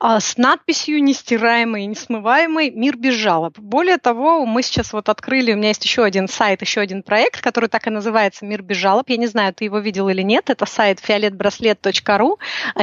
а, 0.00 0.20
с 0.20 0.38
надписью 0.38 1.02
«Нестираемый 1.04 1.84
несмываемый 1.84 2.70
мир 2.70 2.96
без 2.96 3.14
жалоб». 3.14 3.58
Более 3.58 3.98
того, 3.98 4.46
мы 4.46 4.62
сейчас 4.62 4.94
вот 4.94 5.10
открыли, 5.10 5.52
у 5.52 5.56
меня 5.56 5.68
есть 5.68 5.84
еще 5.84 6.02
один 6.02 6.28
сайт, 6.28 6.62
еще 6.62 6.80
один 6.80 7.02
проект, 7.02 7.42
который 7.42 7.68
так 7.68 7.86
и 7.86 7.90
называется 7.90 8.46
«Мир 8.46 8.62
без 8.62 8.78
жалоб». 8.78 9.08
Я 9.10 9.18
не 9.18 9.26
знаю, 9.26 9.52
ты 9.52 9.66
его 9.66 9.78
видел 9.78 10.08
или 10.08 10.22
нет. 10.22 10.48
Это 10.48 10.64
сайт 10.64 10.98
fioletbracelet.ru. 11.06 12.38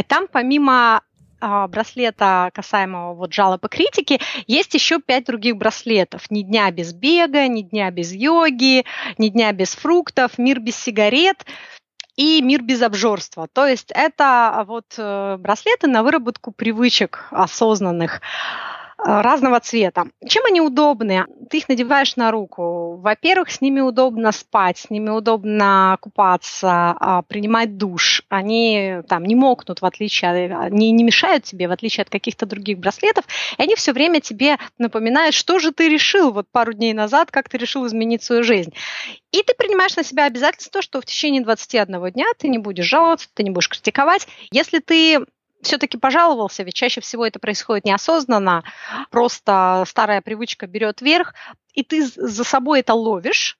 Там 0.07 0.27
помимо 0.31 1.01
а, 1.45 1.67
браслета 1.67 2.51
касаемого 2.53 3.15
вот 3.15 3.33
жалоб 3.33 3.65
и 3.65 3.67
критики, 3.67 4.21
есть 4.47 4.73
еще 4.75 5.01
пять 5.01 5.25
других 5.25 5.57
браслетов. 5.57 6.31
Ни 6.31 6.41
дня 6.41 6.71
без 6.71 6.93
бега, 6.93 7.47
ни 7.49 7.63
дня 7.63 7.91
без 7.91 8.13
йоги, 8.13 8.85
ни 9.17 9.27
дня 9.27 9.51
без 9.51 9.75
фруктов, 9.75 10.37
мир 10.37 10.61
без 10.61 10.77
сигарет 10.77 11.43
и 12.15 12.41
мир 12.41 12.61
без 12.61 12.81
обжорства. 12.81 13.47
То 13.51 13.65
есть 13.65 13.91
это 13.93 14.63
вот 14.67 14.95
э, 14.97 15.37
браслеты 15.37 15.87
на 15.87 16.03
выработку 16.03 16.51
привычек 16.51 17.27
осознанных. 17.31 18.21
Э, 18.97 19.21
разного 19.21 19.59
цвета. 19.59 20.05
Чем 20.27 20.45
они 20.45 20.61
удобны? 20.61 21.25
Ты 21.49 21.57
их 21.57 21.69
надеваешь 21.69 22.15
на 22.15 22.31
руку. 22.31 22.97
Во-первых, 22.97 23.49
с 23.49 23.59
ними 23.59 23.79
удобно 23.79 24.31
спать, 24.31 24.77
с 24.77 24.89
ними 24.89 25.09
удобно 25.09 25.97
купаться, 25.99 26.95
а, 26.99 27.21
принимать 27.23 27.77
душ. 27.77 28.23
Они 28.29 28.99
там 29.07 29.25
не 29.25 29.35
мокнут, 29.35 29.81
в 29.81 29.85
отличие, 29.85 30.55
а, 30.55 30.69
не, 30.69 30.91
не 30.91 31.03
мешают 31.03 31.43
тебе, 31.43 31.67
в 31.67 31.71
отличие 31.71 32.03
от 32.03 32.09
каких-то 32.09 32.45
других 32.45 32.77
браслетов. 32.77 33.25
И 33.57 33.63
они 33.63 33.75
все 33.75 33.93
время 33.93 34.21
тебе 34.21 34.57
напоминают, 34.77 35.33
что 35.33 35.59
же 35.59 35.71
ты 35.71 35.89
решил 35.89 36.31
вот 36.31 36.47
пару 36.51 36.73
дней 36.73 36.93
назад, 36.93 37.31
как 37.31 37.49
ты 37.49 37.57
решил 37.57 37.87
изменить 37.87 38.23
свою 38.23 38.43
жизнь. 38.43 38.73
И 39.31 39.41
ты 39.41 39.53
принимаешь 39.57 39.95
на 39.95 40.03
себя 40.03 40.25
обязательство, 40.25 40.81
что 40.81 41.01
в 41.01 41.05
течение 41.05 41.41
21 41.41 42.11
дня 42.11 42.27
ты 42.37 42.47
не 42.47 42.59
будешь 42.59 42.85
жаловаться, 42.85 43.27
ты 43.33 43.43
не 43.43 43.49
будешь 43.49 43.69
критиковать. 43.69 44.27
Если 44.51 44.79
ты 44.79 45.25
все-таки 45.65 45.97
пожаловался, 45.97 46.63
ведь 46.63 46.75
чаще 46.75 47.01
всего 47.01 47.25
это 47.25 47.39
происходит 47.39 47.85
неосознанно, 47.85 48.63
просто 49.09 49.83
старая 49.87 50.21
привычка 50.21 50.67
берет 50.67 51.01
верх, 51.01 51.33
и 51.73 51.83
ты 51.83 52.05
за 52.05 52.43
собой 52.43 52.81
это 52.81 52.93
ловишь, 52.93 53.57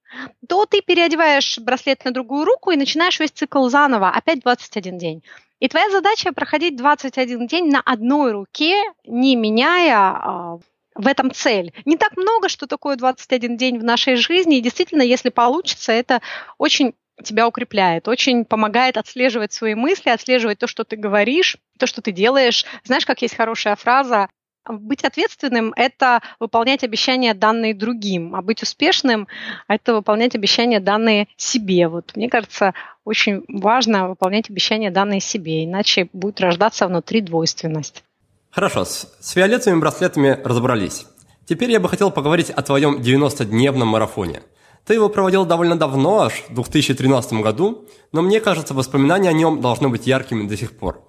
то 0.47 0.65
ты 0.65 0.81
переодеваешь 0.81 1.57
браслет 1.59 2.05
на 2.05 2.11
другую 2.11 2.45
руку 2.45 2.71
и 2.71 2.77
начинаешь 2.77 3.19
весь 3.19 3.31
цикл 3.31 3.67
заново, 3.69 4.09
опять 4.09 4.41
21 4.41 4.97
день. 4.97 5.23
И 5.59 5.67
твоя 5.69 5.89
задача 5.89 6.33
проходить 6.33 6.75
21 6.75 7.47
день 7.47 7.69
на 7.71 7.79
одной 7.79 8.33
руке, 8.33 8.83
не 9.05 9.35
меняя 9.35 9.97
а, 9.97 10.59
в 10.95 11.07
этом 11.07 11.31
цель. 11.31 11.73
Не 11.85 11.97
так 11.97 12.17
много, 12.17 12.49
что 12.49 12.67
такое 12.67 12.95
21 12.95 13.57
день 13.57 13.79
в 13.79 13.83
нашей 13.83 14.15
жизни, 14.15 14.57
и 14.57 14.61
действительно, 14.61 15.01
если 15.01 15.29
получится, 15.29 15.91
это 15.91 16.21
очень 16.57 16.93
тебя 17.23 17.47
укрепляет, 17.47 18.07
очень 18.07 18.45
помогает 18.45 18.97
отслеживать 18.97 19.53
свои 19.53 19.75
мысли, 19.75 20.09
отслеживать 20.09 20.59
то, 20.59 20.67
что 20.67 20.83
ты 20.83 20.95
говоришь, 20.95 21.57
то, 21.79 21.87
что 21.87 22.01
ты 22.01 22.11
делаешь. 22.11 22.65
Знаешь, 22.83 23.05
как 23.05 23.21
есть 23.21 23.35
хорошая 23.35 23.75
фраза, 23.75 24.29
быть 24.69 25.03
ответственным– 25.03 25.73
это 25.75 26.21
выполнять 26.39 26.83
обещания, 26.83 27.33
данные 27.33 27.73
другим, 27.73 28.35
а 28.35 28.41
быть 28.41 28.63
успешным– 28.63 29.27
это 29.67 29.93
выполнять 29.93 30.35
обещания, 30.35 30.79
данные 30.79 31.27
себе. 31.35 31.87
Вот 31.87 32.15
мне 32.15 32.29
кажется, 32.29 32.73
очень 33.03 33.43
важно 33.47 34.07
выполнять 34.07 34.49
обещания, 34.49 34.89
данные 34.89 35.19
себе, 35.19 35.65
иначе 35.65 36.07
будет 36.13 36.39
рождаться 36.39 36.87
внутри 36.87 37.21
двойственность. 37.21 38.03
Хорошо, 38.51 38.85
с, 38.85 39.13
с 39.19 39.31
фиолетовыми 39.31 39.79
браслетами 39.79 40.39
разобрались. 40.43 41.07
Теперь 41.45 41.71
я 41.71 41.79
бы 41.79 41.89
хотел 41.89 42.11
поговорить 42.11 42.49
о 42.49 42.61
твоем 42.61 42.99
90-дневном 42.99 43.85
марафоне– 43.85 44.43
ты 44.85 44.95
его 44.95 45.09
проводил 45.09 45.45
довольно 45.45 45.77
давно, 45.77 46.21
аж 46.21 46.43
в 46.49 46.53
2013 46.53 47.33
году, 47.33 47.85
но 48.11 48.21
мне 48.21 48.41
кажется, 48.41 48.73
воспоминания 48.73 49.29
о 49.29 49.33
нем 49.33 49.61
должны 49.61 49.89
быть 49.89 50.07
яркими 50.07 50.47
до 50.47 50.57
сих 50.57 50.73
пор. 50.73 51.01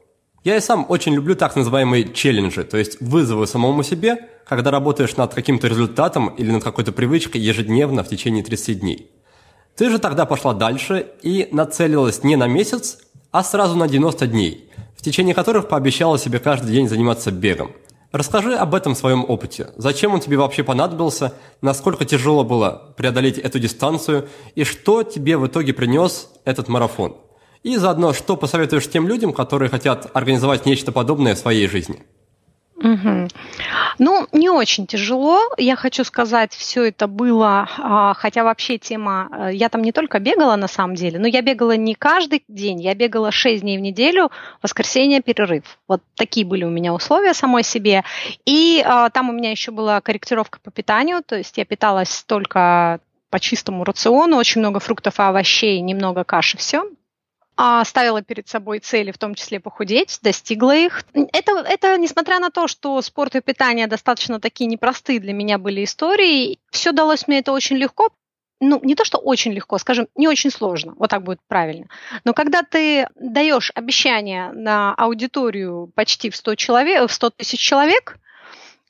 Я 0.44 0.56
и 0.56 0.60
сам 0.60 0.86
очень 0.88 1.14
люблю 1.14 1.34
так 1.34 1.56
называемые 1.56 2.12
челленджи, 2.12 2.64
то 2.64 2.76
есть 2.76 3.00
вызовы 3.00 3.46
самому 3.46 3.82
себе, 3.82 4.28
когда 4.46 4.70
работаешь 4.70 5.16
над 5.16 5.34
каким-то 5.34 5.68
результатом 5.68 6.28
или 6.28 6.50
над 6.50 6.62
какой-то 6.62 6.92
привычкой 6.92 7.40
ежедневно 7.40 8.04
в 8.04 8.08
течение 8.08 8.44
30 8.44 8.80
дней. 8.80 9.10
Ты 9.74 9.90
же 9.90 9.98
тогда 9.98 10.26
пошла 10.26 10.52
дальше 10.52 11.06
и 11.22 11.48
нацелилась 11.50 12.22
не 12.22 12.36
на 12.36 12.46
месяц, 12.46 12.98
а 13.32 13.42
сразу 13.42 13.74
на 13.74 13.88
90 13.88 14.26
дней, 14.28 14.70
в 14.96 15.02
течение 15.02 15.34
которых 15.34 15.68
пообещала 15.68 16.18
себе 16.18 16.38
каждый 16.38 16.72
день 16.72 16.88
заниматься 16.88 17.32
бегом– 17.32 17.72
Расскажи 18.14 18.54
об 18.54 18.76
этом 18.76 18.94
своем 18.94 19.24
опыте. 19.26 19.70
Зачем 19.74 20.14
он 20.14 20.20
тебе 20.20 20.36
вообще 20.36 20.62
понадобился, 20.62 21.34
насколько 21.60 22.04
тяжело 22.04 22.44
было 22.44 22.94
преодолеть 22.96 23.38
эту 23.38 23.58
дистанцию 23.58 24.28
и 24.54 24.62
что 24.62 25.02
тебе 25.02 25.36
в 25.36 25.48
итоге 25.48 25.72
принес 25.72 26.28
этот 26.44 26.68
марафон. 26.68 27.16
И 27.64 27.76
заодно, 27.76 28.12
что 28.12 28.36
посоветуешь 28.36 28.88
тем 28.88 29.08
людям, 29.08 29.32
которые 29.32 29.68
хотят 29.68 30.12
организовать 30.14 30.64
нечто 30.64 30.92
подобное 30.92 31.34
в 31.34 31.38
своей 31.38 31.66
жизни. 31.66 32.04
Угу. 32.76 33.28
Ну, 33.98 34.26
не 34.32 34.50
очень 34.50 34.86
тяжело. 34.86 35.40
Я 35.56 35.76
хочу 35.76 36.02
сказать, 36.04 36.52
все 36.52 36.84
это 36.84 37.06
было, 37.06 37.68
а, 37.78 38.14
хотя 38.14 38.42
вообще 38.42 38.78
тема, 38.78 39.28
э, 39.30 39.54
я 39.54 39.68
там 39.68 39.82
не 39.82 39.92
только 39.92 40.18
бегала 40.18 40.56
на 40.56 40.66
самом 40.66 40.96
деле, 40.96 41.18
но 41.18 41.28
я 41.28 41.40
бегала 41.42 41.76
не 41.76 41.94
каждый 41.94 42.42
день, 42.48 42.80
я 42.80 42.94
бегала 42.94 43.30
6 43.30 43.62
дней 43.62 43.78
в 43.78 43.80
неделю, 43.80 44.30
воскресенье 44.60 45.22
перерыв. 45.22 45.78
Вот 45.86 46.02
такие 46.16 46.44
были 46.44 46.64
у 46.64 46.70
меня 46.70 46.92
условия 46.92 47.32
самой 47.32 47.62
себе. 47.62 48.02
И 48.44 48.82
а, 48.84 49.08
там 49.10 49.30
у 49.30 49.32
меня 49.32 49.50
еще 49.50 49.70
была 49.70 50.00
корректировка 50.00 50.58
по 50.60 50.70
питанию, 50.70 51.22
то 51.24 51.36
есть 51.36 51.56
я 51.56 51.64
питалась 51.64 52.24
только 52.26 53.00
по 53.30 53.40
чистому 53.40 53.84
рациону, 53.84 54.36
очень 54.36 54.60
много 54.60 54.80
фруктов 54.80 55.18
и 55.18 55.22
овощей, 55.22 55.80
немного 55.80 56.24
каши, 56.24 56.56
все. 56.56 56.84
А, 57.56 57.84
ставила 57.84 58.20
перед 58.20 58.48
собой 58.48 58.80
цели, 58.80 59.12
в 59.12 59.18
том 59.18 59.34
числе 59.34 59.60
похудеть, 59.60 60.18
достигла 60.22 60.74
их. 60.74 61.04
Это, 61.32 61.52
это 61.52 61.96
несмотря 61.98 62.40
на 62.40 62.50
то, 62.50 62.66
что 62.66 63.00
спорт 63.00 63.36
и 63.36 63.40
питание 63.40 63.86
достаточно 63.86 64.40
такие 64.40 64.66
непростые 64.66 65.20
для 65.20 65.32
меня 65.32 65.58
были 65.58 65.84
истории, 65.84 66.58
все 66.70 66.90
далось 66.90 67.28
мне 67.28 67.38
это 67.38 67.52
очень 67.52 67.76
легко, 67.76 68.10
ну, 68.60 68.80
не 68.82 68.96
то, 68.96 69.04
что 69.04 69.18
очень 69.18 69.52
легко, 69.52 69.78
скажем, 69.78 70.08
не 70.16 70.26
очень 70.26 70.50
сложно, 70.50 70.94
вот 70.96 71.10
так 71.10 71.22
будет 71.22 71.38
правильно. 71.46 71.86
Но 72.24 72.34
когда 72.34 72.62
ты 72.62 73.06
даешь 73.14 73.70
обещание 73.74 74.50
на 74.52 74.92
аудиторию 74.94 75.92
почти 75.94 76.30
в 76.30 76.36
100, 76.36 76.56
человек, 76.56 77.08
в 77.08 77.12
100 77.12 77.30
тысяч 77.30 77.60
человек, 77.60 78.18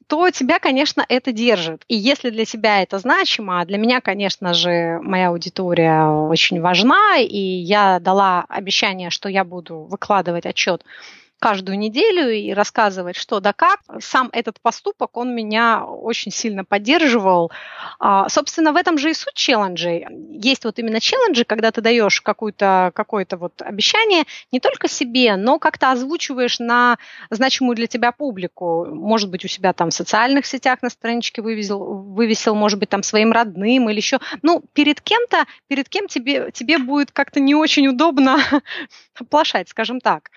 то 0.07 0.31
тебя, 0.31 0.59
конечно, 0.59 1.05
это 1.09 1.33
держит. 1.33 1.83
И 1.89 1.95
если 1.97 2.31
для 2.31 2.45
тебя 2.45 2.83
это 2.83 2.99
значимо, 2.99 3.61
а 3.61 3.65
для 3.65 3.79
меня, 3.79 4.01
конечно 4.01 4.55
же, 4.55 5.01
моя 5.03 5.29
аудитория 5.29 6.07
очень 6.07 6.61
важна, 6.61 7.19
и 7.19 7.39
я 7.39 7.99
дала 8.01 8.45
обещание, 8.49 9.11
что 9.11 9.29
я 9.29 9.45
буду 9.45 9.81
выкладывать 9.91 10.47
отчет 10.47 10.85
каждую 11.39 11.79
неделю 11.79 12.31
и 12.31 12.53
рассказывать, 12.53 13.17
что 13.17 13.41
да 13.41 13.53
как. 13.53 13.81
Сам 14.01 14.31
этот 14.33 14.61
поступок, 14.61 15.17
он 15.17 15.35
меня 15.35 15.85
очень 15.85 16.33
сильно 16.33 16.65
поддерживал. 16.65 17.51
А, 17.99 18.29
собственно, 18.29 18.73
в 18.73 18.77
этом 18.77 18.99
же 18.99 19.11
и 19.11 19.15
суть 19.15 19.35
челленджей. 19.35 20.07
Есть 20.31 20.65
вот 20.65 20.79
именно 20.79 21.01
челленджи, 21.01 21.45
когда 21.45 21.71
ты 21.71 21.81
даешь 21.81 22.21
какое-то 22.21 22.93
какое 22.95 23.27
вот 23.33 23.63
обещание 23.63 24.25
не 24.53 24.61
только 24.61 24.89
себе, 24.89 25.37
но 25.37 25.59
как-то 25.59 25.91
озвучиваешь 25.93 26.59
на 26.59 26.99
значимую 27.31 27.77
для 27.77 27.87
тебя 27.87 28.13
публику. 28.13 28.87
Может 28.87 29.31
быть, 29.31 29.45
у 29.45 29.49
себя 29.49 29.73
там 29.73 29.91
в 29.91 29.95
социальных 29.95 30.47
сетях 30.47 30.83
на 30.83 30.91
страничке 30.91 31.43
вывесил, 31.43 31.79
вывесил 31.83 32.55
может 32.55 32.79
быть, 32.79 32.89
там 32.89 33.03
своим 33.03 33.33
родным 33.33 33.89
или 33.91 33.97
еще. 33.97 34.19
Ну, 34.43 34.63
перед 34.73 35.01
кем-то, 35.01 35.45
перед 35.69 35.89
кем 35.89 36.09
тебе, 36.09 36.51
тебе 36.53 36.79
будет 36.79 37.13
как-то 37.13 37.41
не 37.41 37.55
очень 37.55 37.89
удобно 37.89 38.39
оплошать, 39.19 39.69
скажем 39.69 40.01
так. 40.01 40.31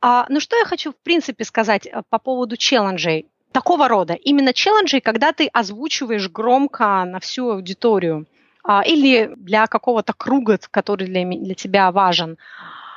А, 0.00 0.26
ну, 0.28 0.40
что 0.44 0.56
я 0.56 0.64
хочу, 0.66 0.92
в 0.92 0.96
принципе, 0.96 1.44
сказать 1.44 1.86
э, 1.86 2.02
по 2.10 2.18
поводу 2.18 2.56
челленджей 2.56 3.26
такого 3.50 3.88
рода? 3.88 4.12
Именно 4.12 4.52
челленджей, 4.52 5.00
когда 5.00 5.32
ты 5.32 5.46
озвучиваешь 5.46 6.28
громко 6.28 7.04
на 7.06 7.18
всю 7.18 7.50
аудиторию 7.50 8.26
а, 8.62 8.82
или 8.82 9.32
для 9.36 9.66
какого-то 9.66 10.12
круга, 10.12 10.58
который 10.70 11.06
для, 11.06 11.24
для 11.24 11.54
тебя 11.54 11.90
важен. 11.90 12.36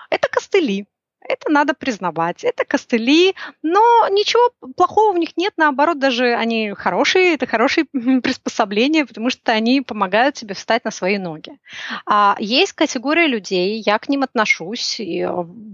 Это 0.10 0.28
костыли. 0.30 0.88
Это 1.28 1.50
надо 1.50 1.74
признавать. 1.74 2.44
Это 2.44 2.66
костыли, 2.66 3.36
но 3.62 4.08
ничего 4.10 4.52
плохого 4.76 5.14
в 5.14 5.18
них 5.18 5.36
нет. 5.38 5.54
Наоборот, 5.58 6.00
даже 6.00 6.34
они 6.34 6.74
хорошие. 6.74 7.34
Это 7.34 7.46
хорошие 7.46 7.86
приспособления, 8.22 9.06
потому 9.06 9.30
что 9.30 9.52
они 9.52 9.82
помогают 9.82 10.36
тебе 10.36 10.56
встать 10.56 10.86
на 10.86 10.92
свои 10.92 11.18
ноги. 11.18 11.58
А 12.06 12.36
есть 12.40 12.74
категория 12.74 13.28
людей, 13.28 13.82
я 13.86 14.00
к 14.00 14.10
ним 14.10 14.24
отношусь 14.24 15.00
э, 15.00 15.28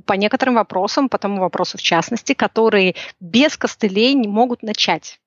по 0.06 0.14
некоторым 0.14 0.56
вопросам, 0.56 1.10
по 1.10 1.18
тому 1.18 1.42
вопросу 1.42 1.78
в 1.78 1.82
частности, 1.82 2.34
которые 2.34 2.96
без 3.20 3.58
костылей 3.58 4.14
не 4.14 4.28
могут 4.28 4.64
начать. 4.64 5.20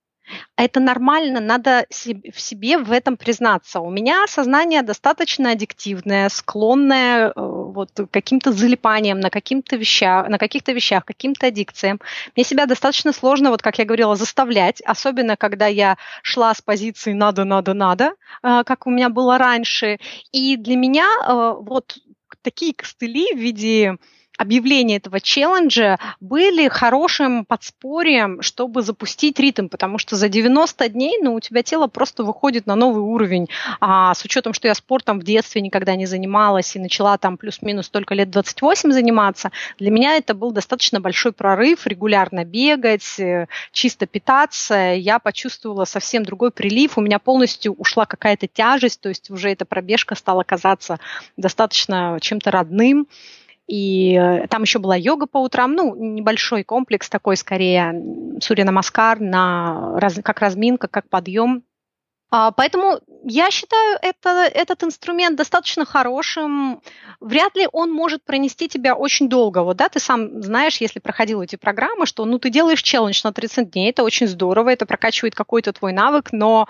Это 0.57 0.81
нормально, 0.81 1.41
надо 1.41 1.87
в 1.91 2.41
себе 2.41 2.79
в 2.79 2.93
этом 2.93 3.16
признаться. 3.16 3.81
У 3.81 3.91
меня 3.91 4.27
сознание 4.27 4.83
достаточно 4.83 5.51
аддиктивное, 5.51 6.29
склонное 6.29 7.29
э, 7.29 7.33
вот, 7.37 7.91
к 7.95 8.11
каким-то 8.11 8.53
залипаниям 8.53 9.20
на, 9.20 9.31
каким-то 9.31 9.77
вещах, 9.77 10.29
на 10.29 10.39
каких-то 10.39 10.72
вещах, 10.72 11.05
каким-то 11.05 11.47
аддикциям. 11.47 12.01
Мне 12.35 12.45
себя 12.45 12.66
достаточно 12.66 13.12
сложно, 13.12 13.51
вот 13.51 13.62
как 13.62 13.79
я 13.79 13.85
говорила, 13.85 14.16
заставлять, 14.16 14.81
особенно 14.81 15.37
когда 15.37 15.66
я 15.66 15.97
шла 16.22 16.55
с 16.55 16.62
позиции 16.62 17.12
«надо, 17.12 17.45
надо, 17.45 17.74
надо», 17.74 18.12
э, 18.43 18.62
как 18.64 18.87
у 18.87 18.91
меня 18.91 19.09
было 19.09 19.39
раньше. 19.39 19.99
И 20.33 20.57
для 20.57 20.77
меня 20.77 21.07
э, 21.07 21.55
вот 21.61 21.99
такие 22.43 22.74
костыли 22.74 23.35
в 23.35 23.39
виде 23.39 23.97
объявление 24.37 24.99
этого 24.99 25.20
челленджа 25.20 25.99
были 26.20 26.68
хорошим 26.68 27.45
подспорьем, 27.45 28.43
чтобы 28.43 28.82
запустить 28.82 29.39
ритм, 29.39 29.68
потому 29.68 29.99
что 29.99 30.16
за 30.16 30.28
90 30.28 30.89
дней 30.89 31.18
ну, 31.22 31.34
у 31.34 31.41
тебя 31.41 31.62
тело 31.62 31.87
просто 31.87 32.22
выходит 32.22 32.66
на 32.66 32.74
новый 32.74 33.03
уровень. 33.03 33.49
А 33.80 34.14
с 34.14 34.24
учетом, 34.24 34.53
что 34.53 34.68
я 34.68 34.74
спортом 34.74 35.20
в 35.20 35.24
детстве 35.24 35.61
никогда 35.61 35.95
не 35.97 36.07
занималась 36.07 36.76
и 36.76 36.78
начала 36.78 37.18
там 37.18 37.37
плюс-минус 37.37 37.89
только 37.89 38.14
лет 38.14 38.30
28 38.30 38.93
заниматься, 38.93 39.51
для 39.78 39.91
меня 39.91 40.16
это 40.16 40.34
был 40.34 40.53
достаточно 40.53 41.01
большой 41.01 41.32
прорыв, 41.32 41.87
регулярно 41.87 42.45
бегать, 42.45 43.18
э, 43.18 43.47
чисто 43.72 44.07
питаться. 44.07 44.95
Я 44.95 45.18
почувствовала 45.18 45.84
совсем 45.84 46.24
другой 46.24 46.51
прилив, 46.51 46.99
у 46.99 47.01
меня 47.01 47.18
полностью 47.18 47.72
ушла 47.74 48.07
какая-то 48.07 48.47
тяжесть, 48.47 49.01
то 49.01 49.09
есть 49.09 49.30
уже 49.30 49.51
эта 49.51 49.64
пробежка 49.64 50.14
стала 50.14 50.43
казаться 50.43 50.99
достаточно 51.37 52.18
чем-то 52.20 52.51
родным. 52.51 53.07
И 53.67 54.14
э, 54.14 54.47
там 54.49 54.62
еще 54.62 54.79
была 54.79 54.97
йога 54.97 55.27
по 55.27 55.39
утрам, 55.39 55.73
ну, 55.73 55.95
небольшой 55.97 56.62
комплекс 56.62 57.09
такой, 57.09 57.37
скорее, 57.37 58.01
Сурья 58.41 58.64
Намаскар, 58.64 59.21
на, 59.21 59.99
как 60.23 60.41
разминка, 60.41 60.87
как 60.89 61.09
подъем. 61.09 61.64
А, 62.31 62.51
поэтому 62.51 63.01
я 63.25 63.51
считаю 63.51 63.99
это, 64.03 64.31
этот 64.53 64.83
инструмент 64.83 65.37
достаточно 65.37 65.85
хорошим. 65.85 66.81
Вряд 67.21 67.57
ли 67.57 67.69
он 67.73 67.93
может 67.93 68.25
пронести 68.25 68.69
тебя 68.69 68.95
очень 68.95 69.29
долго. 69.29 69.62
Вот, 69.62 69.77
да, 69.77 69.89
ты 69.89 70.01
сам 70.01 70.43
знаешь, 70.43 70.79
если 70.79 70.99
проходил 70.99 71.41
эти 71.43 71.57
программы, 71.57 72.07
что 72.07 72.25
ну, 72.25 72.39
ты 72.39 72.51
делаешь 72.51 72.83
челлендж 72.83 73.21
на 73.23 73.33
30 73.33 73.71
дней, 73.71 73.91
это 73.91 74.03
очень 74.03 74.27
здорово, 74.27 74.71
это 74.71 74.87
прокачивает 74.87 75.35
какой-то 75.35 75.73
твой 75.73 75.93
навык, 75.93 76.33
но 76.33 76.69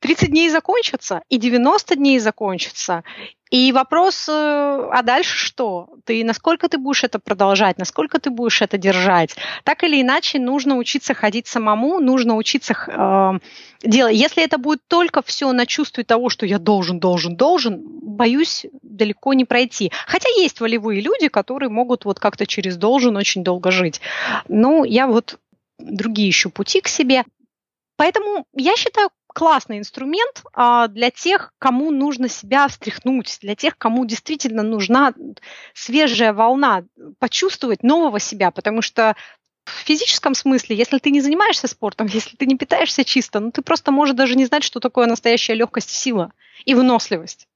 30 0.00 0.30
дней 0.30 0.48
закончатся, 0.48 1.22
и 1.28 1.38
90 1.38 1.96
дней 1.96 2.18
закончатся. 2.18 3.02
И 3.50 3.72
вопрос, 3.72 4.28
э, 4.28 4.32
а 4.32 5.02
дальше 5.02 5.36
что? 5.36 5.88
Ты 6.04 6.22
насколько 6.22 6.68
ты 6.68 6.76
будешь 6.76 7.02
это 7.02 7.18
продолжать, 7.18 7.78
насколько 7.78 8.20
ты 8.20 8.30
будешь 8.30 8.60
это 8.60 8.76
держать? 8.76 9.36
Так 9.64 9.84
или 9.84 10.02
иначе, 10.02 10.38
нужно 10.38 10.76
учиться 10.76 11.14
ходить 11.14 11.46
самому, 11.46 11.98
нужно 11.98 12.36
учиться 12.36 12.74
э, 12.74 13.38
делать. 13.82 14.14
Если 14.14 14.44
это 14.44 14.58
будет 14.58 14.80
только 14.86 15.22
все 15.22 15.50
на 15.52 15.64
чувстве 15.64 16.04
того, 16.04 16.28
что 16.28 16.44
я 16.44 16.58
должен, 16.58 17.00
должен, 17.00 17.36
должен, 17.36 17.80
боюсь, 17.82 18.66
далеко 18.82 19.32
не 19.32 19.46
пройти. 19.46 19.90
Хотя 20.06 20.28
есть 20.28 20.60
волевые 20.60 21.00
люди, 21.00 21.28
которые 21.28 21.70
могут 21.70 22.04
вот 22.04 22.20
как-то 22.20 22.46
через 22.46 22.76
должен 22.76 23.16
очень 23.16 23.42
долго 23.42 23.70
жить. 23.70 24.00
Ну, 24.48 24.84
я 24.84 25.06
вот 25.06 25.38
другие 25.78 26.28
ищу 26.30 26.50
пути 26.50 26.82
к 26.82 26.88
себе. 26.88 27.24
Поэтому 27.96 28.46
я 28.54 28.76
считаю, 28.76 29.10
классный 29.38 29.78
инструмент 29.78 30.42
а, 30.52 30.88
для 30.88 31.12
тех, 31.12 31.52
кому 31.60 31.92
нужно 31.92 32.28
себя 32.28 32.66
встряхнуть, 32.66 33.38
для 33.40 33.54
тех, 33.54 33.78
кому 33.78 34.04
действительно 34.04 34.64
нужна 34.64 35.14
свежая 35.74 36.32
волна, 36.32 36.82
почувствовать 37.20 37.84
нового 37.84 38.18
себя, 38.18 38.50
потому 38.50 38.82
что 38.82 39.14
в 39.64 39.70
физическом 39.70 40.34
смысле, 40.34 40.74
если 40.74 40.98
ты 40.98 41.12
не 41.12 41.20
занимаешься 41.20 41.68
спортом, 41.68 42.08
если 42.12 42.34
ты 42.34 42.46
не 42.46 42.56
питаешься 42.56 43.04
чисто, 43.04 43.38
ну 43.38 43.52
ты 43.52 43.62
просто 43.62 43.92
можешь 43.92 44.16
даже 44.16 44.34
не 44.34 44.44
знать, 44.44 44.64
что 44.64 44.80
такое 44.80 45.06
настоящая 45.06 45.54
легкость, 45.54 45.90
сила 45.90 46.32
и 46.64 46.74
выносливость. 46.74 47.46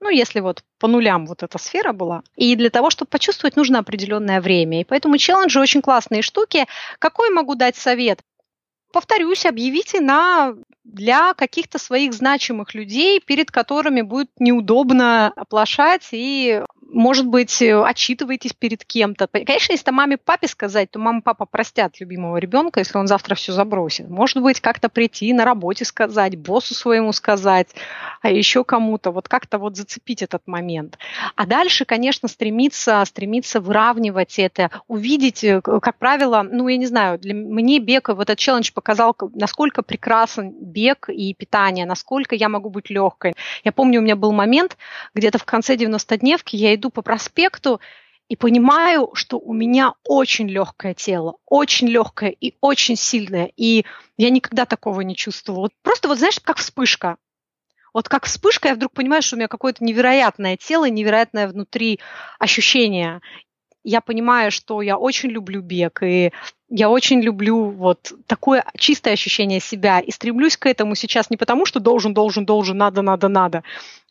Ну, 0.00 0.10
если 0.10 0.38
вот 0.38 0.62
по 0.78 0.86
нулям 0.86 1.26
вот 1.26 1.42
эта 1.42 1.58
сфера 1.58 1.92
была. 1.92 2.22
И 2.36 2.54
для 2.54 2.70
того, 2.70 2.90
чтобы 2.90 3.08
почувствовать, 3.08 3.56
нужно 3.56 3.80
определенное 3.80 4.40
время. 4.40 4.80
И 4.80 4.84
поэтому 4.84 5.18
челленджи 5.18 5.60
очень 5.60 5.82
классные 5.82 6.22
штуки. 6.22 6.66
Какой 6.98 7.30
могу 7.30 7.54
дать 7.54 7.76
совет? 7.76 8.20
Повторюсь, 8.92 9.46
объявите 9.46 10.00
на 10.00 10.54
для 10.84 11.32
каких-то 11.34 11.78
своих 11.78 12.12
значимых 12.12 12.74
людей, 12.74 13.20
перед 13.20 13.50
которыми 13.50 14.02
будет 14.02 14.30
неудобно 14.38 15.28
оплошать 15.28 16.08
и 16.12 16.62
может 16.92 17.26
быть, 17.26 17.60
э, 17.62 17.82
отчитываетесь 17.82 18.52
перед 18.52 18.84
кем-то. 18.84 19.26
Конечно, 19.26 19.72
если 19.72 19.90
маме 19.90 20.18
папе 20.18 20.46
сказать, 20.46 20.90
то 20.90 20.98
мама 20.98 21.22
папа 21.22 21.46
простят 21.46 21.98
любимого 22.00 22.36
ребенка, 22.36 22.80
если 22.80 22.98
он 22.98 23.06
завтра 23.06 23.34
все 23.34 23.52
забросит. 23.52 24.08
Может 24.08 24.42
быть, 24.42 24.60
как-то 24.60 24.88
прийти 24.88 25.32
на 25.32 25.44
работе 25.44 25.84
сказать, 25.84 26.36
боссу 26.36 26.74
своему 26.74 27.12
сказать, 27.12 27.68
а 28.20 28.30
еще 28.30 28.62
кому-то, 28.62 29.10
вот 29.10 29.28
как-то 29.28 29.58
вот 29.58 29.76
зацепить 29.76 30.22
этот 30.22 30.42
момент. 30.46 30.98
А 31.34 31.46
дальше, 31.46 31.84
конечно, 31.84 32.28
стремиться, 32.28 33.02
стремиться 33.06 33.60
выравнивать 33.60 34.38
это, 34.38 34.70
увидеть, 34.86 35.42
э, 35.44 35.60
как 35.62 35.96
правило, 35.98 36.46
ну, 36.48 36.68
я 36.68 36.76
не 36.76 36.86
знаю, 36.86 37.18
для 37.18 37.34
мне 37.34 37.78
бег, 37.78 38.08
вот 38.08 38.28
этот 38.28 38.38
челлендж 38.38 38.70
показал, 38.72 39.16
насколько 39.34 39.82
прекрасен 39.82 40.50
бег 40.50 41.08
и 41.08 41.34
питание, 41.34 41.86
насколько 41.86 42.34
я 42.34 42.48
могу 42.48 42.68
быть 42.68 42.90
легкой. 42.90 43.34
Я 43.64 43.72
помню, 43.72 44.00
у 44.00 44.02
меня 44.02 44.16
был 44.16 44.32
момент, 44.32 44.76
где-то 45.14 45.38
в 45.38 45.44
конце 45.44 45.76
90-дневки 45.76 46.56
я 46.56 46.74
иду 46.74 46.81
по 46.90 47.02
проспекту 47.02 47.80
и 48.28 48.36
понимаю, 48.36 49.10
что 49.14 49.38
у 49.38 49.52
меня 49.52 49.94
очень 50.04 50.48
легкое 50.48 50.94
тело, 50.94 51.36
очень 51.46 51.88
легкое 51.88 52.30
и 52.30 52.54
очень 52.60 52.96
сильное. 52.96 53.52
И 53.56 53.84
я 54.16 54.30
никогда 54.30 54.64
такого 54.64 55.02
не 55.02 55.14
чувствовала. 55.14 55.70
Просто 55.82 56.08
вот 56.08 56.18
знаешь, 56.18 56.40
как 56.40 56.56
вспышка. 56.56 57.16
Вот 57.92 58.08
как 58.08 58.24
вспышка, 58.24 58.68
я 58.68 58.74
вдруг 58.74 58.92
понимаю, 58.92 59.22
что 59.22 59.36
у 59.36 59.38
меня 59.38 59.48
какое-то 59.48 59.84
невероятное 59.84 60.56
тело, 60.56 60.88
невероятное 60.88 61.46
внутри 61.46 62.00
ощущение. 62.38 63.20
Я 63.84 64.00
понимаю, 64.00 64.50
что 64.50 64.80
я 64.80 64.96
очень 64.96 65.30
люблю 65.30 65.60
бег, 65.60 66.02
и 66.02 66.32
я 66.68 66.88
очень 66.88 67.20
люблю 67.20 67.70
вот 67.70 68.12
такое 68.26 68.64
чистое 68.78 69.14
ощущение 69.14 69.60
себя 69.60 70.00
и 70.00 70.10
стремлюсь 70.10 70.56
к 70.56 70.66
этому 70.66 70.94
сейчас 70.94 71.30
не 71.30 71.36
потому, 71.36 71.66
что 71.66 71.80
должен, 71.80 72.14
должен, 72.14 72.44
должен, 72.44 72.76
надо, 72.78 73.02
надо, 73.02 73.28
надо, 73.28 73.62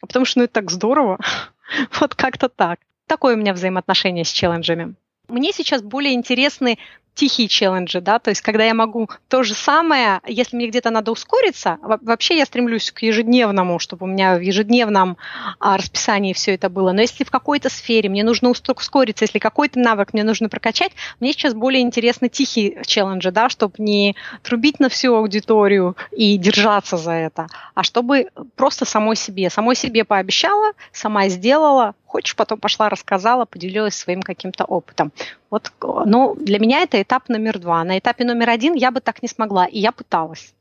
а 0.01 0.07
потому 0.07 0.25
что 0.25 0.39
ну, 0.39 0.45
это 0.45 0.53
так 0.53 0.71
здорово. 0.71 1.19
Вот 2.01 2.15
как-то 2.15 2.49
так. 2.49 2.79
Такое 3.07 3.35
у 3.35 3.37
меня 3.37 3.53
взаимоотношение 3.53 4.25
с 4.25 4.29
челленджами. 4.29 4.95
Мне 5.29 5.53
сейчас 5.53 5.81
более 5.81 6.13
интересны 6.13 6.77
тихие 7.13 7.47
челленджи, 7.47 7.99
да, 7.99 8.19
то 8.19 8.29
есть 8.29 8.41
когда 8.41 8.63
я 8.63 8.73
могу 8.73 9.09
то 9.27 9.43
же 9.43 9.53
самое, 9.53 10.21
если 10.25 10.55
мне 10.55 10.67
где-то 10.67 10.89
надо 10.89 11.11
ускориться, 11.11 11.77
вообще 11.81 12.37
я 12.37 12.45
стремлюсь 12.45 12.91
к 12.91 13.01
ежедневному, 13.01 13.79
чтобы 13.79 14.05
у 14.05 14.09
меня 14.09 14.37
в 14.37 14.41
ежедневном 14.41 15.17
а, 15.59 15.77
расписании 15.77 16.33
все 16.33 16.55
это 16.55 16.69
было, 16.69 16.91
но 16.93 17.01
если 17.01 17.23
в 17.23 17.31
какой-то 17.31 17.69
сфере 17.69 18.09
мне 18.09 18.23
нужно 18.23 18.49
ускориться, 18.49 19.25
если 19.25 19.39
какой-то 19.39 19.79
навык 19.79 20.13
мне 20.13 20.23
нужно 20.23 20.49
прокачать, 20.49 20.93
мне 21.19 21.33
сейчас 21.33 21.53
более 21.53 21.81
интересны 21.81 22.29
тихие 22.29 22.81
челленджи, 22.85 23.31
да, 23.31 23.49
чтобы 23.49 23.73
не 23.77 24.15
трубить 24.41 24.79
на 24.79 24.89
всю 24.89 25.15
аудиторию 25.15 25.95
и 26.11 26.37
держаться 26.37 26.97
за 26.97 27.11
это, 27.11 27.47
а 27.75 27.83
чтобы 27.83 28.29
просто 28.55 28.85
самой 28.85 29.15
себе, 29.15 29.49
самой 29.49 29.75
себе 29.75 30.05
пообещала, 30.05 30.71
сама 30.91 31.27
сделала, 31.27 31.95
хочешь, 32.11 32.35
потом 32.35 32.59
пошла, 32.59 32.89
рассказала, 32.89 33.45
поделилась 33.45 33.95
своим 33.95 34.21
каким-то 34.21 34.65
опытом. 34.65 35.11
Вот, 35.49 35.71
ну, 36.05 36.35
для 36.35 36.59
меня 36.59 36.81
это 36.81 37.01
этап 37.01 37.29
номер 37.29 37.57
два. 37.59 37.83
На 37.83 37.97
этапе 37.97 38.25
номер 38.25 38.49
один 38.49 38.73
я 38.75 38.91
бы 38.91 38.99
так 38.99 39.21
не 39.23 39.29
смогла, 39.29 39.65
и 39.65 39.79
я 39.79 39.91
пыталась. 39.91 40.53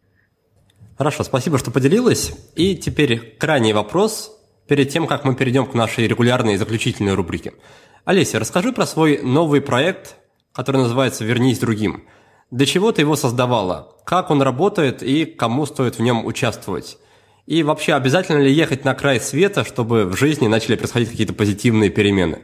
Хорошо, 0.96 1.24
спасибо, 1.24 1.58
что 1.58 1.70
поделилась. 1.70 2.32
И 2.54 2.76
теперь 2.76 3.36
крайний 3.38 3.72
вопрос 3.72 4.32
перед 4.68 4.90
тем, 4.90 5.06
как 5.06 5.24
мы 5.24 5.34
перейдем 5.34 5.66
к 5.66 5.74
нашей 5.74 6.06
регулярной 6.06 6.56
заключительной 6.56 7.14
рубрике. 7.14 7.52
Олеся, 8.04 8.38
расскажи 8.38 8.72
про 8.72 8.86
свой 8.86 9.20
новый 9.22 9.60
проект, 9.60 10.16
который 10.52 10.82
называется 10.82 11.24
«Вернись 11.24 11.58
другим». 11.58 12.04
Для 12.50 12.66
чего 12.66 12.92
ты 12.92 13.02
его 13.02 13.16
создавала? 13.16 13.96
Как 14.04 14.30
он 14.30 14.42
работает 14.42 15.02
и 15.02 15.24
кому 15.24 15.66
стоит 15.66 15.98
в 15.98 16.02
нем 16.02 16.24
участвовать? 16.26 16.98
И 17.46 17.62
вообще, 17.62 17.94
обязательно 17.94 18.38
ли 18.38 18.52
ехать 18.52 18.84
на 18.84 18.94
край 18.94 19.20
света, 19.20 19.64
чтобы 19.64 20.04
в 20.04 20.16
жизни 20.16 20.46
начали 20.46 20.76
происходить 20.76 21.10
какие-то 21.10 21.32
позитивные 21.32 21.90
перемены? 21.90 22.42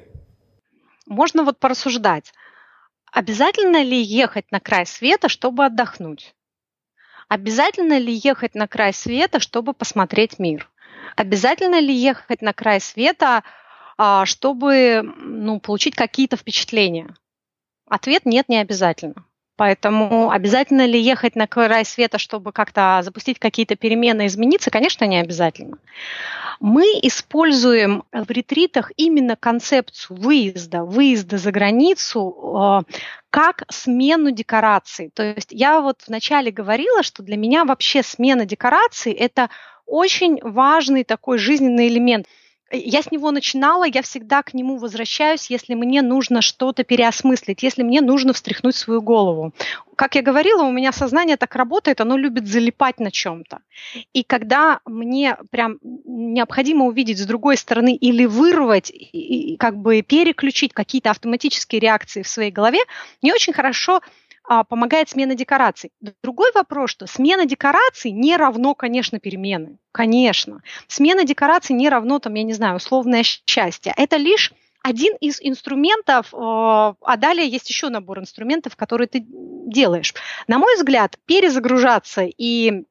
Можно 1.06 1.44
вот 1.44 1.58
порассуждать. 1.58 2.32
Обязательно 3.12 3.82
ли 3.82 4.00
ехать 4.00 4.50
на 4.50 4.60
край 4.60 4.84
света, 4.86 5.28
чтобы 5.28 5.64
отдохнуть? 5.64 6.34
Обязательно 7.28 7.98
ли 7.98 8.12
ехать 8.12 8.54
на 8.54 8.68
край 8.68 8.92
света, 8.92 9.40
чтобы 9.40 9.72
посмотреть 9.72 10.38
мир? 10.38 10.68
Обязательно 11.16 11.80
ли 11.80 11.94
ехать 11.94 12.42
на 12.42 12.52
край 12.52 12.80
света, 12.80 13.42
а, 13.96 14.26
чтобы 14.26 15.02
ну, 15.02 15.60
получить 15.60 15.94
какие-то 15.94 16.36
впечатления? 16.36 17.14
Ответ 17.88 18.26
нет, 18.26 18.48
не 18.48 18.58
обязательно. 18.58 19.24
Поэтому 19.56 20.30
обязательно 20.30 20.84
ли 20.84 21.00
ехать 21.00 21.34
на 21.34 21.46
край 21.46 21.84
света, 21.86 22.18
чтобы 22.18 22.52
как-то 22.52 23.00
запустить 23.02 23.38
какие-то 23.38 23.74
перемены, 23.74 24.26
измениться? 24.26 24.70
Конечно, 24.70 25.06
не 25.06 25.18
обязательно. 25.18 25.78
Мы 26.60 26.84
используем 27.02 28.04
в 28.12 28.30
ретритах 28.30 28.92
именно 28.96 29.34
концепцию 29.36 30.18
выезда, 30.18 30.84
выезда 30.84 31.38
за 31.38 31.52
границу 31.52 32.84
э, 32.88 32.92
как 33.30 33.64
смену 33.70 34.30
декораций. 34.30 35.10
То 35.14 35.22
есть 35.22 35.48
я 35.52 35.80
вот 35.80 36.02
вначале 36.06 36.50
говорила, 36.50 37.02
что 37.02 37.22
для 37.22 37.36
меня 37.36 37.64
вообще 37.64 38.02
смена 38.02 38.44
декораций– 38.44 39.12
это 39.14 39.50
очень 39.86 40.38
важный 40.42 41.04
такой 41.04 41.38
жизненный 41.38 41.88
элемент– 41.88 42.26
я 42.72 43.02
с 43.02 43.12
него 43.12 43.30
начинала, 43.30 43.84
я 43.84 44.02
всегда 44.02 44.42
к 44.42 44.52
нему 44.52 44.78
возвращаюсь, 44.78 45.50
если 45.50 45.74
мне 45.74 46.02
нужно 46.02 46.42
что-то 46.42 46.82
переосмыслить, 46.82 47.62
если 47.62 47.82
мне 47.82 48.00
нужно 48.00 48.32
встряхнуть 48.32 48.74
свою 48.74 49.00
голову. 49.00 49.52
Как 49.94 50.16
я 50.16 50.22
говорила, 50.22 50.62
у 50.62 50.72
меня 50.72 50.92
сознание 50.92 51.36
так 51.36 51.54
работает, 51.54 52.00
оно 52.00 52.16
любит 52.16 52.46
залипать 52.46 52.98
на 52.98 53.10
чем-то. 53.10 53.60
И 54.12 54.24
когда 54.24 54.80
мне 54.84 55.36
прям 55.50 55.78
необходимо 55.82 56.86
увидеть 56.86 57.18
с 57.18 57.26
другой 57.26 57.56
стороны 57.56 57.94
или 57.94 58.26
вырвать, 58.26 58.90
и, 58.90 59.56
как 59.58 59.76
бы 59.76 60.02
переключить 60.02 60.72
какие-то 60.72 61.10
автоматические 61.10 61.80
реакции 61.80 62.22
в 62.22 62.28
своей 62.28 62.50
голове, 62.50 62.80
не 63.22 63.32
очень 63.32 63.52
хорошо 63.52 64.00
помогает 64.68 65.08
смена 65.08 65.34
декораций. 65.34 65.90
Другой 66.22 66.50
вопрос, 66.54 66.90
что 66.90 67.06
смена 67.06 67.46
декораций 67.46 68.10
не 68.10 68.36
равно, 68.36 68.74
конечно, 68.74 69.18
перемены. 69.18 69.78
Конечно. 69.92 70.62
Смена 70.88 71.24
декораций 71.24 71.74
не 71.74 71.88
равно, 71.88 72.18
там, 72.18 72.34
я 72.34 72.42
не 72.42 72.52
знаю, 72.52 72.76
условное 72.76 73.22
счастье. 73.22 73.92
Это 73.96 74.16
лишь 74.16 74.52
один 74.82 75.16
из 75.20 75.40
инструментов, 75.40 76.32
э, 76.32 76.36
а 76.36 77.16
далее 77.16 77.48
есть 77.48 77.68
еще 77.68 77.88
набор 77.88 78.20
инструментов, 78.20 78.76
которые 78.76 79.08
ты 79.08 79.24
делаешь. 79.26 80.14
На 80.46 80.58
мой 80.58 80.76
взгляд, 80.76 81.16
перезагружаться 81.26 82.22
и 82.24 82.84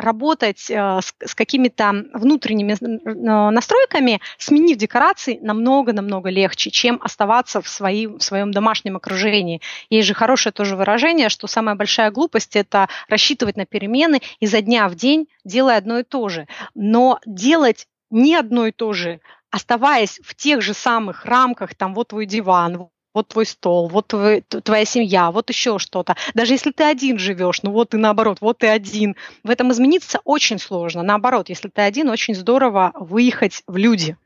работать 0.00 0.70
э, 0.70 1.00
с, 1.00 1.14
с 1.24 1.34
какими-то 1.34 2.04
внутренними 2.14 2.76
э, 2.80 3.50
настройками, 3.50 4.20
сменив 4.38 4.76
декорации, 4.76 5.38
намного-намного 5.40 6.30
легче, 6.30 6.70
чем 6.70 7.00
оставаться 7.02 7.60
в, 7.60 7.68
свои, 7.68 8.06
в 8.06 8.20
своем 8.20 8.52
домашнем 8.52 8.96
окружении. 8.96 9.60
Есть 9.90 10.08
же 10.08 10.14
хорошее 10.14 10.52
тоже 10.52 10.76
выражение, 10.76 11.28
что 11.28 11.46
самая 11.46 11.74
большая 11.74 12.10
глупость– 12.10 12.56
это 12.56 12.88
рассчитывать 13.08 13.56
на 13.56 13.66
перемены 13.66 14.20
изо 14.40 14.60
дня 14.60 14.88
в 14.88 14.94
день, 14.94 15.28
делая 15.44 15.78
одно 15.78 15.98
и 15.98 16.02
то 16.02 16.28
же. 16.28 16.46
Но 16.74 17.20
делать 17.26 17.86
не 18.10 18.34
одно 18.34 18.66
и 18.66 18.72
то 18.72 18.92
же, 18.92 19.20
оставаясь 19.50 20.20
в 20.22 20.34
тех 20.34 20.62
же 20.62 20.74
самых 20.74 21.24
рамках, 21.24 21.74
там 21.74 21.94
вот 21.94 22.08
твой 22.08 22.26
диван, 22.26 22.88
вот 23.14 23.28
твой 23.28 23.46
стол, 23.46 23.88
вот 23.88 24.08
твой, 24.08 24.42
твоя 24.42 24.84
семья, 24.84 25.30
вот 25.30 25.48
еще 25.50 25.78
что-то. 25.78 26.16
Даже 26.34 26.54
если 26.54 26.70
ты 26.70 26.84
один 26.84 27.18
живешь, 27.18 27.62
ну 27.62 27.72
вот 27.72 27.94
и 27.94 27.96
наоборот, 27.96 28.38
вот 28.40 28.58
ты 28.58 28.68
один. 28.68 29.16
В 29.42 29.50
этом 29.50 29.72
измениться 29.72 30.20
очень 30.24 30.58
сложно. 30.58 31.02
Наоборот, 31.02 31.48
если 31.48 31.68
ты 31.68 31.82
один, 31.82 32.08
очень 32.08 32.34
здорово 32.34 32.92
выехать 32.94 33.62
в 33.66 33.76
люди. 33.76 34.16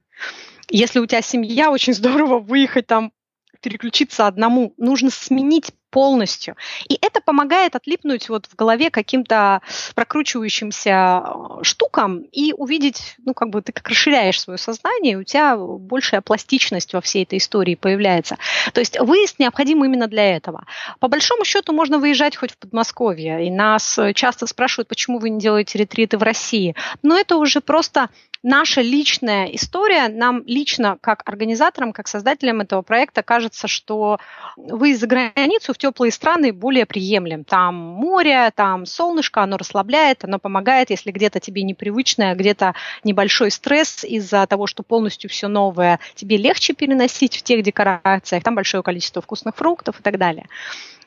Если 0.71 0.99
у 0.99 1.07
тебя 1.07 1.23
семья, 1.23 1.71
очень 1.71 1.95
здорово 1.95 2.39
выехать 2.39 2.87
там 2.87 3.13
переключиться 3.61 4.27
одному, 4.27 4.75
нужно 4.77 5.11
сменить 5.11 5.73
полностью. 5.95 6.57
И 6.89 6.99
это 7.01 7.21
помогает 7.21 7.77
отлипнуть 7.77 8.29
вот 8.29 8.47
в 8.47 8.57
голове 8.57 8.91
каким-то 8.91 9.63
прокручивающимся 9.95 11.23
э, 11.25 11.63
штукам 11.63 12.23
и 12.33 12.53
увидеть, 12.53 13.15
ну, 13.25 13.33
как 13.33 13.51
бы 13.51 13.63
ты 13.63 13.73
как 13.73 13.89
расширяешь 13.89 14.41
свое 14.41 14.59
сознание, 14.59 15.17
у 15.17 15.23
тебя 15.23 15.57
большая 15.57 16.21
пластичность 16.21 16.95
во 16.95 17.01
всей 17.01 17.23
этой 17.23 17.39
истории 17.39 17.77
появляется. 17.77 18.39
То 18.73 18.81
есть 18.81 18.99
выезд 18.99 19.39
необходим 19.39 19.85
именно 19.85 20.09
для 20.09 20.35
этого. 20.35 20.67
По 20.99 21.07
большому 21.07 21.45
счету 21.45 21.73
можно 21.73 22.01
выезжать 22.01 22.35
хоть 22.35 22.51
в 22.51 22.59
Подмосковье, 22.59 23.47
и 23.47 23.51
нас 23.51 23.97
часто 24.17 24.49
спрашивают, 24.49 24.89
почему 24.89 25.21
вы 25.21 25.31
не 25.31 25.39
делаете 25.39 25.79
ретриты 25.79 26.19
в 26.19 26.25
России. 26.25 26.75
Но 27.03 27.17
это 27.17 27.37
уже 27.37 27.61
просто 27.61 28.09
наша 28.45 28.83
личная 28.83 29.47
история, 29.47 30.09
нам 30.09 30.43
лично, 30.47 30.99
как 31.01 31.23
организаторам, 31.27 31.93
как 31.93 32.07
создателям 32.07 32.61
этого 32.61 32.83
проекта, 32.83 33.23
кажется, 33.23 33.67
что 33.67 34.19
выезд 34.57 35.01
за 35.01 35.07
границу 35.07 35.73
в 35.73 35.79
теплые 35.79 36.13
страны 36.13 36.53
более 36.53 36.87
приемлем. 36.87 37.45
Там 37.45 37.75
море, 37.75 38.53
там 38.55 38.87
солнышко, 38.87 39.43
оно 39.43 39.57
расслабляет, 39.57 40.25
оно 40.25 40.39
помогает, 40.39 40.91
если 40.91 41.11
где-то 41.11 41.41
тебе 41.41 41.63
непривычное, 41.63 42.35
где-то 42.35 42.75
небольшой 43.03 43.51
стресс 43.51 44.05
из-за 44.05 44.47
того, 44.47 44.67
что 44.67 44.83
полностью 44.83 45.31
все 45.31 45.49
новое, 45.49 45.99
тебе 46.15 46.37
легче 46.37 46.75
переносить 46.75 47.39
в 47.39 47.43
тех 47.43 47.63
декорациях, 47.63 48.45
там 48.45 48.55
большое 48.55 48.83
количество 48.83 49.23
вкусных 49.23 49.57
фруктов 49.57 50.01
и 50.01 50.03
так 50.03 50.19
далее. 50.19 50.49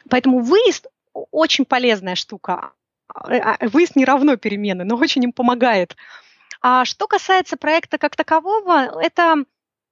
Поэтому 0.10 0.40
выезд 0.40 0.88
очень 1.14 1.66
полезная 1.66 2.16
штука. 2.16 2.72
А, 3.14 3.56
а, 3.60 3.68
выезд 3.68 3.96
не 3.96 4.06
равно 4.06 4.38
перемены, 4.38 4.84
но 4.84 4.96
очень 4.96 5.24
им 5.24 5.32
помогает 5.32 5.96
а 6.62 6.86
что 6.86 7.08
касается 7.08 7.58
проекта 7.58 7.98
как 7.98 8.16
такового, 8.16 9.02
это 9.02 9.46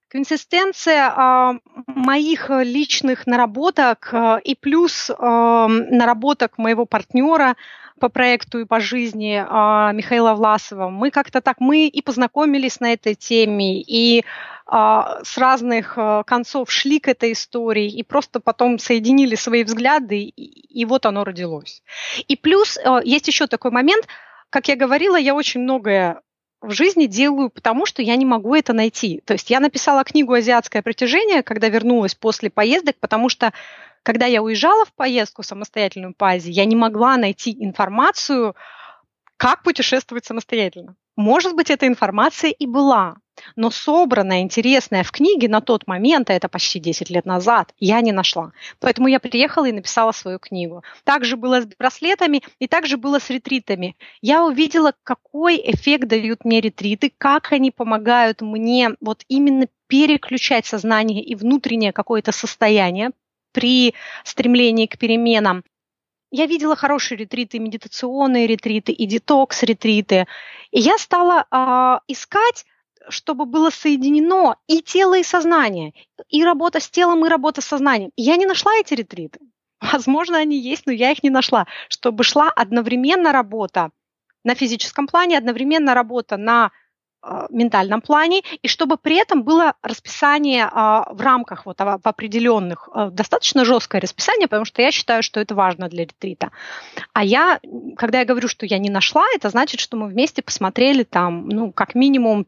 консистенция 0.10 1.12
а, 1.14 1.56
моих 1.88 2.50
личных 2.50 3.28
наработок 3.28 4.10
а, 4.12 4.38
и 4.38 4.56
плюс 4.56 5.10
а, 5.10 5.68
наработок 5.68 6.58
моего 6.58 6.86
партнера 6.86 7.56
по 8.00 8.10
проекту 8.10 8.60
и 8.60 8.66
по 8.66 8.80
жизни 8.80 9.44
а, 9.46 9.92
Михаила 9.94 10.34
Власова. 10.34 10.90
Мы 10.90 11.12
как-то 11.12 11.42
так, 11.42 11.60
мы 11.60 11.88
и 11.88 12.02
познакомились 12.02 12.80
на 12.80 12.94
этой 12.94 13.16
теме, 13.16 13.82
и 13.82 14.26
а, 14.68 15.24
с 15.24 15.38
разных 15.38 15.94
а, 15.98 16.24
концов 16.24 16.72
шли 16.72 17.00
к 17.00 17.08
этой 17.08 17.34
истории, 17.34 17.90
и 17.90 18.04
просто 18.04 18.40
потом 18.40 18.80
соединили 18.80 19.36
свои 19.36 19.64
взгляды, 19.64 20.24
и, 20.24 20.82
и 20.82 20.86
вот 20.86 21.06
оно 21.06 21.24
родилось. 21.24 21.84
И 22.28 22.36
плюс 22.36 22.78
а, 22.84 23.00
есть 23.04 23.28
еще 23.28 23.48
такой 23.48 23.72
момент, 23.72 24.08
как 24.50 24.68
я 24.68 24.76
говорила, 24.76 25.18
я 25.18 25.36
очень 25.36 25.62
многое 25.62 26.22
в 26.62 26.72
жизни 26.72 27.06
делаю, 27.06 27.50
потому 27.50 27.86
что 27.86 28.02
я 28.02 28.16
не 28.16 28.26
могу 28.26 28.56
это 28.56 28.74
найти. 28.74 29.22
То 29.26 29.34
есть 29.34 29.50
я 29.50 29.60
написала 29.60 30.04
книгу 30.04 30.34
«Азиатское 30.34 30.82
притяжение», 30.82 31.44
когда 31.44 31.70
вернулась 31.70 32.16
после 32.16 32.50
поездок, 32.50 32.96
потому 33.00 33.30
что 33.30 33.54
когда 34.04 34.26
я 34.26 34.42
уезжала 34.42 34.86
в 34.86 34.94
поездку 34.94 35.44
самостоятельную 35.44 36.14
по 36.14 36.30
Азии, 36.30 36.52
я 36.52 36.66
не 36.66 36.76
могла 36.76 37.18
найти 37.18 37.56
информацию, 37.64 38.56
как 39.38 39.64
путешествовать 39.64 40.26
самостоятельно. 40.26 40.96
Может 41.16 41.56
быть, 41.56 41.70
эта 41.70 41.88
информация 41.88 42.52
и 42.52 42.68
была, 42.68 43.16
но 43.56 43.72
собранная, 43.72 44.42
интересная 44.42 45.04
в 45.04 45.12
книге 45.12 45.50
на 45.50 45.62
тот 45.62 45.88
момент, 45.88 46.30
а 46.30 46.34
это 46.34 46.48
почти 46.50 46.80
10 46.80 47.10
лет 47.10 47.26
назад, 47.26 47.74
я 47.80 48.02
не 48.02 48.12
нашла. 48.12 48.52
Поэтому 48.80 49.08
я 49.08 49.20
приехала 49.20 49.66
и 49.66 49.72
написала 49.72 50.12
свою 50.12 50.40
книгу. 50.40 50.84
Также 51.04 51.38
было 51.38 51.62
с 51.62 51.66
браслетами 51.66 52.42
и 52.60 52.68
также 52.68 52.98
было 52.98 53.20
с 53.20 53.30
ретритами. 53.30 53.96
Я 54.22 54.44
увидела, 54.46 54.94
какой 55.04 55.62
эффект 55.64 56.08
дают 56.08 56.46
мне 56.46 56.62
ретриты, 56.62 57.12
как 57.18 57.52
они 57.52 57.72
помогают 57.72 58.42
мне 58.42 58.92
вот 59.02 59.24
именно 59.28 59.68
переключать 59.88 60.66
сознание 60.66 61.24
и 61.24 61.36
внутреннее 61.36 61.94
какое-то 61.94 62.32
состояние 62.32 63.12
при 63.52 63.94
стремлении 64.24 64.86
к 64.86 64.98
переменам. 64.98 65.64
Я 66.32 66.48
видела 66.48 66.76
хорошие 66.76 67.18
ретриты, 67.18 67.60
медитационные 67.60 68.48
ретриты 68.48 68.92
и 68.92 69.06
детокс-ретриты. 69.06 70.26
И 70.72 70.80
я 70.82 70.98
стала 70.98 71.46
э, 71.50 72.12
искать 72.12 72.66
чтобы 73.10 73.46
было 73.46 73.70
соединено 73.70 74.58
и 74.68 74.82
тело, 74.82 75.18
и 75.18 75.24
сознание, 75.24 75.94
и 76.30 76.44
работа 76.44 76.80
с 76.80 76.90
телом, 76.90 77.26
и 77.26 77.30
работа 77.30 77.62
с 77.62 77.66
сознанием. 77.66 78.12
я 78.16 78.36
не 78.38 78.46
нашла 78.46 78.74
эти 78.76 78.94
ретриты. 78.94 79.40
Возможно, 79.82 80.38
они 80.38 80.60
есть, 80.60 80.86
но 80.86 80.92
я 80.92 81.12
их 81.12 81.24
не 81.24 81.30
нашла. 81.30 81.68
Чтобы 81.90 82.24
шла 82.24 82.50
одновременно 82.50 83.32
работа 83.32 83.92
на 84.44 84.56
физическом 84.56 85.08
плане, 85.08 85.38
одновременно 85.38 85.94
работа 85.94 86.38
на 86.38 86.72
Э, 87.28 87.48
ментальном 87.50 88.02
плане, 88.02 88.44
и 88.62 88.68
чтобы 88.68 88.98
при 88.98 89.16
этом 89.16 89.44
было 89.44 89.74
расписание 89.82 90.70
а, 90.72 91.12
в 91.12 91.22
рамках 91.22 91.66
вот 91.66 91.80
в 91.80 92.00
определенных, 92.04 92.88
э, 92.94 93.10
достаточно 93.12 93.66
жесткое 93.66 94.00
расписание, 94.00 94.48
потому 94.48 94.66
что 94.66 94.84
я 94.84 94.92
считаю, 94.92 95.24
что 95.24 95.40
это 95.40 95.56
важно 95.56 95.90
для 95.90 96.04
ретрита. 96.04 96.52
А 97.14 97.24
я, 97.24 97.60
когда 97.98 98.20
я 98.20 98.26
говорю, 98.26 98.48
что 98.48 98.68
я 98.68 98.78
не 98.78 98.92
нашла, 98.92 99.24
это 99.34 99.50
значит, 99.50 99.80
что 99.80 99.98
мы 99.98 100.08
вместе 100.08 100.44
посмотрели 100.44 101.02
там, 101.02 101.50
ну, 101.50 101.72
как 101.72 101.96
минимум 101.96 102.46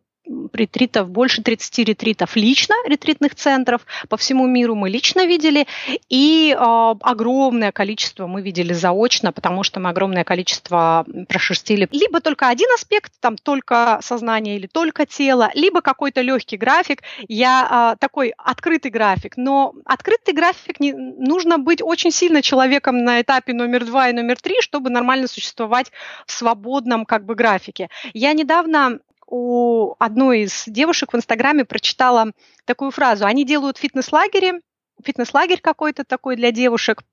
ретритов, 0.53 1.09
больше 1.09 1.41
30 1.41 1.88
ретритов 1.88 2.36
лично, 2.36 2.75
ретритных 2.86 3.36
центров 3.36 3.82
по 4.09 4.17
всему 4.17 4.47
миру 4.47 4.75
мы 4.75 4.89
лично 4.89 5.25
видели, 5.25 5.67
и 6.09 6.55
э, 6.57 6.95
огромное 7.01 7.71
количество 7.71 8.28
мы 8.28 8.41
видели 8.41 8.73
заочно, 8.73 9.32
потому 9.32 9.63
что 9.63 9.80
мы 9.80 9.89
огромное 9.89 10.23
количество 10.23 11.05
прошерстили 11.28 11.88
либо 11.91 12.21
только 12.21 12.47
один 12.47 12.69
аспект, 12.75 13.13
там 13.19 13.38
только 13.38 13.99
сознание 14.01 14.57
или 14.57 14.67
только 14.67 15.05
тело, 15.05 15.49
либо 15.53 15.82
какой-то 15.82 16.21
легкий 16.21 16.57
график. 16.57 17.03
Я 17.28 17.93
э, 17.93 17.97
такой 17.99 18.34
открытый 18.38 18.91
график, 18.91 19.38
но 19.38 19.73
открытый 19.86 20.34
график 20.34 20.80
не, 20.80 20.93
нужно 20.93 21.57
быть 21.57 21.82
очень 21.82 22.11
сильно 22.11 22.41
человеком 22.41 23.03
на 23.03 23.21
этапе 23.21 23.53
номер 23.53 23.86
два 23.86 24.09
и 24.09 24.13
номер 24.13 24.39
три, 24.39 24.55
чтобы 24.61 24.89
нормально 24.89 25.28
существовать 25.28 25.91
в 26.25 26.32
свободном 26.32 27.05
как 27.05 27.25
бы 27.25 27.36
графике. 27.36 27.89
Я 28.13 28.34
недавно 28.34 28.99
у 29.28 29.95
одной 29.99 30.41
из 30.41 30.63
девушек 30.65 31.13
в 31.13 31.15
Инстаграме 31.15 31.65
прочитала 31.65 32.32
такую 32.65 32.91
фразу. 32.91 33.25
Они 33.25 33.45
делают 33.45 33.78
фитнес-лагери, 33.78 34.61
фитнес-лагерь 35.03 35.59
какой-то 35.61 36.03
такой 36.03 36.36
для 36.36 36.51
девушек, 36.51 37.03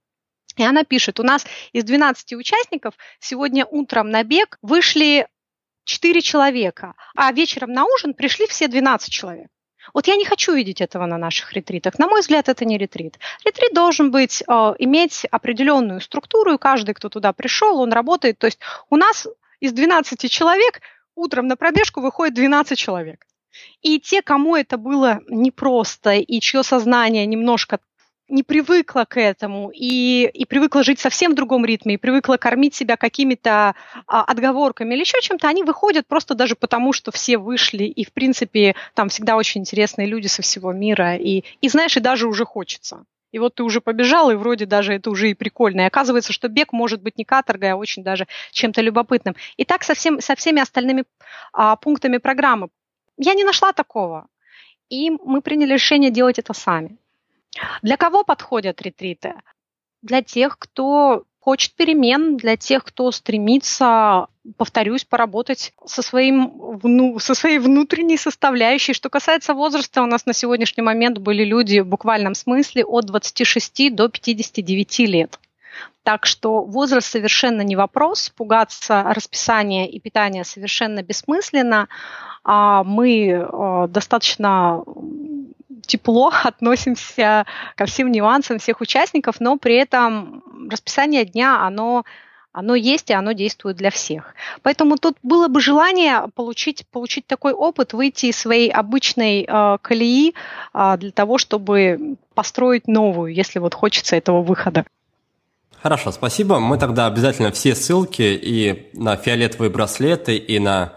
и 0.56 0.62
она 0.62 0.84
пишет, 0.84 1.18
у 1.20 1.24
нас 1.24 1.44
из 1.72 1.84
12 1.84 2.34
участников 2.34 2.94
сегодня 3.18 3.66
утром 3.66 4.10
на 4.10 4.22
бег 4.22 4.58
вышли 4.62 5.26
4 5.84 6.22
человека, 6.22 6.94
а 7.16 7.32
вечером 7.32 7.72
на 7.72 7.84
ужин 7.84 8.14
пришли 8.14 8.46
все 8.46 8.68
12 8.68 9.12
человек. 9.12 9.48
Вот 9.92 10.06
я 10.06 10.16
не 10.16 10.24
хочу 10.24 10.54
видеть 10.54 10.80
этого 10.80 11.04
на 11.04 11.18
наших 11.18 11.52
ретритах. 11.52 11.98
На 11.98 12.06
мой 12.06 12.22
взгляд, 12.22 12.48
это 12.48 12.64
не 12.64 12.78
ретрит. 12.78 13.18
Ретрит 13.44 13.74
должен 13.74 14.10
быть, 14.10 14.42
э, 14.42 14.52
иметь 14.78 15.26
определенную 15.30 16.00
структуру, 16.00 16.54
и 16.54 16.58
каждый, 16.58 16.94
кто 16.94 17.10
туда 17.10 17.34
пришел, 17.34 17.78
он 17.80 17.92
работает. 17.92 18.38
То 18.38 18.46
есть 18.46 18.60
у 18.88 18.96
нас 18.96 19.26
из 19.60 19.72
12 19.72 20.30
человек 20.30 20.80
утром 21.14 21.46
на 21.46 21.56
пробежку 21.56 22.00
выходит 22.00 22.34
12 22.34 22.78
человек. 22.78 23.26
И 23.82 24.00
те, 24.00 24.22
кому 24.22 24.56
это 24.56 24.76
было 24.76 25.20
непросто, 25.28 26.12
и 26.14 26.40
чье 26.40 26.62
сознание 26.62 27.24
немножко 27.26 27.78
не 28.28 28.42
привыкла 28.42 29.04
к 29.04 29.20
этому 29.20 29.70
и, 29.72 30.26
и 30.32 30.46
привыкла 30.46 30.82
жить 30.82 30.98
совсем 30.98 31.32
в 31.32 31.34
другом 31.34 31.64
ритме, 31.64 31.94
и 31.94 31.98
привыкла 31.98 32.36
кормить 32.36 32.74
себя 32.74 32.96
какими-то 32.96 33.74
а, 34.06 34.24
отговорками 34.24 34.94
или 34.94 35.02
еще 35.02 35.20
чем-то, 35.20 35.46
они 35.46 35.62
выходят 35.62 36.06
просто 36.06 36.34
даже 36.34 36.56
потому, 36.56 36.92
что 36.92 37.12
все 37.12 37.36
вышли, 37.36 37.84
и, 37.84 38.04
в 38.04 38.12
принципе, 38.12 38.74
там 38.94 39.08
всегда 39.08 39.36
очень 39.36 39.60
интересные 39.60 40.06
люди 40.06 40.26
со 40.26 40.42
всего 40.42 40.72
мира, 40.72 41.16
и, 41.16 41.44
и 41.60 41.68
знаешь, 41.68 41.96
и 41.96 42.00
даже 42.00 42.26
уже 42.26 42.44
хочется. 42.44 43.04
И 43.34 43.38
вот 43.40 43.56
ты 43.56 43.64
уже 43.64 43.80
побежал, 43.80 44.30
и 44.30 44.36
вроде 44.36 44.64
даже 44.64 44.94
это 44.94 45.10
уже 45.10 45.28
и 45.30 45.34
прикольно. 45.34 45.80
И 45.80 45.84
оказывается, 45.86 46.32
что 46.32 46.46
бег 46.48 46.72
может 46.72 47.02
быть 47.02 47.18
не 47.18 47.24
каторгой, 47.24 47.72
а 47.72 47.76
очень 47.76 48.04
даже 48.04 48.28
чем-то 48.52 48.80
любопытным. 48.80 49.34
И 49.56 49.64
так 49.64 49.82
со, 49.82 49.94
всем, 49.94 50.20
со 50.20 50.36
всеми 50.36 50.62
остальными 50.62 51.02
а, 51.52 51.74
пунктами 51.74 52.18
программы. 52.18 52.68
Я 53.16 53.34
не 53.34 53.42
нашла 53.42 53.72
такого. 53.72 54.28
И 54.88 55.10
мы 55.10 55.42
приняли 55.42 55.72
решение 55.72 56.12
делать 56.12 56.38
это 56.38 56.52
сами. 56.52 56.96
Для 57.82 57.96
кого 57.96 58.22
подходят 58.22 58.80
ретриты? 58.82 59.34
Для 60.00 60.22
тех, 60.22 60.56
кто 60.56 61.24
хочет 61.44 61.74
перемен, 61.74 62.38
для 62.38 62.56
тех, 62.56 62.82
кто 62.84 63.12
стремится, 63.12 64.28
повторюсь, 64.56 65.04
поработать 65.04 65.74
со, 65.84 66.00
своим, 66.00 66.78
вну, 66.82 67.18
со 67.18 67.34
своей 67.34 67.58
внутренней 67.58 68.16
составляющей. 68.16 68.94
Что 68.94 69.10
касается 69.10 69.52
возраста, 69.52 70.02
у 70.02 70.06
нас 70.06 70.24
на 70.24 70.32
сегодняшний 70.32 70.82
момент 70.82 71.18
были 71.18 71.44
люди 71.44 71.80
в 71.80 71.86
буквальном 71.86 72.34
смысле 72.34 72.86
от 72.86 73.04
26 73.04 73.94
до 73.94 74.08
59 74.08 74.98
лет. 75.00 75.38
Так 76.02 76.24
что 76.24 76.62
возраст 76.62 77.10
совершенно 77.10 77.60
не 77.60 77.76
вопрос, 77.76 78.32
пугаться 78.34 79.02
расписания 79.06 79.86
и 79.86 80.00
питания 80.00 80.44
совершенно 80.44 81.02
бессмысленно. 81.02 81.88
А 82.42 82.84
мы 82.84 83.28
э, 83.28 83.86
достаточно 83.88 84.82
тепло 85.86 86.32
относимся 86.44 87.46
ко 87.76 87.86
всем 87.86 88.10
нюансам 88.10 88.58
всех 88.58 88.80
участников, 88.80 89.36
но 89.40 89.56
при 89.56 89.76
этом 89.76 90.42
расписание 90.70 91.24
дня, 91.24 91.66
оно 91.66 92.04
оно 92.54 92.76
есть, 92.76 93.10
и 93.10 93.12
оно 93.12 93.32
действует 93.32 93.76
для 93.76 93.90
всех. 93.90 94.32
Поэтому 94.62 94.96
тут 94.96 95.16
было 95.24 95.48
бы 95.48 95.60
желание 95.60 96.28
получить, 96.36 96.86
получить 96.86 97.26
такой 97.26 97.52
опыт, 97.52 97.92
выйти 97.92 98.26
из 98.26 98.38
своей 98.38 98.70
обычной 98.70 99.42
э, 99.42 99.78
колеи 99.82 100.34
э, 100.72 100.96
для 100.96 101.10
того, 101.10 101.36
чтобы 101.38 102.16
построить 102.32 102.86
новую, 102.86 103.34
если 103.34 103.58
вот 103.58 103.74
хочется 103.74 104.14
этого 104.14 104.40
выхода. 104.40 104.84
Хорошо, 105.82 106.12
спасибо. 106.12 106.60
Мы 106.60 106.78
тогда 106.78 107.08
обязательно 107.08 107.50
все 107.50 107.74
ссылки 107.74 108.22
и 108.22 108.88
на 108.94 109.16
фиолетовые 109.16 109.68
браслеты, 109.68 110.36
и 110.36 110.60
на 110.60 110.92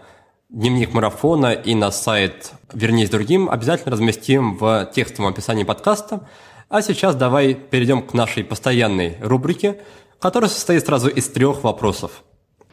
дневник 0.48 0.94
марафона 0.94 1.52
и 1.52 1.74
на 1.74 1.90
сайт 1.90 2.52
«Вернись 2.72 3.10
другим» 3.10 3.50
обязательно 3.50 3.92
разместим 3.92 4.56
в 4.56 4.90
текстовом 4.94 5.30
описании 5.30 5.64
подкаста. 5.64 6.26
А 6.70 6.80
сейчас 6.80 7.14
давай 7.16 7.54
перейдем 7.54 8.02
к 8.02 8.14
нашей 8.14 8.44
постоянной 8.44 9.16
рубрике, 9.20 9.78
которая 10.18 10.48
состоит 10.48 10.86
сразу 10.86 11.08
из 11.08 11.28
трех 11.28 11.64
вопросов. 11.64 12.24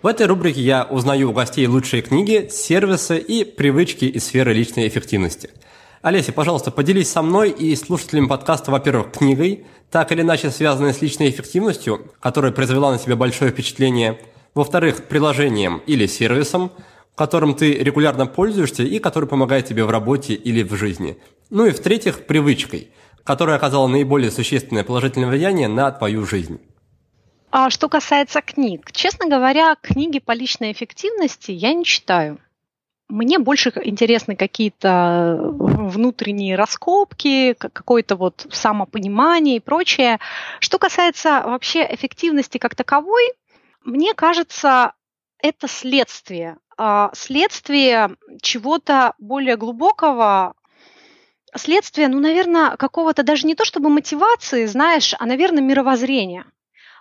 В 0.02 0.08
этой 0.08 0.26
рубрике 0.26 0.62
я 0.62 0.86
узнаю 0.86 1.32
у 1.32 1.34
гостей 1.34 1.68
лучшие 1.68 2.02
книги, 2.02 2.48
сервисы 2.50 3.18
и 3.18 3.44
привычки 3.44 4.06
из 4.06 4.26
сферы 4.26 4.54
личной 4.54 4.88
эффективности. 4.88 5.50
Олеся, 6.02 6.32
пожалуйста, 6.32 6.72
поделись 6.72 7.12
со 7.12 7.22
мной 7.22 7.50
и 7.50 7.76
слушателями 7.76 8.28
подкаста, 8.28 8.72
во-первых, 8.72 9.12
книгой, 9.12 9.66
так 9.92 10.12
или 10.14 10.22
иначе 10.22 10.50
связанной 10.50 10.94
с 10.94 11.02
личной 11.02 11.30
эффективностью, 11.30 12.14
которая 12.22 12.52
произвела 12.52 12.92
на 12.92 13.00
тебя 13.00 13.16
большое 13.18 13.52
впечатление, 13.52 14.20
во-вторых, 14.54 15.10
приложением 15.10 15.82
или 15.86 16.08
сервисом– 16.08 16.72
которым 17.16 17.56
ты 17.56 17.74
регулярно 17.74 18.26
пользуешься 18.26 18.84
и 18.84 19.00
который 19.00 19.28
помогает 19.28 19.66
тебе 19.66 19.86
в 19.86 19.90
работе 19.90 20.34
или 20.34 20.64
в 20.64 20.76
жизни. 20.76 21.18
Ну 21.50 21.66
и 21.66 21.72
в-третьих, 21.72 22.26
привычкой, 22.26 22.92
которая 23.24 23.56
оказала 23.56 23.88
наиболее 23.88 24.32
существенное 24.32 24.84
положительное 24.84 25.30
влияние 25.30 25.68
на 25.68 25.92
твою 25.92 26.26
жизнь. 26.26 26.60
А 27.52 27.70
что 27.70 27.88
касается 27.88 28.42
книг, 28.42 28.92
честно 28.92 29.30
говоря, 29.30 29.76
книги 29.82 30.20
по 30.20 30.34
личной 30.34 30.74
эффективности 30.74 31.52
я 31.52 31.74
не 31.74 31.86
читаю. 31.86 32.38
Мне 33.08 33.38
больше 33.38 33.72
интересны 33.84 34.36
какие-то 34.36 35.38
внутренние 35.40 36.56
раскопки, 36.56 37.54
какое-то 37.54 38.16
вот 38.16 38.48
самопонимание 38.52 39.58
и 39.58 39.60
прочее. 39.60 40.20
Что 40.60 40.80
касается 40.80 41.44
вообще 41.46 41.88
эффективности 41.90 42.58
как 42.58 42.76
таковой, 42.76 43.32
мне 43.84 44.16
кажется, 44.16 44.94
это 45.48 45.68
следствие 45.68 46.58
а, 46.78 47.12
следствие 47.14 48.16
чего-то 48.42 49.14
более 49.18 49.56
глубокого, 49.56 50.56
следствие, 51.56 52.08
ну, 52.08 52.20
наверное, 52.20 52.76
какого-то 52.76 53.24
даже 53.24 53.48
не 53.48 53.56
то 53.56 53.64
чтобы 53.66 53.90
мотивации, 53.90 54.66
знаешь, 54.66 55.14
а, 55.18 55.26
наверное, 55.26 55.64
мировоззрения. 55.64 56.46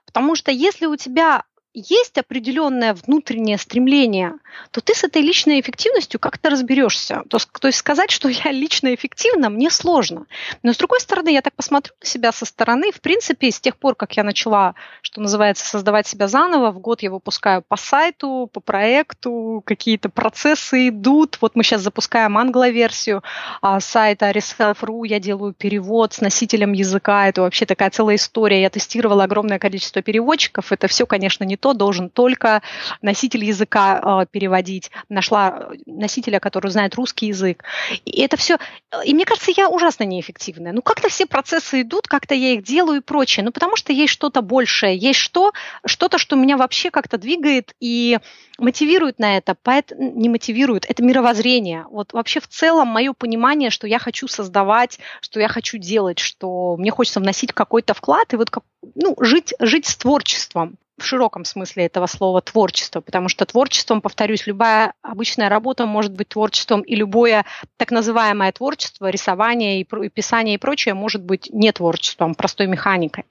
Потому 0.06 0.36
что 0.36 0.52
если 0.52 0.86
у 0.86 0.96
тебя 0.96 1.44
есть 1.74 2.16
определенное 2.18 2.94
внутреннее 2.94 3.58
стремление, 3.58 4.34
то 4.70 4.80
ты 4.80 4.94
с 4.94 5.02
этой 5.02 5.22
личной 5.22 5.60
эффективностью 5.60 6.20
как-то 6.20 6.48
разберешься. 6.50 7.22
То, 7.28 7.38
то 7.38 7.66
есть 7.66 7.78
сказать, 7.78 8.12
что 8.12 8.28
я 8.28 8.52
лично 8.52 8.94
эффективна, 8.94 9.50
мне 9.50 9.70
сложно. 9.70 10.26
Но 10.62 10.72
с 10.72 10.76
другой 10.76 11.00
стороны, 11.00 11.30
я 11.30 11.42
так 11.42 11.54
посмотрю 11.54 11.92
на 12.00 12.06
себя 12.06 12.30
со 12.30 12.46
стороны. 12.46 12.92
В 12.92 13.00
принципе, 13.00 13.50
с 13.50 13.60
тех 13.60 13.76
пор, 13.76 13.96
как 13.96 14.16
я 14.16 14.22
начала, 14.22 14.74
что 15.02 15.20
называется, 15.20 15.66
создавать 15.66 16.06
себя 16.06 16.28
заново, 16.28 16.70
в 16.70 16.78
год 16.78 17.02
я 17.02 17.10
выпускаю 17.10 17.62
по 17.66 17.76
сайту, 17.76 18.48
по 18.52 18.60
проекту, 18.60 19.62
какие-то 19.66 20.08
процессы 20.08 20.88
идут. 20.88 21.38
Вот 21.40 21.56
мы 21.56 21.64
сейчас 21.64 21.82
запускаем 21.82 22.38
англоверсию 22.38 23.24
а, 23.60 23.80
сайта 23.80 24.30
Reself.ru, 24.30 25.06
я 25.06 25.18
делаю 25.18 25.52
перевод 25.52 26.12
с 26.12 26.20
носителем 26.20 26.72
языка. 26.72 27.28
Это 27.28 27.42
вообще 27.42 27.66
такая 27.66 27.90
целая 27.90 28.14
история. 28.14 28.62
Я 28.62 28.70
тестировала 28.70 29.24
огромное 29.24 29.58
количество 29.58 30.02
переводчиков. 30.02 30.70
Это 30.70 30.86
все, 30.86 31.04
конечно, 31.04 31.42
не 31.42 31.56
то 31.64 31.72
должен 31.72 32.10
только 32.10 32.60
носитель 33.00 33.42
языка 33.42 34.20
э, 34.22 34.26
переводить. 34.30 34.90
Нашла 35.08 35.70
носителя, 35.86 36.38
который 36.38 36.70
знает 36.70 36.94
русский 36.94 37.28
язык. 37.28 37.64
И 38.04 38.20
это 38.20 38.36
все... 38.36 38.58
И 39.02 39.14
мне 39.14 39.24
кажется, 39.24 39.50
я 39.56 39.70
ужасно 39.70 40.04
неэффективная. 40.04 40.72
Ну, 40.72 40.82
как-то 40.82 41.08
все 41.08 41.24
процессы 41.24 41.80
идут, 41.80 42.06
как-то 42.06 42.34
я 42.34 42.52
их 42.52 42.64
делаю 42.64 42.98
и 42.98 43.02
прочее. 43.02 43.46
Ну, 43.46 43.50
потому 43.50 43.76
что 43.76 43.94
есть 43.94 44.12
что-то 44.12 44.42
большее, 44.42 44.94
есть 44.94 45.18
что, 45.18 45.52
что-то, 45.86 46.18
что 46.18 46.36
меня 46.36 46.58
вообще 46.58 46.90
как-то 46.90 47.16
двигает 47.16 47.72
и 47.80 48.18
мотивирует 48.58 49.18
на 49.18 49.38
это. 49.38 49.56
Поэтому 49.62 50.12
не 50.20 50.28
мотивирует, 50.28 50.84
это 50.84 51.02
мировоззрение. 51.02 51.86
Вот 51.88 52.12
вообще 52.12 52.40
в 52.40 52.48
целом 52.48 52.88
мое 52.88 53.14
понимание, 53.14 53.70
что 53.70 53.86
я 53.86 53.98
хочу 53.98 54.28
создавать, 54.28 54.98
что 55.22 55.40
я 55.40 55.48
хочу 55.48 55.78
делать, 55.78 56.18
что 56.18 56.76
мне 56.76 56.90
хочется 56.90 57.20
вносить 57.20 57.54
какой-то 57.54 57.94
вклад 57.94 58.34
и 58.34 58.36
вот 58.36 58.50
как, 58.50 58.64
ну, 58.94 59.16
жить, 59.18 59.54
жить 59.60 59.86
с 59.86 59.96
творчеством 59.96 60.76
в 60.98 61.04
широком 61.04 61.44
смысле 61.44 61.86
этого 61.86 62.06
слова 62.06 62.40
творчество, 62.40 63.00
потому 63.00 63.28
что 63.28 63.46
творчеством, 63.46 64.00
повторюсь, 64.00 64.46
любая 64.46 64.94
обычная 65.02 65.48
работа 65.48 65.86
может 65.86 66.12
быть 66.12 66.28
творчеством, 66.28 66.82
и 66.82 66.94
любое 66.94 67.44
так 67.76 67.90
называемое 67.90 68.52
творчество, 68.52 69.08
рисование 69.08 69.80
и, 69.80 69.82
и 69.82 70.08
писание 70.08 70.54
и 70.54 70.58
прочее 70.58 70.94
может 70.94 71.22
быть 71.22 71.48
не 71.50 71.72
творчеством, 71.72 72.34
простой 72.34 72.66
механикой. 72.68 73.24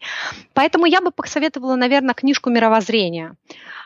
Поэтому 0.53 0.85
я 0.85 1.01
бы 1.01 1.11
посоветовала, 1.11 1.75
наверное, 1.75 2.13
книжку 2.13 2.49
мировоззрения. 2.49 3.35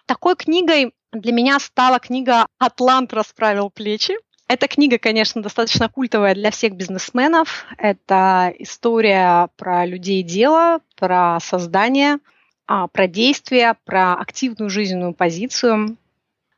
Такой 0.05 0.35
книгой 0.35 0.93
для 1.11 1.31
меня 1.31 1.59
стала 1.59 1.99
книга 1.99 2.47
«Атлант 2.57 3.13
расправил 3.13 3.69
плечи». 3.69 4.15
Эта 4.49 4.69
книга, 4.69 4.97
конечно, 4.97 5.43
достаточно 5.43 5.89
культовая 5.89 6.33
для 6.33 6.51
всех 6.51 6.73
бизнесменов. 6.73 7.65
Это 7.77 8.53
история 8.59 9.49
про 9.57 9.85
людей 9.85 10.23
дела, 10.23 10.79
про 10.95 11.37
создание– 11.41 12.17
а, 12.67 12.87
про 12.87 13.07
действия, 13.07 13.75
про 13.85 14.13
активную 14.13 14.69
жизненную 14.69 15.13
позицию. 15.13 15.97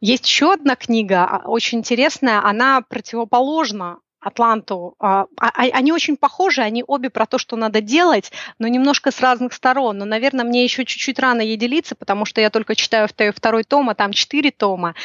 Есть 0.02 0.26
еще 0.26 0.54
одна 0.54 0.76
книга, 0.76 1.26
а, 1.26 1.48
очень 1.48 1.80
интересная, 1.80 2.44
она 2.44 2.82
противоположна 2.82 4.00
Атланту. 4.20 4.96
А, 5.00 5.28
они 5.38 5.94
очень 5.94 6.18
похожи, 6.18 6.62
они 6.62 6.84
обе 6.86 7.10
про 7.10 7.26
то, 7.26 7.38
что 7.38 7.56
надо 7.56 7.80
делать, 7.80 8.32
но 8.58 8.68
немножко 8.68 9.12
с 9.12 9.22
разных 9.22 9.54
сторон. 9.54 9.98
Но, 9.98 10.06
наверное, 10.06 10.44
мне 10.44 10.64
еще 10.64 10.84
чуть-чуть 10.84 11.20
рано 11.20 11.42
ей 11.42 11.56
делиться, 11.56 11.96
потому 11.96 12.26
что 12.26 12.42
я 12.42 12.50
только 12.50 12.76
читаю 12.76 13.08
второй 13.08 13.64
том, 13.64 13.90
а 13.90 13.96
там 13.96 14.12
четыре 14.12 14.52
тома. 14.52 14.96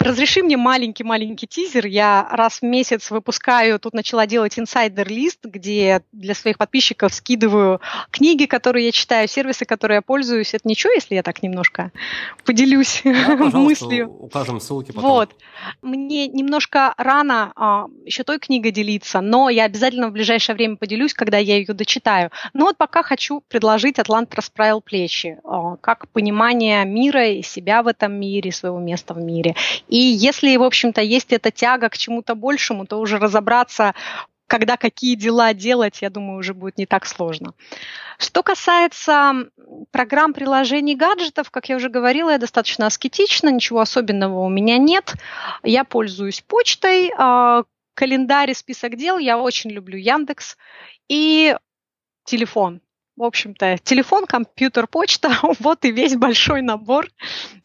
Разреши 0.00 0.42
мне 0.42 0.56
маленький-маленький 0.56 1.46
тизер. 1.46 1.84
Я 1.84 2.26
раз 2.30 2.60
в 2.60 2.62
месяц 2.62 3.10
выпускаю, 3.10 3.78
тут 3.78 3.92
начала 3.92 4.26
делать 4.26 4.58
инсайдер-лист, 4.58 5.44
где 5.44 6.02
для 6.12 6.34
своих 6.34 6.56
подписчиков 6.56 7.12
скидываю 7.12 7.82
книги, 8.10 8.46
которые 8.46 8.86
я 8.86 8.92
читаю, 8.92 9.28
сервисы, 9.28 9.66
которые 9.66 9.96
я 9.96 10.02
пользуюсь. 10.02 10.54
Это 10.54 10.66
ничего, 10.66 10.94
если 10.94 11.16
я 11.16 11.22
так 11.22 11.42
немножко 11.42 11.92
поделюсь 12.46 13.02
да, 13.04 13.36
мыслью? 13.52 14.08
укажем 14.08 14.58
ссылки 14.58 14.90
потом. 14.92 15.10
Вот. 15.10 15.36
Мне 15.82 16.28
немножко 16.28 16.94
рано 16.96 17.52
а, 17.54 17.86
еще 18.06 18.24
той 18.24 18.38
книгой 18.38 18.70
делиться, 18.70 19.20
но 19.20 19.50
я 19.50 19.64
обязательно 19.64 20.08
в 20.08 20.12
ближайшее 20.12 20.56
время 20.56 20.76
поделюсь, 20.76 21.12
когда 21.12 21.36
я 21.36 21.56
ее 21.56 21.74
дочитаю. 21.74 22.30
Но 22.54 22.64
вот 22.64 22.78
пока 22.78 23.02
хочу 23.02 23.42
предложить 23.48 23.98
«Атлант 23.98 24.34
расправил 24.34 24.80
плечи», 24.80 25.38
а, 25.44 25.76
как 25.76 26.08
понимание 26.08 26.86
мира 26.86 27.28
и 27.28 27.42
себя 27.42 27.82
в 27.82 27.86
этом 27.86 28.14
мире, 28.14 28.50
своего 28.50 28.78
места 28.78 29.12
в 29.12 29.18
мире. 29.18 29.54
И 29.90 29.98
если, 29.98 30.56
в 30.56 30.62
общем-то, 30.62 31.02
есть 31.02 31.32
эта 31.32 31.50
тяга 31.50 31.88
к 31.88 31.98
чему-то 31.98 32.34
большему, 32.34 32.86
то 32.86 32.98
уже 32.98 33.18
разобраться 33.18 33.94
когда 34.46 34.76
какие 34.76 35.14
дела 35.14 35.54
делать, 35.54 36.02
я 36.02 36.10
думаю, 36.10 36.40
уже 36.40 36.54
будет 36.54 36.76
не 36.76 36.84
так 36.84 37.06
сложно. 37.06 37.54
Что 38.18 38.42
касается 38.42 39.48
программ, 39.92 40.34
приложений, 40.34 40.96
гаджетов, 40.96 41.52
как 41.52 41.68
я 41.68 41.76
уже 41.76 41.88
говорила, 41.88 42.30
я 42.30 42.38
достаточно 42.38 42.86
аскетична, 42.86 43.50
ничего 43.50 43.78
особенного 43.78 44.40
у 44.40 44.48
меня 44.48 44.76
нет. 44.76 45.14
Я 45.62 45.84
пользуюсь 45.84 46.40
почтой, 46.40 47.12
а, 47.16 47.62
календарь 47.94 48.52
список 48.54 48.96
дел. 48.96 49.18
Я 49.18 49.38
очень 49.38 49.70
люблю 49.70 49.96
Яндекс 49.96 50.56
и 51.08 51.56
телефон. 52.24 52.80
В 53.20 53.24
общем-то, 53.24 53.76
телефон, 53.84 54.24
компьютер, 54.24 54.86
почта, 54.86 55.30
вот 55.60 55.84
и 55.84 55.92
весь 55.92 56.16
большой 56.16 56.62
набор, 56.62 57.06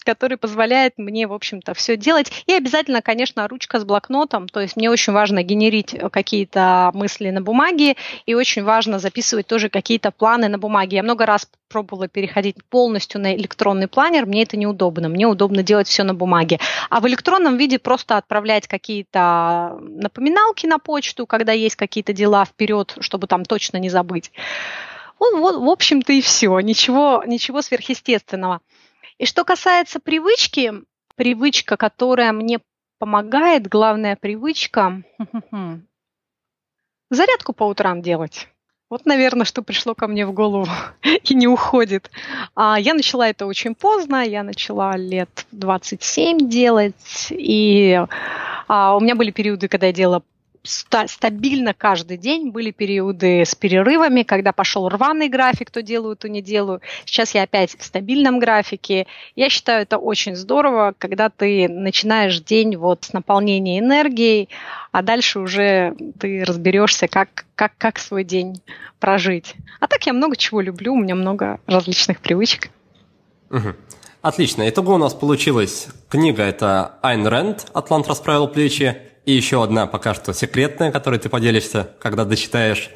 который 0.03 0.35
позволяет 0.35 0.97
мне, 0.97 1.27
в 1.27 1.33
общем-то, 1.33 1.73
все 1.73 1.95
делать. 1.95 2.29
И 2.45 2.51
обязательно, 2.51 3.01
конечно, 3.01 3.47
ручка 3.47 3.79
с 3.79 3.85
блокнотом, 3.85 4.49
то 4.49 4.59
есть 4.59 4.75
мне 4.75 4.91
очень 4.91 5.13
важно 5.13 5.43
генерить 5.43 5.95
какие-то 6.11 6.91
мысли 6.93 7.29
на 7.29 7.39
бумаге, 7.39 7.95
и 8.25 8.33
очень 8.33 8.65
важно 8.65 8.99
записывать 8.99 9.47
тоже 9.47 9.69
какие-то 9.69 10.11
планы 10.11 10.49
на 10.49 10.57
бумаге. 10.57 10.97
Я 10.97 11.03
много 11.03 11.25
раз 11.25 11.47
пробовала 11.69 12.09
переходить 12.09 12.57
полностью 12.69 13.21
на 13.21 13.33
электронный 13.33 13.87
планер, 13.87 14.25
мне 14.25 14.43
это 14.43 14.57
неудобно, 14.57 15.07
мне 15.07 15.25
удобно 15.25 15.63
делать 15.63 15.87
все 15.87 16.03
на 16.03 16.13
бумаге. 16.13 16.59
А 16.89 16.99
в 16.99 17.07
электронном 17.07 17.55
виде 17.55 17.79
просто 17.79 18.17
отправлять 18.17 18.67
какие-то 18.67 19.77
напоминалки 19.79 20.65
на 20.65 20.79
почту, 20.79 21.25
когда 21.25 21.53
есть 21.53 21.77
какие-то 21.77 22.11
дела 22.11 22.43
вперед, 22.43 22.97
чтобы 22.99 23.27
там 23.27 23.45
точно 23.45 23.77
не 23.77 23.87
забыть. 23.87 24.33
Ну, 25.19 25.39
вот, 25.39 25.55
в 25.55 25.69
общем-то, 25.69 26.13
и 26.13 26.21
все. 26.21 26.59
Ничего, 26.59 27.23
ничего 27.25 27.61
сверхъестественного. 27.61 28.61
И 29.17 29.25
что 29.25 29.43
касается 29.43 29.99
привычки, 29.99 30.73
привычка, 31.15 31.77
которая 31.77 32.31
мне 32.31 32.59
помогает, 32.99 33.67
главная 33.67 34.15
привычка, 34.15 35.03
зарядку 37.09 37.53
по 37.53 37.63
утрам 37.63 38.01
делать. 38.01 38.49
Вот, 38.89 39.05
наверное, 39.05 39.45
что 39.45 39.63
пришло 39.63 39.95
ко 39.95 40.07
мне 40.07 40.25
в 40.27 40.31
голову 40.31 40.67
и 41.03 41.33
не 41.33 41.47
уходит. 41.47 42.11
А, 42.55 42.79
я 42.79 42.93
начала 42.93 43.27
это 43.27 43.47
очень 43.47 43.73
поздно, 43.73 44.23
я 44.23 44.43
начала 44.43 44.95
лет 44.95 45.47
27 45.51 46.47
делать, 46.47 47.27
и 47.31 47.99
а, 48.67 48.95
у 48.95 48.99
меня 48.99 49.15
были 49.15 49.31
периоды, 49.31 49.67
когда 49.67 49.87
я 49.87 49.93
делала 49.93 50.23
стабильно 50.65 51.73
каждый 51.73 52.17
день. 52.17 52.51
Были 52.51 52.71
периоды 52.71 53.41
с 53.45 53.55
перерывами, 53.55 54.23
когда 54.23 54.51
пошел 54.51 54.89
рваный 54.89 55.29
график, 55.29 55.71
то 55.71 55.81
делаю, 55.81 56.15
то 56.15 56.27
не 56.27 56.41
делаю. 56.41 56.81
Сейчас 57.05 57.33
я 57.33 57.43
опять 57.43 57.77
в 57.77 57.83
стабильном 57.83 58.39
графике. 58.39 59.07
Я 59.35 59.49
считаю 59.49 59.83
это 59.83 59.97
очень 59.97 60.35
здорово, 60.35 60.93
когда 60.97 61.29
ты 61.29 61.67
начинаешь 61.67 62.39
день 62.41 62.75
вот 62.75 63.05
с 63.05 63.13
наполнения 63.13 63.79
энергией, 63.79 64.49
а 64.91 65.01
дальше 65.01 65.39
уже 65.39 65.95
ты 66.19 66.43
разберешься, 66.43 67.07
как, 67.07 67.45
как, 67.55 67.73
как 67.77 67.99
свой 67.99 68.23
день 68.23 68.61
прожить. 68.99 69.55
А 69.79 69.87
так 69.87 70.05
я 70.05 70.13
много 70.13 70.35
чего 70.35 70.61
люблю, 70.61 70.93
у 70.93 70.99
меня 70.99 71.15
много 71.15 71.59
различных 71.67 72.19
привычек. 72.19 72.69
Угу. 73.51 73.75
Отлично. 74.21 74.67
Итого 74.67 74.95
у 74.95 74.97
нас 74.97 75.13
получилась 75.13 75.87
книга, 76.09 76.41
это 76.41 76.97
Айн 77.03 77.27
Рэнд 77.27 77.67
«Атлант 77.73 78.07
расправил 78.07 78.47
плечи», 78.47 78.97
и 79.25 79.33
еще 79.33 79.63
одна 79.63 79.87
пока 79.87 80.13
что 80.13 80.33
секретная, 80.33 80.91
которой 80.91 81.19
ты 81.19 81.29
поделишься, 81.29 81.89
когда 81.99 82.25
дочитаешь. 82.25 82.89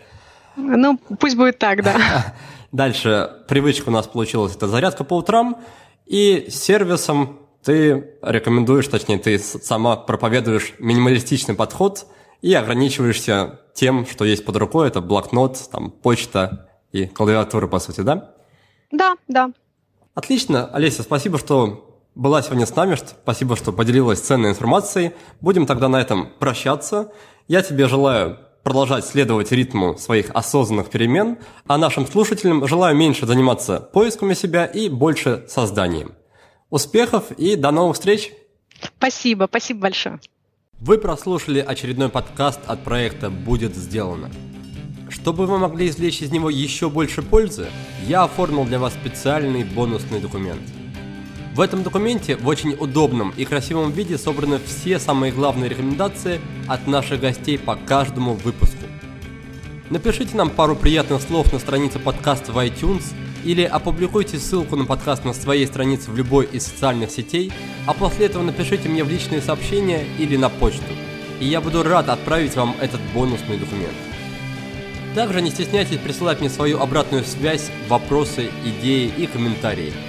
Ну, 0.56 0.98
пусть 1.20 1.36
будет 1.36 1.58
так, 1.60 1.84
да. 1.84 2.36
Дальше 2.72 3.30
привычка 3.48 3.90
у 3.90 3.92
нас 3.92 4.08
получилась, 4.08 4.56
это 4.56 4.68
зарядка 4.68 5.04
по 5.04 5.16
утрам, 5.16 5.58
и 6.06 6.48
сервисом 6.50 7.40
ты 7.64 8.16
рекомендуешь, 8.22 8.88
точнее, 8.88 9.18
ты 9.18 9.40
сама 9.40 9.96
проповедуешь 9.96 10.74
минималистичный 10.80 11.56
подход 11.56 12.06
и 12.42 12.54
ограничиваешься 12.54 13.60
тем, 13.74 14.06
что 14.06 14.26
есть 14.26 14.46
под 14.46 14.56
рукой, 14.58 14.88
это 14.88 15.02
блокнот, 15.02 15.70
там, 15.72 15.90
почта 15.92 16.70
и 16.92 17.06
клавиатура, 17.06 17.68
по 17.68 17.80
сути, 17.80 18.02
да? 18.02 18.34
Да, 18.92 19.16
да. 19.28 19.52
Отлично. 20.14 20.68
Олеся, 20.68 21.04
спасибо, 21.04 21.38
что 21.38 21.89
была 22.16 22.41
сегодня 22.41 22.66
с 22.66 22.76
нами. 22.76 22.95
Спасибо, 22.95 23.55
что 23.55 23.72
поделилась 23.72 24.20
ценной 24.20 24.49
информацией. 24.49 25.12
Будем 25.41 25.66
тогда 25.66 25.88
на 25.88 26.01
этом 26.01 26.30
прощаться. 26.39 27.12
Я 27.47 27.62
тебе 27.62 27.88
желаю 27.88 28.39
продолжать 28.64 29.05
следовать 29.05 29.51
ритму 29.51 29.97
своих 29.97 30.30
осознанных 30.34 30.89
перемен, 30.89 31.38
а 31.66 31.78
нашим 31.78 32.05
слушателям 32.05 32.68
желаю 32.68 32.95
меньше 32.95 33.26
заниматься 33.26 33.80
поисками 33.80 34.34
себя 34.34 34.66
и 34.66 34.89
больше 34.89 35.45
созданием. 35.47 36.14
Успехов 36.70 37.32
и 37.32 37.55
до 37.55 37.72
новых 37.72 37.95
встреч! 37.95 38.34
Спасибо, 38.97 39.47
спасибо 39.49 39.82
большое. 39.82 40.20
Вы 40.80 40.97
прослушали 40.97 41.60
очередной 41.60 42.10
подкаст 42.10 42.60
от 42.68 42.84
проекта 42.84 43.30
«Будет 43.30 43.76
сделано». 43.76 44.30
Чтобы 45.10 45.47
вы 45.47 45.57
могли 45.57 45.88
извлечь 45.88 46.22
из 46.22 46.32
него 46.32 46.49
еще 46.49 46.89
больше 46.89 47.24
пользы, 47.24 47.68
я 48.07 48.24
оформил 48.24 48.64
для 48.66 48.78
вас 48.78 48.93
специальный 48.93 49.64
бонусный 49.64 50.20
документ– 50.22 50.62
в 51.60 51.62
этом 51.62 51.84
документе 51.84 52.38
в 52.38 52.47
очень 52.47 52.72
удобном 52.72 53.34
и 53.36 53.43
красивом 53.43 53.91
виде 53.91 54.18
собраны 54.18 54.62
все 54.66 54.97
самые 54.97 55.34
главные 55.34 55.70
рекомендации 55.70 56.39
от 56.70 56.88
наших 56.88 57.20
гостей 57.20 57.60
по 57.60 57.76
каждому 57.76 58.36
выпуску. 58.36 58.86
Напишите 59.89 60.38
нам 60.38 60.51
пару 60.51 60.78
приятных 60.78 61.22
слов 61.22 61.51
на 61.51 61.60
странице 61.60 61.99
подкаста 61.99 62.53
в 62.53 62.57
iTunes 62.60 63.14
или 63.43 63.64
опубликуйте 63.64 64.39
ссылку 64.39 64.78
на 64.78 64.86
подкаст 64.86 65.26
на 65.26 65.34
своей 65.34 65.68
странице 65.68 66.12
в 66.12 66.16
любой 66.16 66.45
из 66.45 66.66
социальных 66.66 67.12
сетей, 67.12 67.51
а 67.86 67.93
после 67.93 68.28
этого 68.28 68.41
напишите 68.41 68.88
мне 68.88 69.03
в 69.03 69.10
личные 69.10 69.41
сообщения 69.41 70.05
или 70.18 70.38
на 70.38 70.47
почту, 70.47 70.93
и 71.41 71.45
я 71.45 71.60
буду 71.60 71.84
рад 71.84 72.07
отправить 72.07 72.55
вам 72.55 72.74
этот 72.80 73.01
бонусный 73.14 73.57
документ. 73.57 73.97
Также 75.14 75.41
не 75.41 75.49
стесняйтесь 75.49 75.97
присылать 75.97 76.39
мне 76.39 76.49
свою 76.49 76.80
обратную 76.80 77.26
связь, 77.26 77.70
вопросы, 77.89 78.49
идеи 78.64 79.12
и 79.18 79.28
комментарии– 79.28 79.91